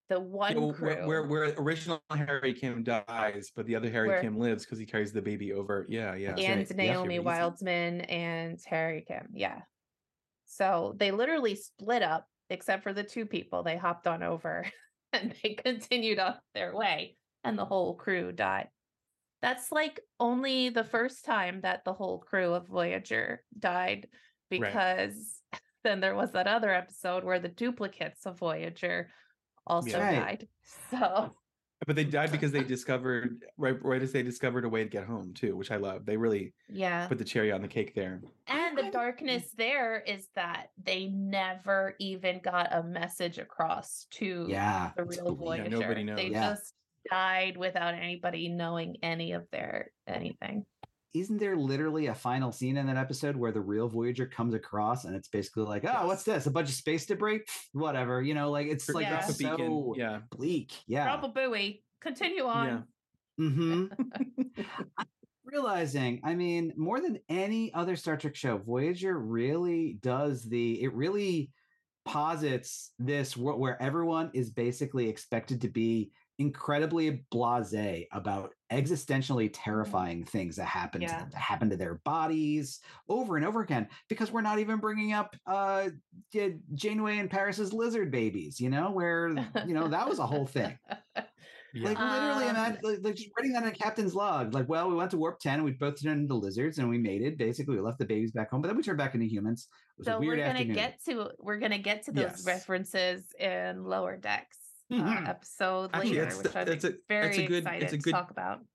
the 0.10 0.20
one 0.20 0.56
You 0.56 0.60
know, 0.62 0.74
crew 0.74 0.88
where, 0.88 1.08
where 1.08 1.24
where 1.24 1.44
original 1.58 2.02
Harry 2.10 2.54
Kim 2.54 2.84
dies, 2.84 3.52
but 3.56 3.66
the 3.66 3.76
other 3.78 3.90
Harry 3.90 4.10
Where- 4.10 4.22
Kim 4.22 4.38
lives 4.38 4.66
because 4.66 4.78
he 4.78 4.86
carries 4.86 5.14
the 5.14 5.22
baby 5.22 5.54
over. 5.54 5.86
Yeah, 5.88 6.16
yeah. 6.16 6.36
And 6.36 6.60
right. 6.70 6.76
Naomi 6.78 7.16
Easy. 7.16 7.24
Wildman 7.24 8.02
and 8.02 8.60
Harry 8.66 9.06
Kim. 9.08 9.28
Yeah. 9.34 9.62
So 10.46 10.96
they 10.98 11.12
literally 11.12 11.56
split 11.56 12.04
up, 12.04 12.28
except 12.50 12.84
for 12.84 12.92
the 12.92 13.06
two 13.06 13.26
people. 13.26 13.64
They 13.64 13.78
hopped 13.78 14.06
on 14.06 14.22
over 14.22 14.66
and 15.14 15.34
they 15.42 15.54
continued 15.54 16.20
on 16.20 16.36
their 16.54 16.76
way, 16.76 17.16
and 17.46 17.58
the 17.58 17.66
whole 17.66 17.96
crew 17.96 18.34
died. 18.34 18.68
That's 19.42 19.72
like 19.72 20.00
only 20.20 20.70
the 20.70 20.84
first 20.84 21.26
time 21.26 21.62
that 21.62 21.84
the 21.84 21.94
whole 21.94 22.20
crew 22.20 22.54
of 22.54 22.68
Voyager 22.68 23.44
died, 23.58 24.08
because 24.50 25.42
then 25.84 26.00
there 26.00 26.16
was 26.16 26.32
that 26.34 26.48
other 26.48 26.70
episode 26.72 27.24
where 27.24 27.40
the 27.40 27.48
duplicates 27.50 28.26
of 28.26 28.38
Voyager 28.38 29.10
also 29.66 30.00
Right. 30.00 30.16
died. 30.20 30.48
So 30.92 31.34
But 31.88 31.96
they 31.96 32.04
died 32.04 32.32
because 32.32 32.52
they 32.52 32.64
discovered 32.76 33.44
right 33.58 33.84
right 33.84 34.02
as 34.04 34.12
they 34.12 34.22
discovered 34.22 34.66
a 34.66 34.70
way 34.70 34.84
to 34.84 34.90
get 34.90 35.06
home 35.06 35.34
too, 35.34 35.56
which 35.56 35.72
I 35.72 35.78
love. 35.78 36.06
They 36.06 36.18
really 36.18 36.54
yeah. 36.70 37.08
put 37.08 37.18
the 37.18 37.26
cherry 37.26 37.52
on 37.52 37.62
the 37.64 37.68
cake 37.68 37.96
there. 37.96 38.22
And 38.48 38.78
the 38.78 38.92
darkness 38.92 39.52
there 39.58 40.00
is 40.06 40.28
that 40.36 40.68
they 40.84 41.08
never 41.08 41.96
even 42.00 42.40
got 42.44 42.68
a 42.72 42.84
message 42.84 43.40
across 43.40 44.06
to 44.12 44.46
yeah. 44.48 44.92
the 44.96 45.06
real 45.06 45.36
bleak. 45.36 45.58
Yeah, 45.58 45.70
Voyager. 45.70 45.80
nobody 45.80 46.04
They 46.06 46.30
knows. 46.30 46.32
Yeah. 46.32 46.50
just 46.52 46.74
died 47.10 47.58
without 47.58 47.94
anybody 47.94 48.50
knowing 48.50 48.98
any 49.04 49.32
of 49.34 49.46
their 49.52 49.92
anything. 50.08 50.66
Isn't 51.14 51.40
there 51.40 51.58
literally 51.58 52.08
a 52.08 52.16
final 52.16 52.54
scene 52.54 52.78
in 52.78 52.88
that 52.88 52.96
episode 52.96 53.36
where 53.36 53.52
the 53.52 53.60
real 53.60 53.90
Voyager 53.90 54.26
comes 54.26 54.54
across 54.54 55.04
and 55.04 55.14
it's 55.14 55.28
basically 55.28 55.64
like, 55.64 55.84
oh, 55.86 56.08
what's 56.08 56.24
this? 56.24 56.46
A 56.46 56.52
bunch 56.52 56.70
of 56.70 56.76
space 56.76 57.06
debris? 57.06 57.42
Whatever. 57.74 58.22
You 58.22 58.34
know, 58.34 58.50
like 58.50 58.68
it's 58.68 58.88
like 58.88 59.04
Yeah. 59.08 59.18
it's 59.28 59.38
Drop 59.38 59.58
beacon. 59.58 59.72
so 59.72 59.94
Yeah. 59.98 60.20
bleak. 60.32 60.72
Yeah. 60.88 61.08
Rob 61.08 61.26
a 61.26 61.28
buoy. 61.28 61.84
Continue 62.00 62.46
on. 62.46 62.68
Yeah. 62.68 62.82
hmm 63.50 63.86
realizing 65.44 66.22
i 66.24 66.36
mean 66.36 66.72
more 66.78 67.02
than 67.02 67.18
any 67.28 67.74
other 67.74 67.96
star 67.96 68.16
trek 68.16 68.36
show 68.36 68.58
voyager 68.58 69.18
really 69.18 69.98
does 70.02 70.44
the 70.44 70.82
it 70.84 70.94
really 70.94 71.50
posits 72.06 72.92
this 73.00 73.36
wor- 73.36 73.58
where 73.58 73.82
everyone 73.82 74.30
is 74.34 74.50
basically 74.52 75.10
expected 75.10 75.62
to 75.62 75.68
be 75.68 76.12
incredibly 76.42 77.26
blasé 77.34 78.08
about 78.12 78.56
existentially 78.72 79.50
terrifying 79.54 80.24
things 80.26 80.56
that 80.58 80.66
happen 80.66 81.06
to 81.08 81.16
them, 81.16 81.30
that 81.32 81.40
happen 81.42 81.70
to 81.70 81.78
their 81.78 81.96
bodies 81.96 82.82
over 83.10 83.38
and 83.38 83.46
over 83.46 83.62
again. 83.62 83.88
Because 84.10 84.32
we're 84.32 84.42
not 84.42 84.60
even 84.60 84.80
bringing 84.80 85.14
up 85.14 85.36
uh, 85.48 85.90
Janeway 86.74 87.18
and 87.20 87.30
Paris's 87.30 87.74
lizard 87.74 88.12
babies, 88.12 88.60
you 88.60 88.70
know, 88.70 88.92
where 88.92 89.30
you 89.66 89.74
know 89.74 89.88
that 89.88 90.08
was 90.08 90.20
a 90.20 90.26
whole 90.28 90.48
thing. 90.48 90.78
Yeah. 91.74 91.90
Like 91.90 92.00
literally, 92.00 92.46
Um, 92.46 92.50
imagine 92.50 92.80
like, 92.84 93.00
like 93.02 93.16
just 93.16 93.30
writing 93.38 93.54
that 93.54 93.64
in 93.64 93.70
a 93.70 93.72
captain's 93.72 94.14
log. 94.16 94.54
Like, 94.54 94.68
well, 94.68 94.90
we 94.90 94.96
went 94.96 95.12
to 95.12 95.18
warp 95.18 95.40
ten, 95.40 95.56
and 95.56 95.64
we 95.66 95.72
both 95.72 96.02
turned 96.02 96.22
into 96.22 96.36
lizards, 96.36 96.80
and 96.80 96.90
we 96.90 96.98
mated. 96.98 97.38
Basically, 97.38 97.76
we 97.76 97.82
left 97.82 98.00
the 98.00 98.06
babies 98.06 98.32
back 98.32 98.50
home, 98.52 98.62
but 98.62 98.68
then 98.68 98.78
we 98.78 98.84
turned 98.84 98.98
back 98.98 99.14
into 99.16 99.26
humans. 99.28 99.68
It 99.98 100.00
was 100.00 100.08
so 100.08 100.18
a 100.18 100.20
weird 100.20 100.40
we're 100.40 100.44
gonna 100.44 100.60
afternoon. 100.60 100.76
get 100.76 101.04
to 101.06 101.32
we're 101.40 101.60
gonna 101.60 101.78
get 101.80 102.04
to 102.04 102.12
those 102.12 102.24
Yes. 102.24 102.46
references 102.46 103.34
in 103.40 103.84
lower 103.86 104.18
decks 104.18 104.61
uh, 104.92 104.96
Mhm. 104.96 105.28
episode 105.28 105.90
Actually, 105.94 106.10
later, 106.12 106.24
it's 106.26 106.38
which 106.38 106.52
the- 106.52 106.60
I'm 106.60 106.68
it's 106.70 106.84
a- 106.86 106.96
very 107.08 107.28
it's 107.30 107.38
a 107.38 107.48
good- 107.48 107.64
it's 107.68 107.84
excited 107.84 107.94
a 108.00 108.04
to 108.04 108.12
talk 108.12 108.32
about. 108.32 108.66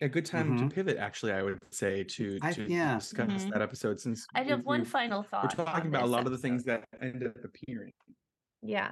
a 0.00 0.08
good 0.08 0.26
time 0.26 0.58
Mhm. 0.58 0.68
to 0.68 0.74
pivot 0.74 0.96
actually 0.98 1.32
i 1.32 1.40
would 1.40 1.58
say 1.70 2.02
to, 2.02 2.38
I- 2.42 2.52
to 2.52 2.64
yeah. 2.68 2.96
discuss 2.98 3.44
Mhm. 3.44 3.52
that 3.52 3.62
episode 3.62 4.00
since 4.00 4.26
I 4.34 4.42
have 4.42 4.64
one 4.64 4.84
final 4.84 5.22
thought. 5.22 5.56
we're 5.56 5.64
talking 5.64 5.86
about 5.88 6.02
a 6.02 6.06
this 6.06 6.10
lot 6.12 6.26
of 6.26 6.32
the 6.32 6.38
things 6.38 6.64
that 6.64 6.84
end 7.00 7.22
up 7.24 7.36
appearing 7.44 7.92
Yeah, 8.60 8.90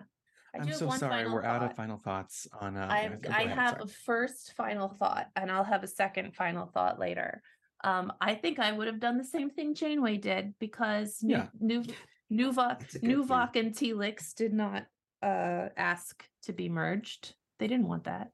I 0.55 0.59
I'm 0.59 0.66
have 0.68 0.76
so 0.76 0.86
one 0.86 0.98
sorry 0.98 1.24
final 1.24 1.32
we're 1.34 1.44
out 1.44 1.62
of 1.62 1.74
final 1.74 1.98
thoughts 1.98 2.46
on 2.53 2.76
uh 2.76 2.86
I 2.86 3.03
yeah, 3.24 3.36
I 3.36 3.42
have 3.46 3.70
sorry. 3.78 3.82
a 3.84 3.86
first 3.88 4.53
final 4.55 4.88
thought, 4.90 5.28
and 5.34 5.50
I'll 5.50 5.64
have 5.64 5.82
a 5.82 5.86
second 5.88 6.36
final 6.36 6.66
thought 6.66 6.98
later. 7.00 7.42
Um, 7.84 8.12
I 8.20 8.34
think 8.36 8.59
I 8.61 8.70
would 8.70 8.86
have 8.86 9.00
done 9.00 9.16
the 9.18 9.24
same 9.24 9.50
thing 9.50 9.74
Janeway 9.74 10.18
did 10.18 10.55
because 10.61 11.20
Nu- 11.22 11.34
Yeah. 11.36 11.48
Nu- 11.59 11.82
Nuva 12.30 12.78
That's 12.78 12.94
a 12.94 12.98
good- 13.00 13.11
Nuvok 13.11 13.57
and 13.57 13.72
Telix 13.74 14.34
did 14.34 14.53
not 14.53 14.86
uh 15.22 15.68
ask 15.76 16.24
to 16.42 16.52
be 16.52 16.68
merged. 16.68 17.34
They 17.58 17.66
didn't 17.68 17.88
want 17.88 18.04
that. 18.04 18.30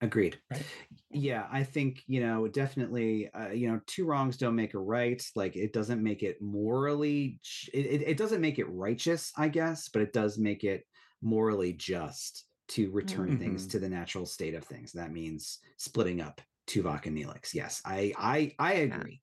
Agreed. 0.00 0.40
Right. 0.50 0.66
Yeah, 1.10 1.46
I 1.50 1.62
think 1.62 2.02
you 2.06 2.20
know 2.26 2.48
definitely. 2.48 3.32
Uh, 3.32 3.50
you 3.50 3.70
know, 3.70 3.80
two 3.86 4.04
wrongs 4.04 4.36
don't 4.36 4.56
make 4.56 4.74
a 4.74 4.78
right. 4.78 5.22
Like 5.36 5.54
it 5.56 5.72
doesn't 5.72 6.02
make 6.02 6.22
it 6.24 6.42
morally. 6.42 7.38
It, 7.72 7.86
it, 7.86 8.02
it 8.02 8.16
doesn't 8.16 8.40
make 8.40 8.58
it 8.58 8.68
righteous, 8.68 9.30
I 9.36 9.48
guess, 9.48 9.88
but 9.88 10.02
it 10.02 10.12
does 10.12 10.38
make 10.38 10.64
it 10.64 10.84
morally 11.20 11.72
just 11.74 12.46
to 12.68 12.90
return 12.90 13.38
things 13.38 13.66
Mhm. 13.66 13.70
to 13.72 13.78
the 13.78 13.88
natural 13.88 14.26
state 14.26 14.54
of 14.54 14.64
things. 14.64 14.92
That 14.92 15.12
means 15.12 15.60
splitting 15.76 16.20
up 16.20 16.40
Tuvok 16.66 17.06
and 17.06 17.16
Neelix. 17.16 17.54
Yes, 17.54 17.80
I 17.84 18.12
I 18.18 18.54
I 18.58 18.72
agree. 18.74 19.22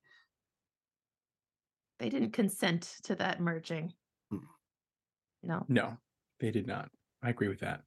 They 1.98 2.10
didn't 2.10 2.32
consent 2.32 2.96
to 3.04 3.16
that 3.16 3.42
merging. 3.42 3.92
Mm. 4.32 4.44
No. 5.44 5.66
no 5.68 5.98
they 6.40 6.52
did 6.52 6.68
not 6.68 6.90
i 7.24 7.30
agree 7.30 7.48
with 7.48 7.60
that 7.60 7.82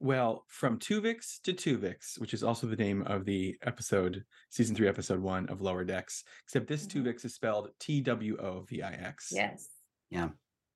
well 0.00 0.44
from 0.48 0.78
tuvix 0.78 1.40
to 1.42 1.52
twovix 1.52 2.18
which 2.18 2.32
is 2.32 2.42
also 2.42 2.66
the 2.66 2.76
name 2.76 3.02
of 3.02 3.24
the 3.24 3.56
episode 3.62 4.24
season 4.50 4.74
three 4.74 4.88
episode 4.88 5.20
one 5.20 5.46
of 5.48 5.60
lower 5.60 5.84
decks 5.84 6.24
except 6.44 6.66
this 6.66 6.86
Mhm. 6.86 7.04
tuvix 7.04 7.24
is 7.24 7.34
spelled 7.34 7.70
t-w-o-v-i-x 7.78 9.32
Yes. 9.34 9.68
Yeah. 10.10 10.30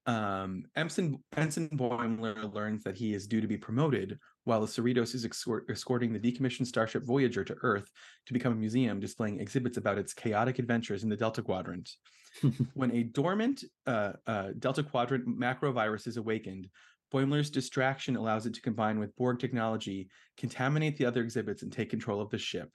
Um, 0.06 0.64
Ensign, 0.76 1.22
Ensign 1.36 1.68
Boimler 1.70 2.52
learns 2.54 2.84
that 2.84 2.96
he 2.96 3.12
is 3.12 3.26
due 3.26 3.40
to 3.40 3.48
be 3.48 3.56
promoted 3.56 4.18
while 4.44 4.60
the 4.60 4.66
Cerritos 4.68 5.14
is 5.16 5.24
escort, 5.24 5.68
escorting 5.68 6.12
the 6.12 6.20
decommissioned 6.20 6.66
starship 6.66 7.02
Voyager 7.02 7.42
to 7.44 7.56
Earth 7.62 7.90
to 8.26 8.32
become 8.32 8.52
a 8.52 8.56
museum 8.56 9.00
displaying 9.00 9.40
exhibits 9.40 9.78
about 9.78 9.98
its 9.98 10.14
chaotic 10.14 10.60
adventures 10.60 11.02
in 11.02 11.08
the 11.08 11.16
Delta 11.16 11.42
Quadrant. 11.42 11.90
when 12.74 12.92
a 12.92 13.02
dormant 13.02 13.64
uh, 13.86 14.12
uh, 14.28 14.52
Delta 14.60 14.84
Quadrant 14.84 15.26
macrovirus 15.26 16.06
is 16.06 16.16
awakened, 16.18 16.68
Boimler's 17.12 17.50
distraction 17.50 18.16
allows 18.16 18.46
it 18.46 18.54
to 18.54 18.60
combine 18.60 18.98
with 18.98 19.16
Borg 19.16 19.38
technology, 19.38 20.08
contaminate 20.36 20.96
the 20.96 21.06
other 21.06 21.22
exhibits, 21.22 21.62
and 21.62 21.72
take 21.72 21.90
control 21.90 22.20
of 22.20 22.30
the 22.30 22.38
ship. 22.38 22.70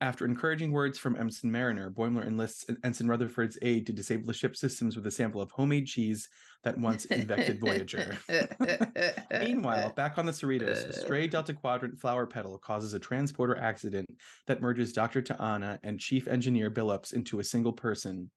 After 0.00 0.24
encouraging 0.24 0.70
words 0.70 0.96
from 0.96 1.16
Ensign 1.16 1.50
Mariner, 1.50 1.90
Boimler 1.90 2.24
enlists 2.24 2.64
Ensign 2.84 3.08
Rutherford's 3.08 3.58
aid 3.62 3.84
to 3.86 3.92
disable 3.92 4.26
the 4.26 4.32
ship's 4.32 4.60
systems 4.60 4.94
with 4.94 5.04
a 5.08 5.10
sample 5.10 5.40
of 5.40 5.50
homemade 5.50 5.88
cheese 5.88 6.28
that 6.62 6.78
once 6.78 7.06
infected 7.06 7.58
Voyager. 7.58 8.16
Meanwhile, 9.40 9.92
back 9.96 10.16
on 10.16 10.24
the 10.24 10.30
Cerritos, 10.30 10.88
a 10.88 10.92
stray 10.92 11.26
Delta 11.26 11.52
Quadrant 11.52 11.98
flower 11.98 12.26
petal 12.26 12.58
causes 12.58 12.94
a 12.94 13.00
transporter 13.00 13.56
accident 13.56 14.08
that 14.46 14.60
merges 14.60 14.92
Dr. 14.92 15.20
T'Ana 15.20 15.80
and 15.82 15.98
Chief 15.98 16.28
Engineer 16.28 16.70
Billups 16.70 17.12
into 17.12 17.40
a 17.40 17.44
single 17.44 17.72
person, 17.72 18.30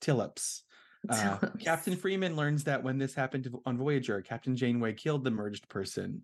Tillups. 0.00 0.62
Uh, 1.08 1.38
Captain 1.60 1.96
Freeman 1.96 2.36
learns 2.36 2.64
that 2.64 2.82
when 2.82 2.98
this 2.98 3.14
happened 3.14 3.48
on 3.64 3.78
Voyager, 3.78 4.20
Captain 4.20 4.56
Janeway 4.56 4.92
killed 4.92 5.24
the 5.24 5.30
merged 5.30 5.68
person, 5.68 6.22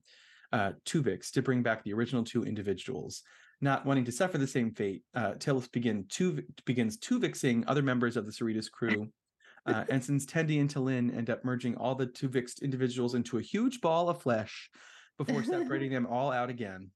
uh, 0.53 0.73
Tuvix, 0.85 1.31
to 1.31 1.43
bring 1.43 1.63
back 1.63 1.85
the 1.85 1.93
original 1.95 2.25
two 2.25 2.45
individuals. 2.45 3.23
Not 3.61 3.87
wanting 3.87 4.05
to 4.07 4.13
suffer 4.13 4.37
the 4.37 4.47
same 4.47 4.73
fate, 4.73 5.05
uh, 5.15 5.35
Tillups 5.35 5.71
begin 5.71 6.07
tu- 6.09 6.43
begins 6.67 6.99
Tuvixing 6.99 7.65
other 7.67 7.83
members 7.83 8.17
of 8.17 8.27
the 8.27 8.33
Cerritos 8.33 8.71
crew. 8.71 9.09
Uh, 9.67 9.83
since 9.99 10.27
Tendi 10.27 10.61
and 10.61 10.69
T'Lyn 10.69 11.17
end 11.17 11.31
up 11.31 11.43
merging 11.43 11.75
all 11.77 11.95
the 11.95 12.07
Tuvixed 12.07 12.61
individuals 12.61 13.15
into 13.15 13.39
a 13.39 13.41
huge 13.41 13.81
ball 13.81 14.11
of 14.11 14.21
flesh 14.21 14.69
before 15.17 15.43
separating 15.43 15.91
them 15.91 16.07
all 16.07 16.31
out 16.31 16.51
again. 16.51 16.91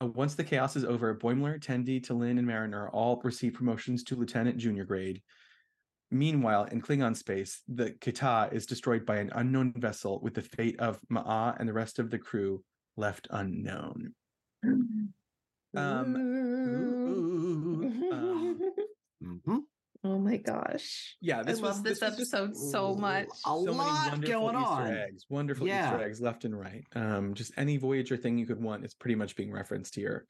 Uh, 0.00 0.06
once 0.08 0.34
the 0.34 0.44
chaos 0.44 0.76
is 0.76 0.84
over, 0.84 1.14
Boimler, 1.14 1.58
Tendi, 1.58 2.04
T'Lyn, 2.04 2.38
and 2.38 2.46
Mariner 2.46 2.88
all 2.90 3.20
receive 3.24 3.54
promotions 3.54 4.04
to 4.04 4.14
lieutenant 4.14 4.58
junior 4.58 4.84
grade. 4.84 5.22
Meanwhile, 6.12 6.64
in 6.66 6.82
Klingon 6.82 7.16
space, 7.16 7.62
the 7.66 7.90
Che'Ta' 7.92 8.50
is 8.52 8.66
destroyed 8.66 9.06
by 9.06 9.16
an 9.16 9.30
unknown 9.34 9.72
vessel 9.76 10.20
with 10.20 10.34
the 10.34 10.42
fate 10.42 10.78
of 10.78 11.00
Ma'ah 11.10 11.56
and 11.58 11.66
the 11.68 11.72
rest 11.72 11.98
of 11.98 12.10
the 12.10 12.18
crew 12.18 12.62
left 12.96 13.26
unknown. 13.30 14.14
Um, 15.74 16.16
ooh, 16.16 18.10
um, 18.12 18.60
Mhm. 19.24 19.60
oh 20.04 20.18
my 20.18 20.36
gosh. 20.36 21.16
yeah, 21.22 21.42
this 21.42 21.60
I 21.60 21.62
was 21.62 21.76
love 21.76 21.84
this, 21.84 22.00
was 22.02 22.16
just 22.18 22.34
episode 22.34 22.54
so 22.58 22.94
much. 22.94 23.28
A 23.28 23.30
so 23.48 23.54
lot 23.60 24.10
wonderful 24.10 24.28
going 24.40 24.56
Easter 24.56 24.66
on. 24.70 24.96
eggs, 24.98 25.24
wonderful 25.30 25.66
Yeah. 25.66 25.92
Easter 25.94 26.04
eggs 26.04 26.20
left 26.20 26.44
and 26.44 26.60
right. 26.60 26.84
Um, 26.94 27.32
just 27.32 27.52
any 27.56 27.78
Voyager 27.78 28.18
thing 28.18 28.36
you 28.36 28.44
could 28.44 28.60
want 28.62 28.84
is 28.84 28.92
pretty 28.92 29.14
much 29.14 29.34
being 29.34 29.50
referenced 29.50 29.94
here, 29.94 30.26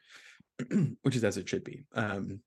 which 1.03 1.17
is 1.17 1.25
as 1.25 1.37
it 1.39 1.49
should 1.49 1.65
be. 1.65 1.87
Um, 1.93 2.41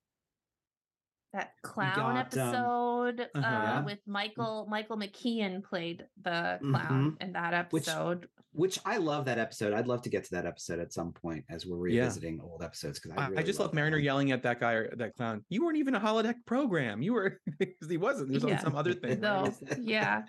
that 1.36 1.51
clown 1.63 1.95
got, 1.95 2.09
um, 2.11 2.17
episode 2.17 3.19
uh, 3.36 3.39
uh-huh. 3.39 3.83
with 3.86 3.99
Michael 4.07 4.65
Michael 4.69 4.97
McKean 4.97 5.63
played 5.63 6.05
the 6.23 6.57
clown 6.61 7.17
in 7.21 7.33
that 7.33 7.53
Mm-hmm. 7.53 7.67
Which- 7.75 7.88
episode. 7.88 8.27
Which 8.57 8.79
I 8.86 8.95
love 8.99 9.25
that 9.25 9.38
episode. 9.38 9.73
I'd 9.73 9.86
love 9.86 10.01
to 10.03 10.09
get 10.09 10.23
to 10.23 10.31
that 10.36 10.45
episode 10.45 10.79
at 10.79 10.93
some 10.93 11.11
point 11.11 11.43
as 11.49 11.65
we're 11.65 11.89
Yeah. 11.89 12.03
revisiting 12.03 12.39
old 12.41 12.63
episodes 12.63 13.01
because 13.01 13.17
I, 13.17 13.25
I, 13.25 13.39
I 13.39 13.43
just 13.43 13.59
love 13.59 13.67
love 13.67 13.73
Mariner 13.75 13.97
one. 13.97 14.03
yelling 14.05 14.31
at 14.31 14.43
that 14.43 14.61
guy 14.61 14.71
or 14.75 14.95
that 14.95 15.13
clown. 15.17 15.43
You 15.49 15.65
weren't 15.65 15.75
even 15.77 15.93
a 15.93 15.99
holodeck 15.99 16.36
program. 16.45 17.01
You 17.01 17.11
were 17.15 17.41
because 17.59 17.89
he 17.89 17.97
wasn't. 17.97 18.29
He 18.29 18.36
was 18.36 18.45
Yeah. 18.45 18.55
on 18.55 18.61
some 18.61 18.75
other 18.77 18.93
thing. 19.01 19.19
No, 19.19 19.43
right? 19.43 19.77
yeah, 19.77 20.21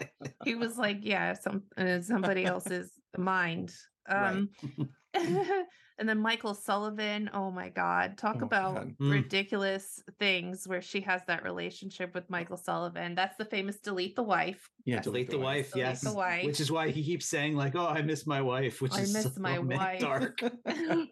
he 0.44 0.56
was 0.56 0.76
like, 0.76 0.98
yeah, 1.02 1.34
some 1.34 1.62
uh, 1.78 2.00
somebody 2.00 2.44
else's 2.52 2.90
mind. 3.16 3.72
Right. 4.10 4.42
Um, 5.16 5.64
and 5.98 6.06
then 6.08 6.18
Michael 6.18 6.52
Sullivan. 6.54 7.30
Oh 7.32 7.50
my 7.50 7.70
God, 7.70 8.18
talk 8.18 8.36
Oh 8.42 8.44
about 8.44 8.74
God. 8.74 8.94
Mm. 9.00 9.10
ridiculous 9.12 10.02
things 10.18 10.66
where 10.68 10.82
she 10.82 11.00
has 11.02 11.22
that 11.26 11.42
relationship 11.42 12.14
with 12.14 12.28
Michael 12.28 12.58
Sullivan. 12.58 13.14
That's 13.14 13.36
the 13.36 13.46
famous 13.46 13.78
delete 13.78 14.14
the 14.16 14.22
wife. 14.22 14.68
Yeah, 14.84 15.00
Delete 15.00 15.30
the 15.30 15.38
wife, 15.38 15.70
Delete 15.72 15.86
yes. 15.86 16.00
the 16.02 16.12
wife. 16.12 16.44
Which 16.44 16.60
is 16.60 16.70
why 16.70 16.90
he 16.90 17.02
keeps 17.02 17.26
saying 17.26 17.56
like, 17.56 17.74
"Oh, 17.74 17.86
I 17.88 18.02
miss 18.02 18.26
my 18.26 18.42
wife," 18.42 18.80
which 18.82 18.92
I 18.94 19.00
is 19.00 19.14
miss 19.14 19.34
so 19.34 19.40
my 19.40 19.58
wife. 19.58 20.00
dark. 20.00 20.38
There's 20.64 21.08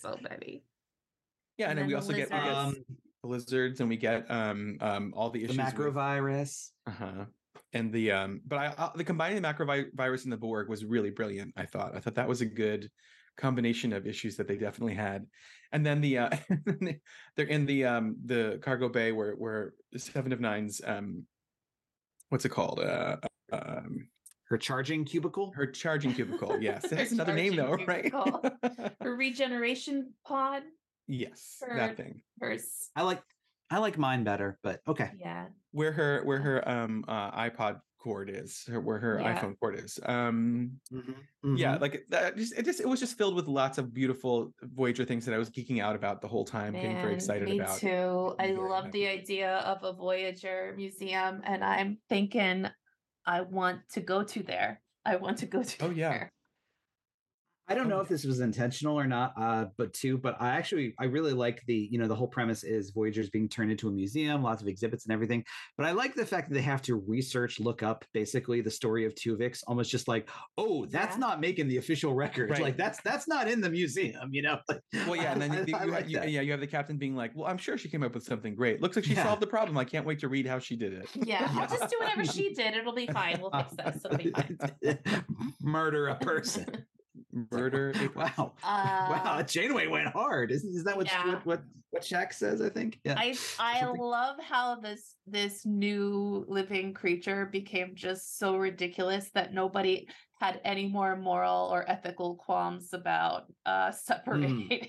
so 0.00 0.18
many. 0.22 0.62
yeah, 1.58 1.70
and, 1.70 1.70
And 1.70 1.78
then 1.78 1.86
we 1.86 1.92
then 1.92 2.02
also 2.02 2.12
get, 2.12 2.30
we 2.30 2.36
lizards. 2.36 2.44
get 2.44 2.56
Um, 2.56 2.84
the 3.22 3.28
lizards 3.28 3.80
and 3.80 3.88
we 3.88 3.96
get 3.96 4.30
um 4.30 4.76
um 4.80 5.12
all 5.16 5.30
the 5.30 5.40
the 5.40 5.44
issues. 5.46 5.56
with- 5.58 5.66
macrovirus. 5.74 6.70
Uh-huh. 6.86 7.24
And 7.74 7.92
the 7.92 8.12
um, 8.12 8.40
but 8.46 8.56
I, 8.58 8.74
I 8.78 8.90
the 8.94 9.04
combining 9.04 9.42
the 9.42 9.46
macrovirus 9.46 10.24
and 10.24 10.32
the 10.32 10.36
Borg 10.36 10.68
was 10.68 10.84
really 10.84 11.10
brilliant. 11.10 11.52
I 11.56 11.66
thought. 11.66 11.94
I 11.94 12.00
thought 12.00 12.14
that 12.14 12.28
was 12.28 12.40
a 12.40 12.46
good 12.46 12.90
combination 13.36 13.92
of 13.92 14.06
issues 14.06 14.36
that 14.36 14.46
they 14.48 14.56
definitely 14.56 14.94
had. 14.94 15.26
And 15.72 15.84
then 15.84 16.00
the 16.00 16.18
uh, 16.18 16.30
they're 17.36 17.46
in 17.46 17.66
the 17.66 17.84
um 17.84 18.16
the 18.24 18.58
cargo 18.62 18.88
bay 18.88 19.10
where 19.12 19.32
where 19.32 19.74
Seven 19.96 20.32
of 20.32 20.40
Nines 20.40 20.80
um, 20.86 21.24
what's 22.28 22.44
it 22.44 22.50
called? 22.50 22.78
Uh, 22.80 23.16
um, 23.52 24.08
Her 24.44 24.56
charging 24.56 25.04
cubicle. 25.04 25.52
her 25.56 25.66
charging 25.66 26.14
cubicle. 26.14 26.56
Yes, 26.60 26.84
it 26.92 26.98
has 26.98 27.10
another 27.12 27.34
name 27.34 27.56
though, 27.56 27.76
charging 27.76 27.86
right? 27.94 28.02
cubicle. 28.12 28.50
Her 29.00 29.16
regeneration 29.16 30.12
pod. 30.24 30.62
yes, 31.08 31.56
Her- 31.60 31.76
that 31.76 31.96
thing. 31.96 32.22
Hers. 32.40 32.90
I 32.94 33.02
like 33.02 33.22
I 33.68 33.78
like 33.78 33.98
mine 33.98 34.22
better, 34.22 34.58
but 34.62 34.80
okay. 34.86 35.10
Yeah. 35.18 35.46
Where 35.74 35.90
her 35.90 36.22
where 36.24 36.38
her 36.40 36.68
um 36.68 37.04
uh, 37.08 37.32
iPod 37.32 37.80
cord 37.98 38.30
is, 38.30 38.62
her, 38.68 38.80
where 38.80 39.00
her 39.00 39.18
Yeah. 39.18 39.34
iPhone 39.34 39.58
cord 39.58 39.74
is. 39.76 39.98
Um, 40.04 40.80
Mhm, 40.92 41.26
yeah 41.56 41.76
mhm. 41.76 41.80
like 41.80 41.94
it- 41.96 42.10
that 42.10 42.36
just 42.36 42.56
it 42.56 42.64
just 42.64 42.78
it 42.80 42.86
was 42.88 43.00
just 43.00 43.18
filled 43.18 43.34
with 43.34 43.48
lots 43.48 43.76
of 43.76 43.92
beautiful 43.92 44.54
voyager 44.62 45.04
things 45.04 45.24
that 45.26 45.34
i 45.34 45.38
was 45.38 45.50
geeking 45.50 45.82
out 45.82 45.96
about 45.96 46.20
the 46.20 46.28
whole 46.28 46.44
time 46.44 46.78
getting 46.78 47.00
very 47.00 47.14
Man, 47.14 47.14
excited 47.14 47.48
me 47.48 47.58
about 47.58 47.78
too. 47.80 48.36
I 48.38 48.52
Very 48.52 48.56
love 48.68 48.92
the 48.92 49.08
idea 49.08 49.58
of 49.58 49.82
a 49.82 49.92
Voyager 49.92 50.74
museum, 50.76 51.40
and 51.44 51.64
I'm 51.64 51.98
thinking 52.08 52.68
I 53.26 53.40
want 53.42 53.88
to 53.90 54.00
go 54.00 54.22
to 54.24 54.42
there. 54.44 54.82
I 55.04 55.16
want 55.16 55.38
to 55.38 55.46
go 55.46 55.62
to 55.64 55.84
Oh, 55.86 55.90
yeah. 55.90 56.10
there. 56.10 56.32
I 57.66 57.74
don't 57.74 57.88
know 57.88 58.00
if 58.00 58.08
this 58.08 58.24
was 58.24 58.40
intentional 58.40 58.98
or 58.98 59.06
not, 59.06 59.32
uh, 59.40 59.66
but 59.78 59.94
two, 59.94 60.18
but 60.18 60.36
I 60.40 60.50
actually 60.50 60.94
I 61.00 61.04
really 61.06 61.32
like 61.32 61.62
the, 61.66 61.88
you 61.90 61.98
know, 61.98 62.06
the 62.06 62.14
whole 62.14 62.28
premise 62.28 62.62
is 62.62 62.90
Voyager's 62.90 63.30
being 63.30 63.48
turned 63.48 63.70
into 63.70 63.88
a 63.88 63.90
museum, 63.90 64.42
lots 64.42 64.60
of 64.60 64.68
exhibits 64.68 65.06
and 65.06 65.12
everything. 65.14 65.42
But 65.78 65.86
I 65.86 65.92
like 65.92 66.14
the 66.14 66.26
fact 66.26 66.50
that 66.50 66.54
they 66.54 66.60
have 66.62 66.82
to 66.82 66.96
research, 66.96 67.60
look 67.60 67.82
up 67.82 68.04
basically 68.12 68.60
the 68.60 68.70
story 68.70 69.06
of 69.06 69.14
Tuvix, 69.14 69.62
almost 69.66 69.90
just 69.90 70.08
like, 70.08 70.28
oh, 70.58 70.84
that's 70.86 71.14
Yeah. 71.16 71.20
not 71.20 71.40
making 71.40 71.68
the 71.68 71.78
official 71.78 72.12
record. 72.14 72.50
Right. 72.50 72.60
Like 72.60 72.76
that's 72.76 73.00
that's 73.02 73.26
not 73.26 73.48
in 73.48 73.62
the 73.62 73.70
museum, 73.70 74.28
you 74.32 74.42
know. 74.42 74.58
Well, 75.06 75.16
yeah, 75.16 75.32
and 75.32 75.40
then 75.40 75.50
I- 75.52 75.58
you, 75.60 75.64
you, 75.68 75.74
I 75.76 75.84
like 75.84 76.08
you- 76.08 76.20
yeah, 76.20 76.40
you 76.42 76.50
have 76.50 76.60
the 76.60 76.66
captain 76.66 76.98
being 76.98 77.16
like, 77.16 77.32
"Well, 77.34 77.46
I'm 77.46 77.58
sure 77.58 77.78
she 77.78 77.88
came 77.88 78.02
up 78.02 78.12
with 78.14 78.24
something 78.24 78.54
great. 78.54 78.82
Looks 78.82 78.96
like 78.96 79.06
she 79.06 79.14
Yeah. 79.14 79.24
solved 79.24 79.40
the 79.40 79.46
problem. 79.46 79.78
I 79.78 79.84
can't 79.84 80.04
wait 80.04 80.18
to 80.18 80.28
read 80.28 80.46
how 80.46 80.58
she 80.58 80.76
did 80.76 80.92
it." 80.92 81.08
Yeah, 81.14 81.48
I'll 81.58 81.66
just 81.66 81.88
do 81.90 81.96
whatever 81.98 82.24
she 82.26 82.52
did. 82.52 82.74
It'll 82.74 82.92
be 82.94 83.06
fine. 83.06 83.40
We'll 83.40 83.50
fix 83.50 83.72
this. 83.74 84.04
It'll 84.04 84.18
be 84.18 84.30
fine. 84.36 84.98
Murder 85.62 86.08
a 86.08 86.16
person. 86.16 86.66
Murder. 87.50 87.90
a 87.90 88.08
per- 88.08 88.10
wow. 88.14 88.52
wow, 88.64 89.22
Uh, 89.38 89.42
Janeway 89.42 89.86
went 89.86 90.08
hard. 90.08 90.50
Isn't 90.50 90.74
is 90.74 90.84
that 90.84 90.96
what 90.96 91.06
yeah. 91.06 91.26
what 91.26 91.46
what, 91.46 91.62
what 91.90 92.02
Shaq 92.02 92.32
says? 92.32 92.60
I 92.60 92.68
think. 92.68 93.00
Yeah. 93.04 93.14
I 93.18 93.36
I 93.58 93.80
Something- 93.80 94.00
love 94.02 94.36
how 94.40 94.76
this 94.76 95.16
this 95.26 95.64
new 95.66 96.44
living 96.48 96.94
creature 96.94 97.46
became 97.46 97.94
just 97.94 98.38
so 98.38 98.56
ridiculous 98.56 99.30
that 99.34 99.52
nobody 99.54 100.06
had 100.40 100.60
any 100.64 100.86
more 100.88 101.16
moral 101.16 101.68
or 101.72 101.88
ethical 101.88 102.34
qualms 102.36 102.92
about 102.92 103.44
uh 103.66 103.90
separating 103.90 104.88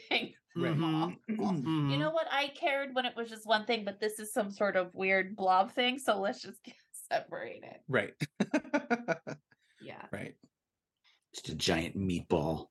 them 0.55 0.83
all. 0.83 1.13
Mhm. 1.29 1.91
You 1.91 1.97
know 1.97 2.11
what? 2.11 2.27
I 2.31 2.47
cared 2.49 2.93
when 2.95 3.05
it 3.05 3.15
was 3.15 3.29
just 3.29 3.45
one 3.45 3.65
thing, 3.65 3.83
but 3.85 3.99
this 3.99 4.19
is 4.19 4.33
some 4.33 4.49
sort 4.51 4.75
of 4.75 4.89
weird 4.93 5.35
blob 5.35 5.71
thing, 5.71 5.99
so 5.99 6.19
let's 6.19 6.41
just 6.41 6.63
get 6.63 6.75
separated. 7.11 7.77
Right. 7.87 8.13
Just 11.45 11.53
a 11.53 11.57
giant 11.57 11.95
meatball. 11.95 12.67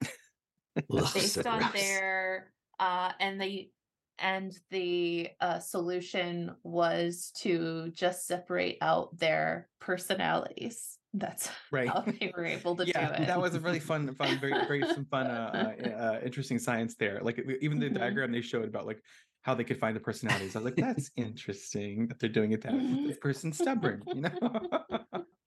Ugh, 0.02 1.06
so 1.06 1.20
Based 1.20 1.46
on 1.46 1.58
gross. 1.60 1.72
their 1.72 2.52
uh 2.80 3.12
and 3.20 3.40
the 3.40 3.70
and 4.18 4.58
the 4.70 5.28
uh 5.40 5.60
solution 5.60 6.56
was 6.64 7.32
to 7.36 7.92
just 7.94 8.26
separate 8.26 8.78
out 8.80 9.16
their 9.16 9.68
personalities. 9.80 10.98
That's 11.14 11.48
Right. 11.70 11.88
how 11.88 12.00
they 12.00 12.32
were 12.36 12.44
able 12.44 12.74
to 12.76 12.86
yeah, 12.86 13.16
do 13.16 13.22
it. 13.22 13.26
that 13.28 13.40
was 13.40 13.54
a 13.54 13.60
really 13.60 13.78
fun, 13.80 14.12
fun, 14.16 14.36
very, 14.40 14.52
very 14.66 14.84
some 14.86 15.04
fun, 15.06 15.26
uh, 15.26 15.74
uh, 15.80 15.86
uh, 15.86 16.20
interesting 16.24 16.58
science 16.58 16.96
there. 16.96 17.20
Like 17.22 17.38
even 17.60 17.78
the 17.78 17.88
Mhm. 17.88 17.94
diagram 17.98 18.32
they 18.32 18.40
showed 18.42 18.66
about 18.66 18.84
like 18.86 19.00
how 19.42 19.54
they 19.54 19.64
could 19.64 19.78
find 19.78 19.94
the 19.94 20.00
personalities. 20.00 20.56
I 20.56 20.58
was 20.58 20.64
like, 20.64 20.76
that's 20.76 21.10
interesting 21.16 22.08
that 22.08 22.18
they're 22.18 22.28
doing 22.28 22.50
it 22.52 22.62
that 22.62 22.72
way. 22.74 22.98
This 23.06 23.18
person's 23.18 23.56
stubborn, 23.58 24.02
you 24.12 24.22
know. 24.22 24.30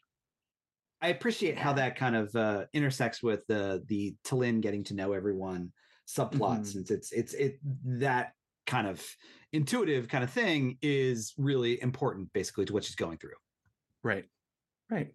I 1.02 1.08
appreciate 1.10 1.58
how 1.58 1.74
that 1.74 1.96
kind 1.96 2.16
of 2.16 2.36
uh, 2.36 2.66
intersects 2.74 3.24
with 3.24 3.46
the 3.48 3.84
the 3.88 4.16
T'Lyn 4.24 4.62
getting 4.62 4.84
to 4.86 4.94
know 4.94 5.14
everyone 5.14 5.72
subplot, 6.08 6.60
Mhm. 6.62 6.66
since 6.68 6.92
it's 6.92 7.12
it's 7.12 7.34
it 7.34 7.60
that 7.86 8.34
kind 8.68 8.88
of 8.88 9.04
intuitive 9.54 10.08
kind 10.08 10.24
of 10.24 10.30
thing 10.30 10.78
is 10.82 11.34
really 11.38 11.82
important, 11.82 12.32
basically, 12.34 12.66
to 12.66 12.74
what 12.74 12.84
she's 12.84 12.96
going 12.96 13.18
through. 13.18 13.36
right, 14.04 14.26
right. 14.90 15.14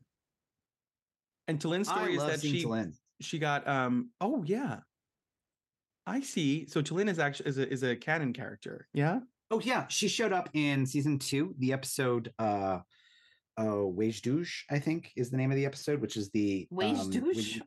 And 1.48 1.58
T'Lyn's 1.60 1.88
story 1.88 2.18
I 2.18 2.22
is 2.22 2.26
that 2.26 2.40
she 2.40 2.64
T'Lyn. 2.64 2.92
she 3.20 3.38
got 3.38 3.66
um 3.68 4.10
oh 4.20 4.42
yeah 4.44 4.80
i 6.06 6.20
see 6.20 6.66
so 6.68 6.82
T'Lyn 6.82 7.08
is 7.08 7.18
actually 7.18 7.48
is 7.48 7.58
a, 7.58 7.68
is 7.72 7.82
a 7.82 7.96
canon 7.96 8.32
character 8.32 8.86
yeah 8.92 9.20
Oh 9.48 9.60
yeah, 9.60 9.86
she 9.86 10.08
showed 10.08 10.32
up 10.32 10.48
in 10.54 10.84
season 10.86 11.20
two, 11.20 11.54
the 11.58 11.72
episode 11.72 12.32
uh 12.40 12.80
uh 13.58 13.84
wej 13.98 14.20
Duj, 14.22 14.48
I 14.70 14.78
think 14.78 15.12
is 15.16 15.30
the 15.30 15.36
name 15.36 15.50
of 15.50 15.56
the 15.56 15.66
episode, 15.66 16.00
which 16.00 16.16
is 16.16 16.30
the 16.30 16.66
Wage 16.70 16.98
um, 16.98 17.10
douche? 17.10 17.58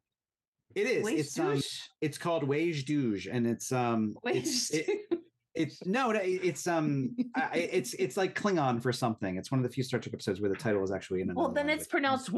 It 0.76 0.86
is. 0.88 1.04
Wage 1.04 1.20
it's 1.20 1.40
um 1.40 1.62
it's 2.02 2.18
called 2.18 2.44
wej 2.44 2.86
Duj, 2.86 3.28
and 3.32 3.48
it's 3.48 3.72
um 3.72 4.16
Wage 4.24 4.38
it's 4.38 4.70
it, 4.72 4.86
douche. 4.86 5.20
it's 5.56 5.86
no, 5.86 6.12
it's 6.12 6.68
um 6.68 7.16
I- 7.36 7.58
it's 7.72 7.94
it's 7.96 8.18
like 8.18 8.40
Klingon 8.40 8.82
for 8.82 8.94
something. 8.94 9.38
It's 9.38 9.52
one 9.52 9.60
of 9.60 9.64
the 9.64 9.74
few 9.74 9.84
Star 9.84 10.00
Trek 10.00 10.14
episodes 10.14 10.40
where 10.42 10.50
the 10.50 10.56
title 10.56 10.84
is 10.84 10.92
actually 10.92 11.22
in 11.22 11.34
Well, 11.34 11.48
then 11.52 11.68
language. 11.68 11.80
it's 11.80 11.88
pronounced. 11.88 12.30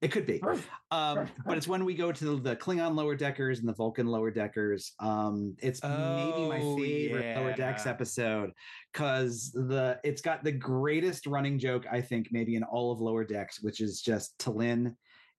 It 0.00 0.12
could 0.12 0.26
be. 0.26 0.40
Um, 0.92 1.28
but 1.44 1.56
it's 1.58 1.66
when 1.66 1.84
we 1.84 1.94
go 1.94 2.12
to 2.12 2.38
the 2.38 2.54
Klingon 2.54 2.94
lower 2.94 3.16
deckers 3.16 3.58
and 3.58 3.68
the 3.68 3.72
Vulcan 3.74 4.06
lower 4.06 4.30
deckers. 4.30 4.92
Um, 5.00 5.56
it's 5.60 5.82
maybe 5.82 6.48
my 6.48 6.60
Oh, 6.62 6.76
favorite 6.78 7.36
lower 7.36 7.52
decks 7.54 7.84
episode 7.84 8.52
because 8.92 9.50
the 9.52 9.98
it's 10.04 10.22
got 10.22 10.44
the 10.44 10.52
greatest 10.52 11.26
running 11.26 11.58
joke 11.58 11.84
I 11.90 12.00
think 12.00 12.28
maybe 12.30 12.54
in 12.54 12.62
all 12.62 12.92
of 12.92 13.00
lower 13.00 13.24
decks, 13.24 13.60
which 13.60 13.80
is 13.80 14.00
just 14.00 14.38
T'Lyn 14.38 14.94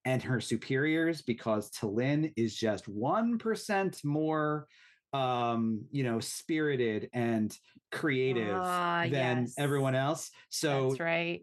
and 0.06 0.22
her 0.24 0.42
superiors 0.42 1.22
because 1.22 1.72
T'Lyn 1.72 2.34
is 2.36 2.54
just 2.56 2.88
one 2.90 3.38
percent 3.38 4.02
more 4.04 4.68
um 5.14 5.86
you 5.90 6.04
know 6.04 6.20
spirited 6.20 7.10
and 7.14 7.58
creative 7.92 8.56
Ah, 8.56 9.08
than 9.10 9.42
yes. 9.44 9.56
everyone 9.58 9.96
else 9.96 10.30
so 10.50 10.90
That's 10.90 11.00
right. 11.00 11.42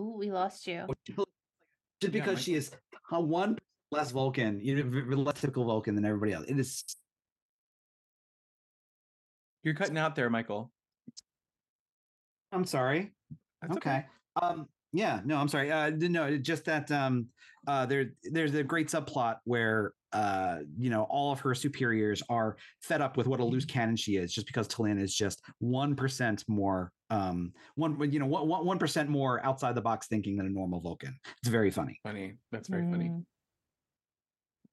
Ooh, 0.00 0.16
we 0.18 0.30
lost 0.30 0.66
you. 0.66 0.86
just 1.06 1.18
Yeah, 2.02 2.08
because 2.10 2.42
she 2.42 2.54
is 2.54 2.70
one 3.10 3.58
less 3.90 4.10
Vulcan, 4.10 4.60
you 4.60 4.76
know, 4.76 4.90
v- 4.90 5.14
less 5.14 5.40
typical 5.40 5.64
Vulcan 5.64 5.94
than 5.94 6.04
everybody 6.04 6.32
else. 6.32 6.46
It 6.48 6.58
is 6.58 6.84
you're 9.62 9.74
cutting 9.74 9.98
out 9.98 10.14
there 10.14 10.30
michael 10.30 10.72
I'm 12.52 12.64
sorry. 12.64 13.12
That's 13.60 13.76
okay. 13.76 14.06
Um 14.40 14.68
yeah, 14.92 15.20
no, 15.24 15.36
I'm 15.36 15.48
sorry. 15.48 15.72
Uh 15.72 15.90
no, 15.90 16.38
just 16.38 16.64
that 16.66 16.90
um 16.92 17.28
uh 17.66 17.86
there 17.86 18.12
there's 18.22 18.54
a 18.54 18.62
great 18.62 18.88
subplot 18.88 19.38
where 19.44 19.92
uh 20.12 20.58
you 20.78 20.90
know 20.90 21.02
all 21.04 21.32
of 21.32 21.40
her 21.40 21.54
superiors 21.54 22.22
are 22.28 22.56
fed 22.80 23.00
up 23.00 23.16
with 23.16 23.26
what 23.26 23.40
a 23.40 23.44
loose 23.44 23.64
cannon 23.64 23.96
she 23.96 24.16
is 24.16 24.32
just 24.32 24.46
because 24.46 24.68
T'Lyn 24.68 25.00
is 25.00 25.14
just 25.14 25.42
1% 25.62 26.44
more 26.48 26.92
um 27.10 27.52
one 27.74 28.12
you 28.12 28.18
know 28.18 28.26
one 28.26 28.64
one 28.64 28.78
percent 28.78 29.08
more 29.08 29.44
outside 29.44 29.74
the 29.74 29.80
box 29.80 30.06
thinking 30.08 30.36
than 30.36 30.46
a 30.46 30.50
normal 30.50 30.80
Vulcan. 30.80 31.18
It's 31.38 31.48
very 31.48 31.70
funny. 31.70 32.00
funny. 32.02 32.34
That's 32.50 32.68
very 32.68 32.82
funny. 32.90 33.10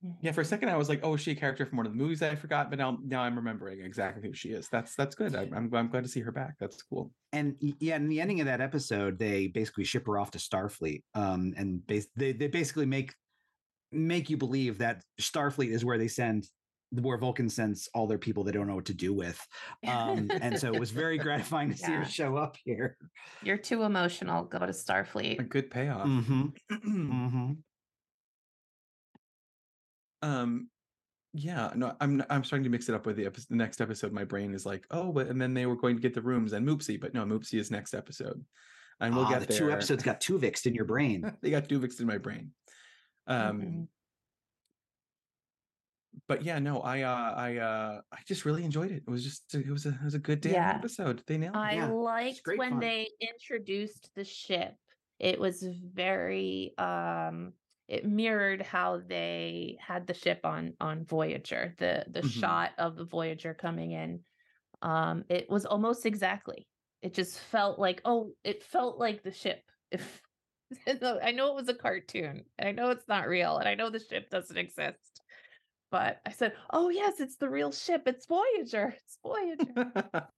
Mm. 0.05 0.15
yeah 0.21 0.31
for 0.33 0.41
a 0.41 0.45
second 0.45 0.67
i 0.67 0.75
was 0.75 0.89
like 0.89 0.99
oh 1.03 1.13
is 1.13 1.21
she 1.21 1.31
a 1.31 1.35
character 1.35 1.65
from 1.65 1.77
one 1.77 1.85
of 1.85 1.93
the 1.93 1.97
movies 1.97 2.21
i 2.21 2.35
forgot? 2.35 2.69
But 2.69 2.79
now 2.79 2.97
now 3.05 3.21
i'm 3.21 3.35
remembering 3.35 3.81
exactly 3.81 4.27
who 4.27 4.33
she 4.33 4.49
is. 4.49 4.67
That's 4.69 4.95
that's 4.95 5.15
good. 5.15 5.35
I, 5.35 5.43
I'm, 5.55 5.73
I'm 5.73 5.87
glad 5.89 6.03
to 6.03 6.09
see 6.09 6.21
her 6.21 6.31
back. 6.31 6.55
That's 6.59 6.81
cool. 6.81 7.11
And 7.31 7.55
yeah, 7.79 7.95
in 7.95 8.09
the 8.09 8.21
ending 8.21 8.39
of 8.41 8.47
that 8.47 8.61
episode, 8.61 9.17
they 9.17 9.47
basically 9.47 9.85
ship 9.85 10.05
her 10.07 10.17
off 10.19 10.31
to 10.31 10.39
Starfleet, 10.39 11.03
um, 11.15 11.53
and 11.57 11.85
bas- 11.87 12.09
they 12.15 12.31
they 12.31 12.47
basically 12.47 12.85
make 12.85 13.13
make 13.93 14.29
you 14.29 14.37
believe 14.37 14.77
that 14.79 15.03
Starfleet 15.21 15.69
is 15.71 15.83
where 15.85 15.97
they 15.97 16.07
send 16.07 16.47
the 16.91 17.01
where 17.01 17.17
Vulcan 17.17 17.49
sends 17.49 17.89
all 17.95 18.05
their 18.05 18.19
people 18.19 18.43
they 18.43 18.51
don't 18.51 18.67
know 18.67 18.75
what 18.75 18.85
to 18.85 18.93
do 18.93 19.13
with, 19.13 19.39
um, 19.87 20.29
and 20.41 20.59
so 20.59 20.71
it 20.73 20.79
was 20.79 20.91
very 20.91 21.17
gratifying 21.25 21.71
to 21.71 21.77
see 21.77 21.91
her 21.91 22.05
show 22.05 22.37
up 22.37 22.55
here. 22.63 22.97
You're 23.41 23.57
too 23.57 23.81
emotional. 23.83 24.43
Go 24.43 24.59
to 24.59 24.67
Starfleet. 24.67 25.39
a 25.39 25.43
good 25.43 25.71
payoff 25.71 26.07
Mm-hmm. 26.07 26.45
Mm-hmm. 26.71 27.51
um 30.21 30.69
yeah 31.33 31.71
no 31.75 31.95
i'm 31.99 32.23
i'm 32.29 32.43
starting 32.43 32.63
to 32.63 32.69
mix 32.69 32.87
it 32.89 32.95
up 32.95 33.05
with 33.05 33.15
the 33.15 33.25
episode 33.25 33.47
the 33.49 33.55
next 33.55 33.81
episode 33.81 34.11
my 34.13 34.23
brain 34.23 34.53
is 34.53 34.65
like 34.65 34.85
oh 34.91 35.11
but 35.11 35.27
and 35.27 35.41
then 35.41 35.53
they 35.53 35.65
were 35.65 35.75
going 35.75 35.95
to 35.95 36.01
get 36.01 36.13
the 36.13 36.21
rooms 36.21 36.53
and 36.53 36.65
moopsy 36.67 36.99
but 36.99 37.13
no 37.13 37.25
moopsy 37.25 37.59
is 37.59 37.71
next 37.71 37.93
episode 37.93 38.43
and 38.99 39.15
we'll 39.15 39.25
Ah, 39.25 39.29
get 39.31 39.39
the 39.41 39.45
there 39.47 39.57
two 39.57 39.71
episodes 39.71 40.03
got 40.03 40.21
two 40.21 40.37
vixed 40.37 40.67
in 40.67 40.75
your 40.75 40.85
brain. 40.85 41.29
they 41.41 41.49
got 41.49 41.67
duvix 41.67 41.99
in 41.99 42.05
my 42.05 42.19
brain 42.19 42.51
um 43.27 43.61
Mhm. 43.61 43.87
but 46.27 46.43
yeah 46.43 46.59
no 46.59 46.81
i 46.81 47.01
uh 47.01 47.33
i 47.35 47.57
uh 47.57 48.01
i 48.11 48.17
just 48.27 48.45
really 48.45 48.63
enjoyed 48.63 48.91
it 48.91 49.03
it 49.05 49.09
was 49.09 49.23
just 49.23 49.53
it 49.55 49.67
was 49.69 49.85
a 49.85 49.89
it 49.89 50.03
was 50.03 50.13
a 50.13 50.19
good 50.19 50.41
damn 50.41 50.53
Yeah. 50.53 50.75
episode 50.77 51.23
they 51.27 51.37
nailed 51.37 51.55
it 51.55 51.59
I 51.59 51.75
yeah, 51.75 51.87
liked 51.87 52.43
great 52.43 52.59
when 52.59 52.71
fun. 52.71 52.79
they 52.79 53.09
introduced 53.19 54.09
the 54.15 54.23
ship. 54.23 54.75
It 55.19 55.39
was 55.39 55.63
very 55.63 56.73
um 56.77 57.53
it 57.87 58.05
mirrored 58.05 58.61
how 58.61 58.99
they 59.05 59.77
had 59.79 60.07
the 60.07 60.13
ship 60.13 60.41
on 60.43 60.73
on 60.79 61.05
Voyager. 61.05 61.75
The 61.77 62.05
the 62.09 62.21
Mhm. 62.21 62.39
shot 62.41 62.71
of 62.77 62.95
the 62.95 63.05
Voyager 63.05 63.53
coming 63.53 63.91
in. 63.91 64.25
Um 64.81 65.25
it 65.29 65.49
was 65.49 65.65
almost 65.65 66.05
exactly. 66.05 66.67
It 67.01 67.13
just 67.13 67.39
felt 67.39 67.77
like 67.79 68.01
oh, 68.05 68.33
it 68.43 68.63
felt 68.63 68.97
like 68.97 69.23
the 69.23 69.31
ship. 69.33 69.63
If 69.91 70.22
I 71.23 71.31
know 71.31 71.49
it 71.49 71.55
was 71.55 71.69
a 71.69 71.73
cartoon. 71.73 72.43
and 72.57 72.67
I 72.69 72.71
know 72.71 72.89
it's 72.89 73.07
not 73.07 73.27
real 73.27 73.57
and 73.57 73.67
I 73.67 73.75
know 73.75 73.89
the 73.89 73.99
ship 73.99 74.29
doesn't 74.29 74.57
exist. 74.57 75.21
But 75.91 76.21
I 76.25 76.31
said, 76.31 76.53
"Oh 76.71 76.89
yes, 76.89 77.19
it's 77.19 77.35
the 77.37 77.49
real 77.49 77.71
ship. 77.71 78.03
It's 78.07 78.25
Voyager. 78.25 78.95
It's 78.97 79.17
Voyager." 79.21 79.93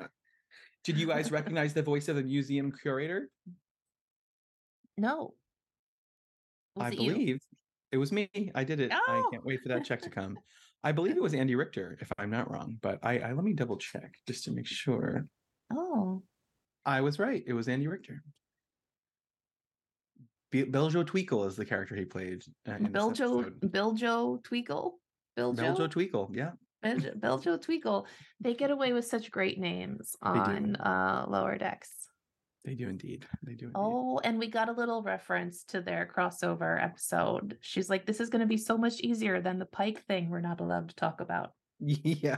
did 0.84 0.98
you 0.98 1.08
guys 1.08 1.32
recognize 1.40 1.74
the 1.74 1.82
voice 1.82 2.10
of 2.10 2.18
the 2.18 2.24
museum 2.24 2.72
curator 2.72 3.30
No. 4.98 5.34
Was 6.76 6.86
I 6.86 6.90
it 6.90 7.00
you? 7.00 7.12
believe 7.14 7.40
it 7.92 7.98
was 7.98 8.12
me. 8.12 8.30
I 8.54 8.64
did 8.66 8.82
it. 8.82 8.92
I 8.92 9.24
can't 9.32 9.46
wait 9.46 9.62
for 9.62 9.70
that 9.70 9.86
check 9.86 10.02
to 10.02 10.10
come. 10.10 10.38
I 10.84 10.92
believe 10.92 11.16
it 11.16 11.24
was 11.24 11.34
Andy 11.34 11.56
Richter, 11.56 11.98
if 12.02 12.12
I'm 12.20 12.30
not 12.30 12.52
wrong, 12.52 12.78
but 12.82 13.00
I, 13.02 13.20
I 13.20 13.32
let 13.32 13.46
me 13.46 13.54
double 13.54 13.78
check 13.78 14.12
just 14.28 14.44
to 14.44 14.52
make 14.52 14.68
sure. 14.68 15.26
Oh. 15.74 16.22
I 16.86 17.02
was 17.02 17.18
right. 17.18 17.44
It 17.48 17.54
was 17.54 17.68
Andy 17.70 17.88
Richter. 17.88 18.22
Be- 20.56 20.64
Beljo 20.64 21.04
Tweakle 21.04 21.46
is 21.48 21.58
the 21.58 21.66
character 21.66 21.96
he 21.96 22.06
played. 22.06 22.46
Uh, 22.66 22.78
Biljo 22.78 23.10
episode. 23.10 23.60
Biljo 23.60 24.42
Tweakle. 24.42 24.92
Biljo 25.38 25.56
Beljo 25.58 25.90
Tweakle, 25.90 26.34
yeah. 26.34 26.52
Beljo, 26.84 27.20
Beljo 27.20 27.60
Tweakle. 27.62 28.06
They 28.40 28.54
get 28.54 28.72
away 28.72 28.94
with 28.94 29.06
such 29.06 29.32
great 29.32 29.60
names 29.60 30.16
on 30.22 30.78
uh 30.78 31.26
lower 31.28 31.58
decks. 31.58 31.90
They 32.64 32.74
do 32.74 32.88
indeed. 32.88 33.26
They 33.44 33.54
do 33.56 33.66
indeed. 33.66 33.76
Oh, 33.76 34.22
and 34.24 34.40
we 34.40 34.48
got 34.48 34.70
a 34.70 34.72
little 34.72 35.04
reference 35.04 35.66
to 35.66 35.82
their 35.82 36.10
crossover 36.16 36.82
episode. 36.82 37.58
She's 37.60 37.90
like, 37.90 38.06
"This 38.06 38.22
is 38.22 38.30
going 38.30 38.40
to 38.40 38.48
be 38.48 38.58
so 38.58 38.78
much 38.78 39.02
easier 39.02 39.42
than 39.42 39.60
the 39.60 39.66
Pike 39.66 40.06
thing 40.06 40.30
we're 40.30 40.40
not 40.40 40.62
allowed 40.62 40.88
to 40.88 40.96
talk 40.96 41.20
about." 41.20 41.52
yeah. 41.80 42.38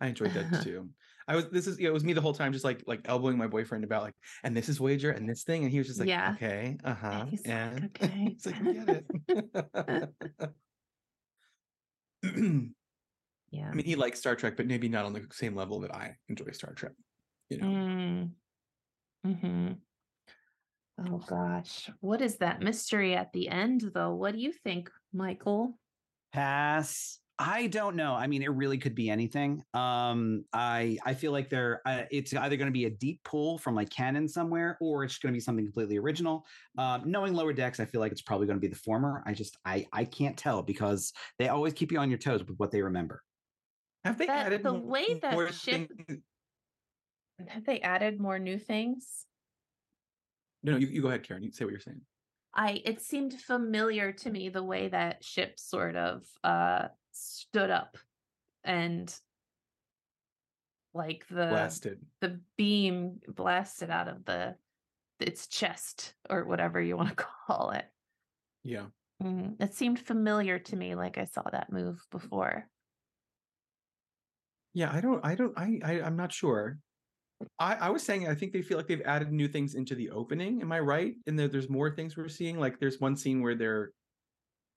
I 0.00 0.08
enjoyed 0.08 0.34
that 0.34 0.62
too. 0.64 0.90
I 1.28 1.36
was 1.36 1.48
this 1.48 1.66
is 1.66 1.78
it 1.78 1.92
was 1.92 2.04
me 2.04 2.12
the 2.12 2.20
whole 2.20 2.34
time 2.34 2.52
just 2.52 2.64
like 2.64 2.82
like 2.86 3.00
elbowing 3.06 3.36
my 3.36 3.46
boyfriend 3.46 3.84
about 3.84 4.02
like 4.02 4.14
and 4.44 4.56
this 4.56 4.68
is 4.68 4.80
wager 4.80 5.10
and 5.10 5.28
this 5.28 5.42
thing 5.42 5.64
and 5.64 5.72
he 5.72 5.78
was 5.78 5.86
just 5.88 5.98
like 5.98 6.08
Yeah. 6.08 6.34
okay 6.36 6.76
uh-huh 6.84 7.26
he's 7.26 7.46
like, 7.46 7.84
"Okay." 7.84 8.28
it's 8.32 8.46
like 8.46 8.60
we 8.60 8.72
get 8.74 9.04
it. 9.32 10.56
Yeah. 13.50 13.68
I 13.70 13.74
mean, 13.74 13.86
he 13.86 13.96
likes 13.96 14.18
Star 14.18 14.34
Trek, 14.34 14.56
but 14.56 14.66
maybe 14.66 14.88
not 14.88 15.04
on 15.04 15.12
the 15.12 15.26
same 15.30 15.54
level 15.54 15.80
that 15.80 15.94
I 15.94 16.16
enjoy 16.28 16.50
Star 16.50 16.72
Trek. 16.74 16.92
You 17.48 17.58
know, 17.58 17.66
Mm. 17.66 18.30
Hmm. 19.24 19.72
Oh 20.98 21.18
gosh, 21.18 21.90
what 22.00 22.20
is 22.20 22.38
that 22.38 22.60
mystery 22.60 23.14
at 23.14 23.32
the 23.32 23.48
end, 23.48 23.90
though? 23.94 24.14
What 24.14 24.32
do 24.34 24.40
you 24.40 24.52
think, 24.52 24.90
Michael? 25.12 25.78
Pass. 26.32 27.20
I 27.38 27.66
don't 27.66 27.96
know. 27.96 28.14
I 28.14 28.26
mean, 28.28 28.42
it 28.42 28.50
really 28.50 28.78
could 28.78 28.94
be 28.94 29.10
anything. 29.10 29.62
Um, 29.74 30.44
I 30.54 30.96
I 31.04 31.12
feel 31.12 31.32
like 31.32 31.50
there. 31.50 31.82
Uh, 31.84 32.04
it's 32.10 32.32
either 32.32 32.56
going 32.56 32.68
to 32.68 32.72
be 32.72 32.86
a 32.86 32.90
deep 32.90 33.22
pull 33.24 33.58
from 33.58 33.74
like 33.74 33.90
canon 33.90 34.26
somewhere, 34.26 34.78
or 34.80 35.04
it's 35.04 35.18
going 35.18 35.32
to 35.32 35.36
be 35.36 35.40
something 35.40 35.66
completely 35.66 35.98
original. 35.98 36.46
Um, 36.78 37.02
knowing 37.04 37.34
Lower 37.34 37.52
Decks, 37.52 37.78
I 37.78 37.84
feel 37.84 38.00
like 38.00 38.10
it's 38.12 38.22
probably 38.22 38.46
going 38.46 38.56
to 38.56 38.60
be 38.60 38.68
the 38.68 38.78
former. 38.80 39.22
I 39.26 39.34
just 39.34 39.58
I 39.66 39.86
I 39.92 40.04
can't 40.06 40.36
tell 40.36 40.62
because 40.62 41.12
they 41.38 41.48
always 41.48 41.74
keep 41.74 41.92
you 41.92 41.98
on 41.98 42.08
your 42.08 42.18
toes 42.18 42.42
with 42.42 42.56
what 42.56 42.70
they 42.70 42.80
remember. 42.80 43.22
have 44.04 44.16
they 44.16 44.26
That- 44.26 44.46
added 44.46 44.62
the 44.62 44.72
mo- 44.72 44.78
way 44.80 45.18
that 45.20 45.34
more 45.34 45.52
ship- 45.52 45.90
things- 46.08 46.22
Have 47.48 47.66
they 47.66 47.80
added 47.82 48.18
more 48.18 48.38
new 48.38 48.58
things? 48.58 49.26
No, 50.62 50.72
no, 50.72 50.78
you, 50.78 50.86
you 50.86 51.02
go 51.02 51.08
ahead, 51.08 51.22
Karen. 51.22 51.42
You 51.42 51.52
say 51.52 51.66
what 51.66 51.72
you're 51.72 51.80
saying. 51.80 52.00
I 52.54 52.80
it 52.86 53.02
seemed 53.02 53.34
familiar 53.38 54.12
to 54.12 54.30
me 54.30 54.48
the 54.48 54.62
way 54.64 54.88
that 54.88 55.22
ship 55.22 55.60
sort 55.60 55.96
of 55.96 56.22
uh 56.42 56.88
stood 57.16 57.70
up 57.70 57.96
and 58.64 59.14
like 60.94 61.26
the 61.28 61.46
Blasted. 61.46 61.98
the 62.20 62.40
beam 62.56 63.20
blasted 63.28 63.90
out 63.90 64.08
of 64.08 64.24
the 64.24 64.56
its 65.20 65.46
chest 65.46 66.14
or 66.28 66.44
whatever 66.44 66.80
you 66.80 66.96
want 66.96 67.10
to 67.10 67.24
call 67.46 67.70
it. 67.70 67.84
Yeah. 68.64 68.86
Mm, 69.22 69.60
it 69.60 69.74
seemed 69.74 69.98
familiar 69.98 70.58
to 70.58 70.76
me 70.76 70.94
like 70.94 71.16
I 71.18 71.24
saw 71.24 71.42
that 71.50 71.72
move 71.72 72.04
before. 72.10 72.68
Yeah, 74.74 74.90
I 74.92 75.00
don't, 75.00 75.24
I 75.24 75.34
don't, 75.34 75.58
I, 75.58 75.80
I 75.82 76.00
I'm 76.02 76.16
not 76.16 76.32
sure. 76.32 76.78
I, 77.58 77.76
I 77.76 77.90
was 77.90 78.02
saying 78.02 78.28
I 78.28 78.34
think 78.34 78.52
they 78.52 78.62
feel 78.62 78.76
like 78.76 78.86
they've 78.86 79.00
added 79.06 79.32
new 79.32 79.48
things 79.48 79.74
into 79.74 79.94
the 79.94 80.10
opening. 80.10 80.60
Am 80.60 80.72
I 80.72 80.80
right? 80.80 81.14
And 81.26 81.38
there, 81.38 81.48
there's 81.48 81.70
more 81.70 81.90
things 81.90 82.16
we're 82.16 82.28
seeing. 82.28 82.58
Like 82.58 82.78
there's 82.78 83.00
one 83.00 83.16
scene 83.16 83.40
where 83.42 83.54
they're 83.54 83.92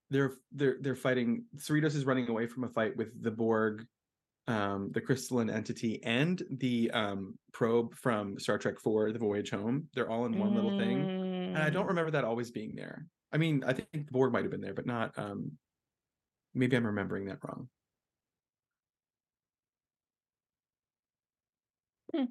they're 0.10 0.34
they're 0.52 0.78
they're 0.82 0.96
fighting. 0.96 1.46
Cerritos 1.58 1.96
is 1.96 2.06
running 2.06 2.30
away 2.30 2.48
from 2.48 2.64
a 2.64 2.70
fight 2.70 2.96
with 2.98 3.22
the 3.22 3.32
Borg, 3.32 3.86
um, 4.48 4.92
the 4.94 5.02
crystalline 5.02 5.50
entity, 5.50 6.04
and 6.04 6.44
the 6.52 6.92
um 6.92 7.40
probe 7.54 7.96
from 7.96 8.40
Star 8.40 8.58
Trek 8.58 8.80
Four, 8.80 9.12
The 9.14 9.20
Voyage 9.20 9.52
Home. 9.52 9.90
They're 9.94 10.10
all 10.10 10.26
in 10.26 10.38
one 10.38 10.54
little 10.56 10.72
thing, 10.72 11.12
and 11.54 11.64
I 11.64 11.70
don't 11.70 11.88
Mm, 11.88 11.90
remember 11.90 12.12
that 12.12 12.26
always 12.26 12.52
being 12.52 12.76
there. 12.76 13.08
I 13.34 13.38
mean, 13.38 13.64
I 13.66 13.74
think 13.74 13.90
the 13.94 14.12
Borg 14.12 14.34
might 14.34 14.44
have 14.44 14.52
been 14.52 14.62
there, 14.62 14.74
but 14.76 14.86
not. 14.88 15.18
um 15.20 15.58
Maybe 16.54 16.76
I'm 16.76 16.86
remembering 16.86 17.26
that 17.26 17.44
wrong. 17.44 17.70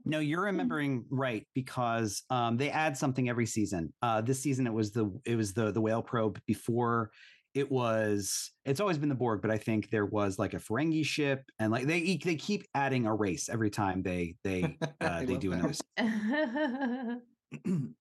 No, 0.04 0.18
you're 0.20 0.42
remembering 0.42 1.04
right 1.10 1.46
because 1.54 2.22
um, 2.30 2.56
they 2.56 2.70
add 2.70 2.96
something 2.96 3.28
every 3.28 3.46
season. 3.46 3.92
Uh, 4.02 4.20
this 4.20 4.40
season 4.40 4.66
it 4.66 4.72
was 4.72 4.92
the 4.92 5.10
it 5.24 5.36
was 5.36 5.52
the 5.54 5.70
the 5.70 5.80
whale 5.80 6.02
probe. 6.02 6.40
Before 6.46 7.10
it 7.58 7.70
was 7.70 8.52
it's 8.64 8.80
always 8.80 8.98
been 8.98 9.08
the 9.08 9.14
Borg, 9.14 9.42
but 9.42 9.50
I 9.50 9.58
think 9.58 9.90
there 9.90 10.06
was 10.06 10.38
like 10.38 10.54
a 10.54 10.58
Ferengi 10.58 11.04
ship, 11.04 11.42
and 11.58 11.72
like 11.72 11.86
they 11.86 11.98
e- 11.98 12.20
they 12.22 12.36
keep 12.36 12.64
adding 12.74 13.06
a 13.06 13.14
race 13.14 13.48
every 13.48 13.70
time 13.70 14.02
they 14.02 14.36
they 14.44 14.78
uh, 15.00 15.24
they 15.24 15.36
do 15.36 15.50
that. 15.50 15.82
another. 15.90 17.20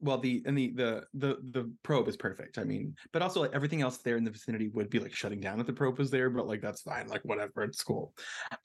well 0.02 0.18
the 0.18 0.44
and 0.46 0.58
the 0.58 0.72
the 0.72 1.04
the 1.14 1.38
the 1.52 1.72
probe 1.82 2.10
is 2.10 2.18
perfect 2.18 2.58
i 2.58 2.66
mean 2.66 2.94
but 3.14 3.22
also 3.22 3.40
like 3.40 3.54
everything 3.54 3.82
else 3.82 4.00
there 4.00 4.18
in 4.18 4.26
the 4.26 4.30
vicinity 4.30 4.68
would 4.68 4.90
be 4.90 5.00
like 5.00 5.14
shutting 5.14 5.40
down 5.40 5.58
if 5.58 5.66
the 5.66 5.72
probe 5.72 5.98
was 5.98 6.12
there 6.12 6.30
but 6.30 6.46
like 6.46 6.60
that's 6.62 6.82
fine 6.82 7.08
like 7.08 7.24
whatever 7.24 7.64
it's 7.64 7.82
cool 7.82 8.14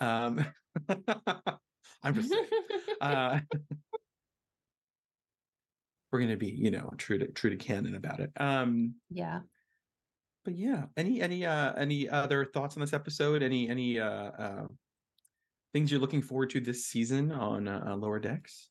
um 0.01 0.45
i'm 2.03 2.15
just 2.17 2.35
uh 3.01 3.39
we're 6.11 6.19
gonna 6.19 6.37
be 6.37 6.51
you 6.51 6.73
know 6.73 6.93
true 6.99 7.17
to 7.17 7.29
true 7.29 7.51
to 7.51 7.57
canon 7.57 7.95
about 7.95 8.19
it 8.19 8.33
um 8.39 8.97
yeah. 9.09 9.39
But 10.45 10.57
yeah 10.57 10.85
any 10.97 11.21
any 11.23 11.45
uh 11.47 11.73
any 11.75 12.09
other 12.09 12.45
thoughts 12.45 12.77
on 12.77 12.81
this 12.81 12.93
episode 12.93 13.43
any 13.43 13.69
any 13.69 13.99
uh 13.99 14.31
uh 14.39 14.67
things 15.73 15.91
you're 15.91 16.01
looking 16.01 16.23
forward 16.23 16.51
to 16.51 16.61
this 16.61 16.85
season 16.87 17.33
on 17.33 17.67
uh, 17.67 17.85
uh, 17.89 17.97
lower 17.97 18.19
decks 18.19 18.69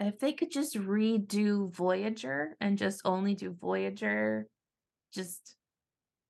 If 0.00 0.18
they 0.18 0.32
could 0.32 0.50
just 0.50 0.74
redo 0.76 1.70
Voyager 1.72 2.56
and 2.60 2.76
just 2.76 3.02
only 3.04 3.36
do 3.36 3.52
Voyager, 3.52 4.48
just 5.14 5.54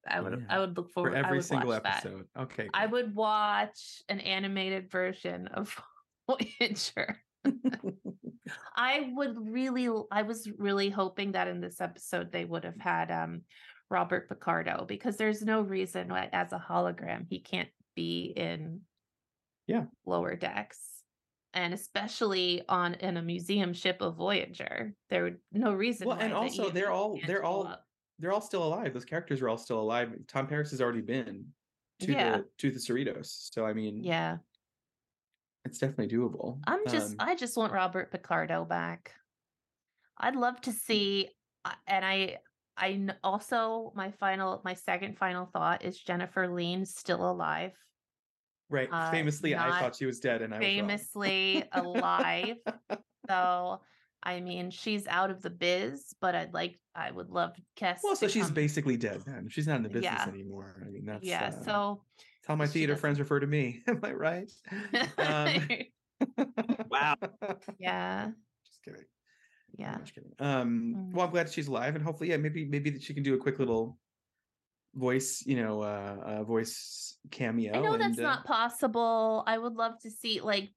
I 0.06 0.20
would 0.20 0.32
Yeah. 0.40 0.46
I 0.54 0.58
would 0.58 0.76
look 0.76 0.90
forward. 0.90 1.14
I 1.14 1.20
every 1.20 1.42
single 1.42 1.70
watch 1.70 1.82
that. 1.84 2.04
episode 2.04 2.26
okay 2.36 2.68
I 2.74 2.84
would 2.84 3.14
watch 3.14 4.02
an 4.10 4.20
animated 4.20 4.90
version 4.90 5.46
of 5.46 5.74
Voyager. 6.28 7.16
I 8.76 9.11
would 9.14 9.36
really 9.51 9.88
I 10.11 10.22
was 10.22 10.49
really 10.59 10.90
hoping 10.90 11.32
that 11.32 11.49
in 11.49 11.61
this 11.61 11.80
episode 11.80 12.32
they 12.32 12.45
would 12.45 12.64
have 12.64 12.78
had 12.80 13.11
um 13.11 13.43
Robert 13.90 14.28
Picardo 14.28 14.84
because 14.86 15.16
there's 15.16 15.43
no 15.43 15.61
reason 15.61 16.09
why 16.09 16.28
as 16.32 16.53
a 16.53 16.59
hologram 16.68 17.26
he 17.28 17.40
can't 17.40 17.68
be 17.95 18.32
in 18.36 18.80
Yeah. 19.66 19.84
lower 20.07 20.34
decks. 20.36 20.78
And 21.55 21.74
especially 21.74 22.62
on 22.68 22.95
in 22.95 23.18
a 23.18 23.22
museum 23.22 23.74
ship 23.74 23.99
of 24.01 24.16
Voyager. 24.16 24.95
There 25.11 25.24
would 25.24 25.38
no 25.53 25.72
reason 25.74 26.09
Well, 26.09 26.18
and 26.18 26.32
also 26.32 26.70
they're 26.70 26.90
all- 26.90 27.18
they're 27.26 27.45
all 27.45 27.66
up. 27.66 27.84
they're 28.18 28.32
all 28.32 28.40
still 28.40 28.62
alive. 28.64 28.95
Those 28.95 29.05
characters 29.05 29.43
are 29.43 29.49
all 29.51 29.59
still 29.59 29.80
alive. 29.80 30.14
Tom 30.28 30.47
Paris 30.47 30.70
has 30.70 30.80
already 30.80 31.03
been 31.03 31.53
to 32.01 32.12
Yeah. 32.12 32.38
the 32.38 32.49
to 32.59 32.70
the 32.70 32.78
Cerritos. 32.78 33.53
So 33.53 33.66
I 33.66 33.74
mean, 33.74 34.03
Yeah. 34.03 34.38
It's 35.64 35.78
definitely 35.78 36.08
doable. 36.16 36.58
I'm 36.66 36.80
just 36.88 37.12
Um, 37.12 37.16
I 37.20 37.34
just 37.36 37.56
want 37.56 37.72
Robert 37.72 38.10
Picardo 38.10 38.64
back. 38.64 39.12
I'd 40.18 40.36
love 40.36 40.60
to 40.62 40.72
see 40.72 41.28
uh, 41.64 41.72
and 41.86 42.04
I 42.04 42.38
I 42.76 43.06
also 43.22 43.92
my 43.94 44.10
final 44.10 44.60
my 44.64 44.74
second 44.74 45.18
final 45.18 45.46
thought 45.46 45.84
is 45.84 45.98
Jennifer 46.00 46.48
Lien 46.48 46.84
still 46.84 47.30
alive. 47.30 47.72
right. 48.70 48.88
uh, 48.90 49.10
Famously, 49.10 49.54
I 49.54 49.78
thought 49.78 49.94
she 49.94 50.06
was 50.06 50.18
dead, 50.20 50.42
and 50.42 50.54
I 50.54 50.58
famously 50.58 51.64
alive. 51.72 52.56
So 53.28 53.80
I 54.24 54.40
mean 54.40 54.70
she's 54.70 55.06
out 55.06 55.30
of 55.30 55.42
the 55.42 55.50
biz, 55.50 56.14
but 56.20 56.34
I'd 56.34 56.52
like 56.52 56.80
I 56.94 57.10
would 57.12 57.30
love 57.30 57.54
Kes. 57.76 57.98
well, 58.02 58.16
so 58.16 58.26
she's 58.26 58.46
come- 58.46 58.54
basically 58.54 58.96
dead 58.96 59.22
then. 59.26 59.48
She's 59.48 59.68
not 59.68 59.76
in 59.76 59.82
the 59.84 59.88
business 59.88 60.12
Yeah. 60.18 60.28
anymore. 60.28 60.82
I 60.84 60.90
mean, 60.90 61.04
that's 61.04 61.24
Yeah, 61.24 61.52
uh, 61.56 61.64
so 61.64 62.02
that's 62.43 62.49
how 62.49 62.57
my 62.57 62.66
she 62.66 62.72
theater 62.72 62.93
doesn't- 62.95 63.01
friends 63.01 63.20
refer 63.20 63.40
to 63.40 63.47
me. 63.47 63.82
Am 63.86 64.01
I 64.03 64.12
right? 64.12 64.53
Um, 65.18 65.68
Wow. 66.90 67.16
yeah, 67.78 68.30
Just 68.66 68.82
kidding. 68.84 69.05
yeah. 69.76 69.95
I'm 69.95 70.01
just 70.03 70.14
kidding. 70.14 70.32
Um, 70.38 70.95
Mm. 70.97 71.12
well, 71.14 71.26
I'm 71.26 71.32
glad 71.32 71.51
she's 71.51 71.68
alive, 71.68 71.95
and 71.97 72.05
hopefully, 72.05 72.30
yeah, 72.30 72.36
maybe 72.36 72.64
maybe 72.64 72.90
that 72.90 73.03
she 73.03 73.14
can 73.14 73.22
do 73.22 73.34
a 73.34 73.38
quick 73.38 73.59
little 73.59 73.99
voice, 74.95 75.43
you 75.47 75.57
know, 75.57 75.80
uh, 75.82 76.16
uh 76.24 76.45
voice 76.45 77.16
cameo. 77.30 77.72
I 77.74 77.80
know 77.80 77.97
that's 77.97 78.18
and, 78.18 78.26
uh, 78.26 78.30
not 78.34 78.45
possible. 78.45 79.43
I 79.47 79.57
would 79.59 79.74
love 79.74 79.99
to 80.03 80.11
see 80.11 80.40
like 80.40 80.70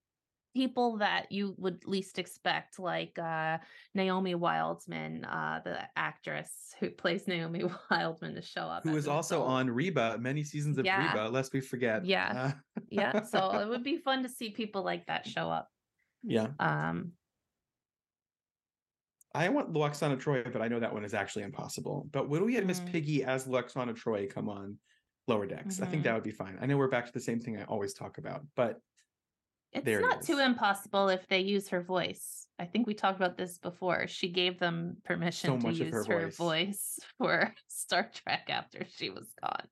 people 0.56 0.98
that 0.98 1.32
you 1.32 1.54
would 1.58 1.86
least 1.86 2.18
expect, 2.18 2.80
like 2.80 3.20
uh 3.20 3.58
Naomi 3.94 4.34
Wildman, 4.34 5.26
uh 5.26 5.60
the 5.64 5.78
actress 5.96 6.74
who 6.80 6.90
plays 7.02 7.28
Naomi 7.28 7.64
Wildman 7.92 8.34
to 8.36 8.42
show 8.42 8.62
up. 8.62 8.84
who 8.84 8.92
was 8.94 9.08
also 9.08 9.36
adult. 9.38 9.50
on 9.52 9.70
Reba, 9.70 10.18
many 10.18 10.44
seasons 10.44 10.78
of 10.78 10.86
Yeah. 10.86 11.06
Reba, 11.14 11.30
lest 11.30 11.54
we 11.54 11.62
forget. 11.62 12.06
Yeah. 12.06 12.32
Uh, 12.36 12.52
yeah, 12.90 13.22
so 13.24 13.60
it 13.60 13.68
would 13.68 13.84
be 13.94 13.98
fun 13.98 14.24
to 14.24 14.30
see 14.30 14.50
people 14.52 14.84
like 14.84 15.06
that 15.08 15.28
show 15.28 15.50
up. 15.50 15.68
yeah. 16.24 16.48
Um 16.60 17.12
I 19.34 19.50
want 19.50 19.74
Lwaxana 19.74 20.18
Troi, 20.18 20.50
but 20.50 20.62
I 20.62 20.70
know 20.70 20.80
that 20.80 20.94
one 20.94 21.04
is 21.04 21.14
actually 21.14 21.44
impossible. 21.44 22.08
But 22.14 22.30
would 22.30 22.42
we 22.42 22.54
get 22.54 22.66
Miss 22.66 22.80
Mm. 22.80 22.90
Piggy 22.94 23.24
as 23.26 23.46
Lwaxana 23.46 23.94
Troi 23.94 24.30
come 24.30 24.48
on 24.48 24.78
lower 25.28 25.46
decks? 25.46 25.82
I 25.82 25.88
think 25.88 26.04
that 26.04 26.14
would 26.14 26.24
be 26.24 26.32
fine. 26.32 26.58
I 26.62 26.66
know 26.68 26.78
we're 26.78 26.88
back 26.88 27.06
to 27.08 27.12
the 27.12 27.20
same 27.20 27.42
thing 27.42 27.58
I 27.58 27.66
always 27.66 27.94
talk 27.94 28.18
about, 28.18 28.46
but 28.56 28.80
It's 29.76 29.84
There 29.84 30.00
he 30.00 30.08
not 30.08 30.22
too 30.22 30.40
impossible 30.40 31.10
if 31.10 31.28
they 31.28 31.42
use 31.42 31.68
her 31.70 31.82
voice. 31.82 32.48
I 32.58 32.66
think 32.66 32.88
we 32.88 32.94
talked 32.94 33.18
about 33.18 33.36
this 33.38 33.58
before. 33.58 34.08
She 34.08 34.30
gave 34.30 34.58
them 34.58 34.96
permission 35.04 35.62
So 35.62 35.70
to 35.70 35.74
use 35.76 35.94
her 35.94 36.04
her, 36.06 36.26
voice. 36.28 36.38
voice 36.38 37.00
for 37.18 37.54
Star 37.68 38.10
Trek 38.14 38.46
after 38.50 38.86
she 38.96 39.10
was 39.10 39.28
gone. 39.44 39.68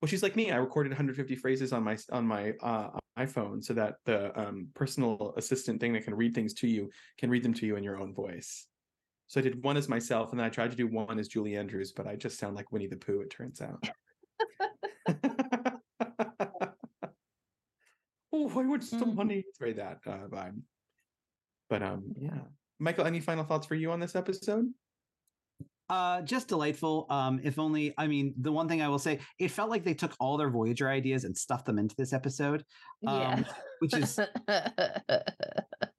Well, 0.00 0.08
she's 0.08 0.22
like 0.22 0.34
me. 0.34 0.50
I 0.50 0.56
recorded 0.56 0.90
150 0.90 1.36
phrases 1.36 1.72
on 1.72 1.84
my 1.84 1.98
on 2.10 2.26
my 2.26 2.54
uh, 2.62 2.90
iPhone 3.18 3.62
so 3.62 3.74
that 3.74 3.96
the 4.06 4.36
um, 4.40 4.68
personal 4.74 5.34
assistant 5.36 5.78
thing 5.80 5.92
that 5.92 6.04
can 6.04 6.14
read 6.14 6.34
things 6.34 6.54
to 6.54 6.66
you 6.66 6.90
can 7.18 7.28
read 7.28 7.42
them 7.42 7.54
to 7.54 7.66
you 7.66 7.76
in 7.76 7.84
your 7.84 8.00
own 8.00 8.14
voice. 8.14 8.66
So 9.26 9.38
I 9.38 9.42
did 9.42 9.62
one 9.62 9.76
as 9.76 9.88
myself, 9.88 10.30
and 10.30 10.40
then 10.40 10.46
I 10.46 10.50
tried 10.50 10.70
to 10.70 10.76
do 10.76 10.86
one 10.86 11.18
as 11.18 11.28
Julie 11.28 11.56
Andrews, 11.56 11.92
but 11.92 12.06
I 12.06 12.16
just 12.16 12.38
sound 12.38 12.56
like 12.56 12.72
Winnie 12.72 12.86
the 12.88 12.96
Pooh. 12.96 13.20
It 13.20 13.30
turns 13.30 13.60
out. 13.60 13.86
oh, 18.32 18.48
I 18.48 18.66
want 18.66 18.84
some 18.84 19.14
money. 19.14 19.44
It's 19.46 19.58
very 19.58 19.74
that 19.74 19.98
uh, 20.06 20.26
vibe. 20.28 20.60
But 21.68 21.82
um, 21.82 22.14
yeah, 22.18 22.38
Michael. 22.78 23.06
Any 23.06 23.20
final 23.20 23.44
thoughts 23.44 23.66
for 23.66 23.74
you 23.74 23.92
on 23.92 24.00
this 24.00 24.14
episode? 24.14 24.66
Uh, 25.88 26.22
just 26.22 26.48
delightful. 26.48 27.06
Um, 27.10 27.40
if 27.42 27.58
only, 27.58 27.92
I 27.98 28.06
mean, 28.06 28.34
the 28.40 28.50
one 28.50 28.66
thing 28.66 28.80
I 28.80 28.88
will 28.88 28.98
say, 28.98 29.20
it 29.38 29.50
felt 29.50 29.68
like 29.68 29.84
they 29.84 29.92
took 29.92 30.14
all 30.18 30.38
their 30.38 30.48
Voyager 30.48 30.88
ideas 30.88 31.24
and 31.24 31.36
stuffed 31.36 31.66
them 31.66 31.78
into 31.78 31.94
this 31.96 32.14
episode, 32.14 32.64
Yeah. 33.02 33.34
Um, 33.34 33.46
which 33.80 33.94
is 33.94 34.18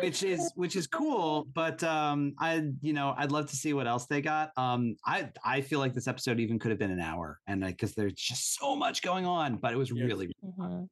which 0.00 0.22
is 0.22 0.52
which 0.54 0.76
is 0.76 0.86
cool. 0.86 1.46
But 1.52 1.82
um, 1.84 2.34
I, 2.38 2.62
you 2.80 2.92
know, 2.92 3.14
I'd 3.16 3.32
love 3.32 3.46
to 3.50 3.56
see 3.56 3.72
what 3.72 3.86
else 3.86 4.06
they 4.06 4.20
got. 4.20 4.50
Um, 4.56 4.96
I 5.06 5.30
I 5.44 5.60
feel 5.60 5.78
like 5.78 5.94
this 5.94 6.08
episode 6.08 6.40
even 6.40 6.58
could 6.58 6.70
have 6.70 6.78
been 6.78 6.90
an 6.90 7.00
hour, 7.00 7.40
and 7.46 7.62
because 7.64 7.94
there's 7.94 8.14
just 8.14 8.58
so 8.58 8.74
much 8.76 9.02
going 9.02 9.26
on, 9.26 9.56
but 9.56 9.72
it 9.72 9.76
was 9.76 9.90
Yes. 9.90 10.06
really 10.06 10.32
Mhm. 10.44 10.88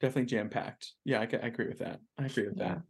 Definitely 0.00 0.26
jam 0.26 0.48
packed. 0.48 0.92
Yeah, 1.04 1.20
I, 1.20 1.22
I 1.22 1.46
agree 1.46 1.68
with 1.68 1.78
that. 1.78 2.00
I 2.18 2.24
agree 2.26 2.48
with 2.48 2.56
Yeah. 2.58 2.74
that. 2.74 2.82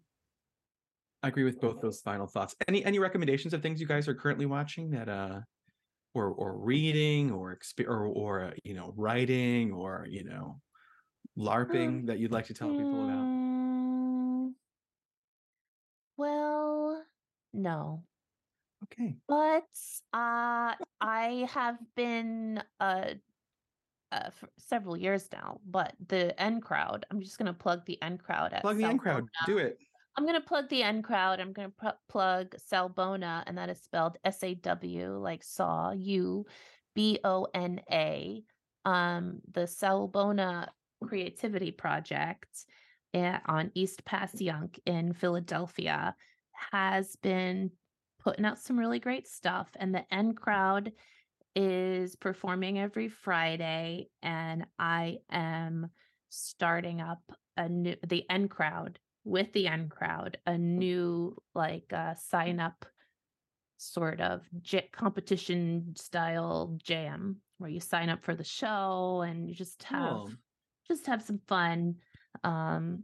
I 1.22 1.28
agree 1.28 1.44
with 1.44 1.60
both 1.60 1.80
those 1.80 2.00
final 2.00 2.26
thoughts. 2.26 2.56
Any 2.66 2.84
any 2.84 2.98
recommendations 2.98 3.52
of 3.54 3.62
things 3.62 3.80
you 3.80 3.86
guys 3.86 4.08
are 4.08 4.14
currently 4.14 4.46
watching 4.46 4.90
that 4.90 5.08
uh 5.08 5.40
or 6.14 6.28
or 6.30 6.56
reading 6.58 7.30
or 7.30 7.56
exp- 7.56 7.86
or 7.86 8.06
or 8.06 8.44
uh, 8.46 8.50
you 8.64 8.74
know 8.74 8.92
writing 8.96 9.72
or 9.72 10.06
you 10.10 10.24
know 10.24 10.60
larping 11.38 12.06
that 12.06 12.18
you'd 12.18 12.32
like 12.32 12.46
to 12.46 12.54
tell 12.54 12.70
people 12.70 13.04
about? 13.04 13.51
No. 17.52 18.04
Okay. 18.84 19.16
But 19.28 19.64
uh 20.12 20.74
I 21.00 21.48
have 21.52 21.78
been 21.94 22.62
uh 22.80 23.14
uh, 24.12 24.30
for 24.30 24.50
several 24.58 24.96
years 24.96 25.26
now, 25.32 25.58
but 25.64 25.94
the 26.08 26.38
N 26.40 26.60
crowd, 26.60 27.06
I'm 27.10 27.22
just 27.22 27.38
going 27.38 27.46
to 27.46 27.54
plug 27.54 27.84
the 27.86 28.00
N 28.02 28.18
crowd 28.18 28.52
at 28.52 28.60
Plug 28.60 28.76
the 28.76 28.84
in 28.84 28.98
crowd. 28.98 29.26
Do 29.46 29.56
it. 29.56 29.78
I'm 30.16 30.24
going 30.24 30.38
to 30.38 30.46
plug 30.46 30.68
the 30.68 30.82
N 30.82 31.02
crowd. 31.02 31.40
I'm 31.40 31.54
going 31.54 31.70
to 31.70 31.74
pl- 31.80 31.98
plug 32.10 32.54
Sawubona, 32.70 33.42
and 33.46 33.56
that 33.56 33.70
is 33.70 33.80
spelled 33.80 34.18
S 34.24 34.42
A 34.42 34.54
W, 34.54 35.16
like 35.16 35.42
saw, 35.42 35.92
U 35.92 36.44
B 36.94 37.18
O 37.24 37.46
N 37.54 37.80
A. 37.90 38.42
Um, 38.84 39.40
the 39.50 39.62
Sawubona 39.62 40.68
Creativity 41.02 41.70
Project 41.70 42.66
eh, 43.14 43.38
on 43.46 43.70
East 43.74 44.04
Passyunk 44.04 44.78
in 44.84 45.14
Philadelphia 45.14 46.14
has 46.70 47.16
been 47.16 47.70
putting 48.22 48.44
out 48.44 48.58
some 48.58 48.78
really 48.78 49.00
great 49.00 49.26
stuff. 49.26 49.68
And 49.76 49.94
the 49.94 50.04
N 50.12 50.34
crowd 50.34 50.92
is 51.54 52.16
performing 52.16 52.78
every 52.78 53.08
Friday, 53.08 54.08
and 54.22 54.66
I 54.78 55.18
am 55.30 55.90
starting 56.30 57.00
up 57.00 57.20
a 57.56 57.68
new 57.68 57.96
the 58.06 58.24
N 58.30 58.48
crowd 58.48 58.98
with 59.24 59.52
the 59.52 59.66
N 59.66 59.88
crowd, 59.88 60.38
a 60.46 60.56
new 60.56 61.36
like 61.54 61.92
uh, 61.92 62.14
sign 62.14 62.60
up 62.60 62.86
sort 63.76 64.20
of 64.20 64.42
j- 64.60 64.88
competition 64.92 65.92
style 65.96 66.78
jam 66.82 67.36
where 67.58 67.70
you 67.70 67.80
sign 67.80 68.08
up 68.08 68.24
for 68.24 68.34
the 68.34 68.44
show 68.44 69.22
and 69.26 69.48
you 69.48 69.54
just 69.54 69.82
have 69.82 70.00
Cool. 70.00 70.30
just 70.86 71.06
have 71.06 71.20
some 71.22 71.40
fun 71.48 71.96
um 72.44 73.02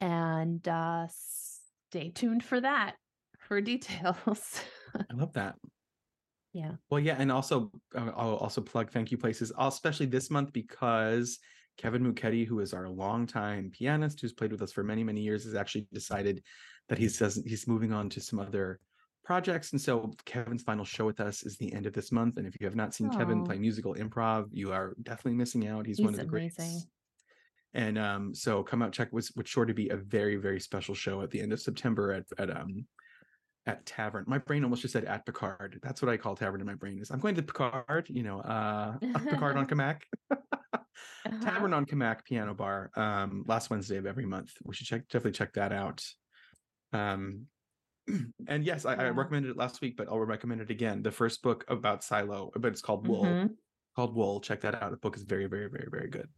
and 0.00 0.68
uh 0.68 1.06
stay 1.92 2.08
tuned 2.08 2.42
for 2.42 2.58
that 2.58 2.94
for 3.38 3.60
details 3.72 4.62
I 4.94 5.14
love 5.14 5.34
that. 5.34 5.56
yeah 6.54 6.72
Well, 6.88 7.00
yeah, 7.00 7.16
and 7.18 7.30
also 7.30 7.70
uh, 7.94 8.10
I'll 8.16 8.36
also 8.36 8.62
plug 8.62 8.90
thank 8.90 9.10
you 9.10 9.18
places, 9.18 9.52
uh, 9.58 9.66
especially 9.66 10.06
this 10.06 10.30
month 10.30 10.52
because 10.54 11.38
Kevin 11.76 12.02
Muketti, 12.02 12.46
who 12.46 12.60
is 12.60 12.72
our 12.72 12.88
longtime 12.88 13.70
pianist, 13.72 14.20
who's 14.20 14.32
played 14.32 14.52
with 14.52 14.62
us 14.62 14.72
for 14.72 14.82
many 14.82 15.04
many 15.04 15.20
years, 15.20 15.44
has 15.44 15.54
actually 15.54 15.86
decided 15.92 16.42
that 16.88 16.98
he 16.98 17.08
says 17.08 17.42
he's 17.46 17.68
moving 17.68 17.92
on 17.92 18.08
to 18.10 18.20
some 18.20 18.38
other 18.38 18.80
projects, 19.22 19.72
and 19.72 19.80
so 19.80 20.12
Kevin's 20.24 20.62
final 20.62 20.84
show 20.84 21.04
with 21.04 21.20
us 21.20 21.42
is 21.42 21.56
the 21.58 21.72
end 21.74 21.86
of 21.86 21.92
this 21.92 22.10
month. 22.10 22.38
And 22.38 22.46
if 22.46 22.54
you 22.58 22.66
have 22.66 22.76
not 22.76 22.94
seen 22.94 23.10
Kevin 23.10 23.44
play 23.44 23.58
musical 23.58 23.94
improv, 23.94 24.48
you 24.50 24.72
are 24.72 24.94
definitely 25.02 25.34
missing 25.34 25.68
out. 25.68 25.86
He's, 25.86 25.98
He's 25.98 26.04
one 26.04 26.14
of 26.14 26.20
the 26.20 26.26
amazing. 26.26 26.64
greats. 26.64 26.86
And 27.74 27.98
um, 27.98 28.34
so 28.34 28.62
come 28.62 28.82
out 28.82 28.92
check 28.92 29.12
was 29.12 29.30
what's 29.34 29.50
sure 29.50 29.64
to 29.64 29.74
be 29.74 29.88
a 29.88 29.96
very 29.96 30.36
very 30.36 30.60
special 30.60 30.94
show 30.94 31.22
at 31.22 31.30
the 31.30 31.40
end 31.40 31.52
of 31.52 31.60
September 31.60 32.12
at 32.12 32.24
at 32.38 32.54
um 32.54 32.86
at 33.64 33.86
Tavern. 33.86 34.24
My 34.26 34.38
brain 34.38 34.64
almost 34.64 34.82
just 34.82 34.92
said 34.92 35.04
at 35.04 35.24
Picard. 35.24 35.78
That's 35.82 36.02
what 36.02 36.10
I 36.10 36.16
call 36.16 36.34
Tavern 36.34 36.60
in 36.60 36.66
my 36.66 36.74
brain. 36.74 36.98
Is 37.00 37.10
I'm 37.10 37.20
going 37.20 37.34
to 37.36 37.42
Picard, 37.42 38.08
you 38.08 38.22
know, 38.22 38.40
uh 38.40 38.98
Picard 39.28 39.56
on 39.56 39.66
Camac. 39.66 40.02
Uh-huh. 41.24 41.38
Tavern 41.40 41.72
on 41.72 41.86
Camac 41.86 42.24
Piano 42.24 42.52
Bar. 42.52 42.90
Um, 42.96 43.44
last 43.46 43.70
Wednesday 43.70 43.96
of 43.96 44.06
every 44.06 44.26
month. 44.26 44.52
We 44.64 44.74
should 44.74 44.86
check 44.86 45.02
definitely 45.08 45.32
check 45.32 45.52
that 45.54 45.72
out. 45.72 46.04
Um 46.92 47.46
and 48.48 48.64
yes, 48.64 48.84
I, 48.84 48.94
I 48.94 49.08
recommended 49.10 49.50
it 49.52 49.56
last 49.56 49.80
week, 49.80 49.96
but 49.96 50.08
I'll 50.08 50.18
recommend 50.18 50.60
it 50.60 50.70
again. 50.70 51.02
The 51.02 51.10
first 51.10 51.42
book 51.42 51.64
about 51.68 52.04
Silo, 52.04 52.50
but 52.54 52.72
it's 52.72 52.82
called 52.82 53.06
Wool. 53.06 53.24
Mhm. 53.24 53.50
Called 53.96 54.14
Wool. 54.14 54.40
Check 54.40 54.60
that 54.62 54.74
out. 54.74 54.90
The 54.90 54.96
book 54.96 55.16
is 55.16 55.22
very, 55.22 55.46
very, 55.46 55.68
very, 55.68 55.88
very 55.90 56.08
good. 56.08 56.28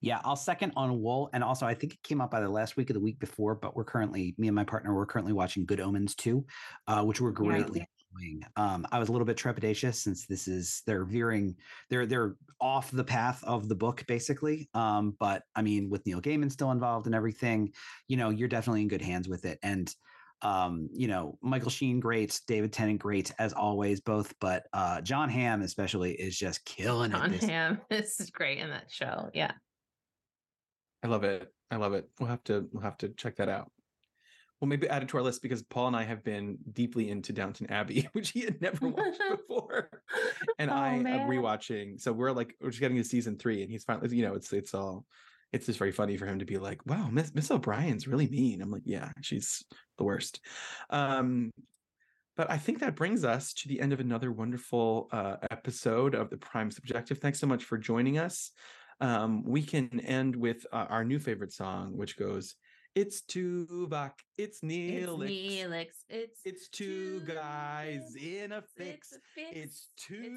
Yeah, 0.00 0.20
I'll 0.24 0.36
second 0.36 0.72
on 0.76 1.00
Wool. 1.02 1.28
And 1.32 1.42
also, 1.42 1.66
I 1.66 1.74
think 1.74 1.94
it 1.94 2.02
came 2.02 2.20
out 2.20 2.30
by 2.30 2.40
the 2.40 2.48
last 2.48 2.76
week 2.76 2.90
of 2.90 2.94
the 2.94 3.00
week 3.00 3.18
before, 3.18 3.54
but 3.54 3.76
we're 3.76 3.84
currently, 3.84 4.34
me 4.38 4.48
and 4.48 4.54
my 4.54 4.64
partner, 4.64 4.94
we're 4.94 5.06
currently 5.06 5.32
watching 5.32 5.66
Good 5.66 5.80
Omens 5.80 6.14
2, 6.14 6.44
uh, 6.86 7.04
which 7.04 7.20
we're 7.20 7.32
greatly 7.32 7.86
enjoying. 8.14 8.44
Um, 8.56 8.86
I 8.92 8.98
was 8.98 9.08
a 9.08 9.12
little 9.12 9.26
bit 9.26 9.36
trepidatious 9.36 9.96
since 9.96 10.26
this 10.26 10.46
is, 10.46 10.82
they're 10.86 11.04
veering, 11.04 11.56
they're, 11.90 12.06
they're 12.06 12.36
off 12.60 12.90
the 12.92 13.04
path 13.04 13.42
of 13.44 13.68
the 13.68 13.74
book, 13.74 14.04
basically. 14.06 14.68
Um, 14.72 15.16
but 15.18 15.42
I 15.56 15.62
mean, 15.62 15.90
with 15.90 16.06
Neil 16.06 16.20
Gaiman 16.20 16.52
still 16.52 16.70
involved 16.70 17.06
and 17.06 17.14
everything, 17.14 17.72
you 18.06 18.16
know, 18.16 18.30
you're 18.30 18.48
definitely 18.48 18.82
in 18.82 18.88
good 18.88 19.02
hands 19.02 19.28
with 19.28 19.44
it. 19.44 19.58
And, 19.64 19.92
um, 20.42 20.88
you 20.92 21.08
know, 21.08 21.36
Michael 21.42 21.70
Sheen, 21.70 21.98
great, 21.98 22.40
David 22.46 22.72
Tennant, 22.72 23.00
great 23.00 23.32
as 23.40 23.52
always, 23.52 24.00
both, 24.00 24.32
but 24.40 24.66
uh, 24.72 25.00
Jon 25.00 25.28
Hamm, 25.28 25.62
especially, 25.62 26.12
is 26.12 26.38
just 26.38 26.64
killing 26.64 27.10
Jon 27.10 27.34
it. 27.34 27.40
this 27.40 27.50
Hamm 27.50 27.80
is 27.90 28.30
great 28.32 28.58
in 28.58 28.70
that 28.70 28.88
show. 28.88 29.30
Yeah. 29.34 29.50
I 31.02 31.08
love 31.08 31.24
it. 31.24 31.52
I 31.70 31.76
love 31.76 31.94
it. 31.94 32.08
We'll 32.18 32.28
have 32.28 32.44
to 32.44 32.68
we'll 32.72 32.82
have 32.82 32.98
to 32.98 33.08
check 33.10 33.36
that 33.36 33.48
out. 33.48 33.70
We'll 34.60 34.68
maybe 34.68 34.88
add 34.88 35.04
it 35.04 35.08
to 35.10 35.18
our 35.18 35.22
list 35.22 35.42
because 35.42 35.62
Paul 35.62 35.88
and 35.88 35.96
I 35.96 36.02
have 36.02 36.24
been 36.24 36.58
deeply 36.72 37.10
into 37.10 37.32
Downton 37.32 37.70
Abbey, 37.70 38.08
which 38.12 38.30
he 38.30 38.40
had 38.40 38.60
never 38.60 38.88
watched 38.88 39.20
before, 39.30 39.90
and 40.58 40.70
Oh, 40.70 40.74
I 40.74 40.88
am 40.88 41.04
rewatching. 41.04 42.00
So 42.00 42.12
we're 42.12 42.32
like 42.32 42.54
we're 42.60 42.70
just 42.70 42.80
getting 42.80 42.96
to 42.96 43.04
season 43.04 43.38
three, 43.38 43.62
and 43.62 43.70
he's 43.70 43.84
finally 43.84 44.16
you 44.16 44.26
know 44.26 44.34
it's 44.34 44.52
it's 44.52 44.74
all 44.74 45.04
it's 45.52 45.66
just 45.66 45.78
very 45.78 45.92
funny 45.92 46.16
for 46.16 46.26
him 46.26 46.40
to 46.40 46.44
be 46.44 46.58
like, 46.58 46.84
wow, 46.86 47.08
Miss 47.10 47.34
Miss 47.34 47.50
O'Brien's 47.50 48.08
really 48.08 48.28
mean. 48.28 48.60
I'm 48.60 48.70
like, 48.70 48.82
yeah, 48.84 49.12
she's 49.22 49.64
the 49.96 50.04
worst. 50.04 50.40
Um, 50.90 51.52
but 52.36 52.50
I 52.50 52.56
think 52.56 52.80
that 52.80 52.94
brings 52.94 53.24
us 53.24 53.52
to 53.54 53.68
the 53.68 53.80
end 53.80 53.92
of 53.92 53.98
another 53.98 54.30
wonderful 54.30 55.08
uh, 55.10 55.36
episode 55.50 56.14
of 56.14 56.30
the 56.30 56.36
Prime 56.36 56.70
Subjective. 56.70 57.18
Thanks 57.18 57.40
so 57.40 57.48
much 57.48 57.64
for 57.64 57.76
joining 57.76 58.18
us. 58.18 58.52
Um, 59.00 59.44
we 59.44 59.62
can 59.62 60.00
end 60.00 60.34
with 60.34 60.66
uh, 60.72 60.86
our 60.88 61.04
new 61.04 61.18
favorite 61.18 61.52
song, 61.52 61.96
which 61.96 62.16
goes, 62.16 62.56
"It's 62.94 63.22
Tuvok, 63.22 64.12
it's 64.36 64.60
It's 64.62 64.62
Neelix, 64.62 65.28
Neelix. 65.28 65.86
It's 66.08 66.40
it's 66.44 66.68
two 66.68 67.20
guys 67.20 68.16
in 68.16 68.52
a 68.52 68.62
fix, 68.76 69.12
it's 69.12 69.16
a 69.16 69.20
fix, 69.34 69.50
it's 69.56 69.88
two." 69.96 70.28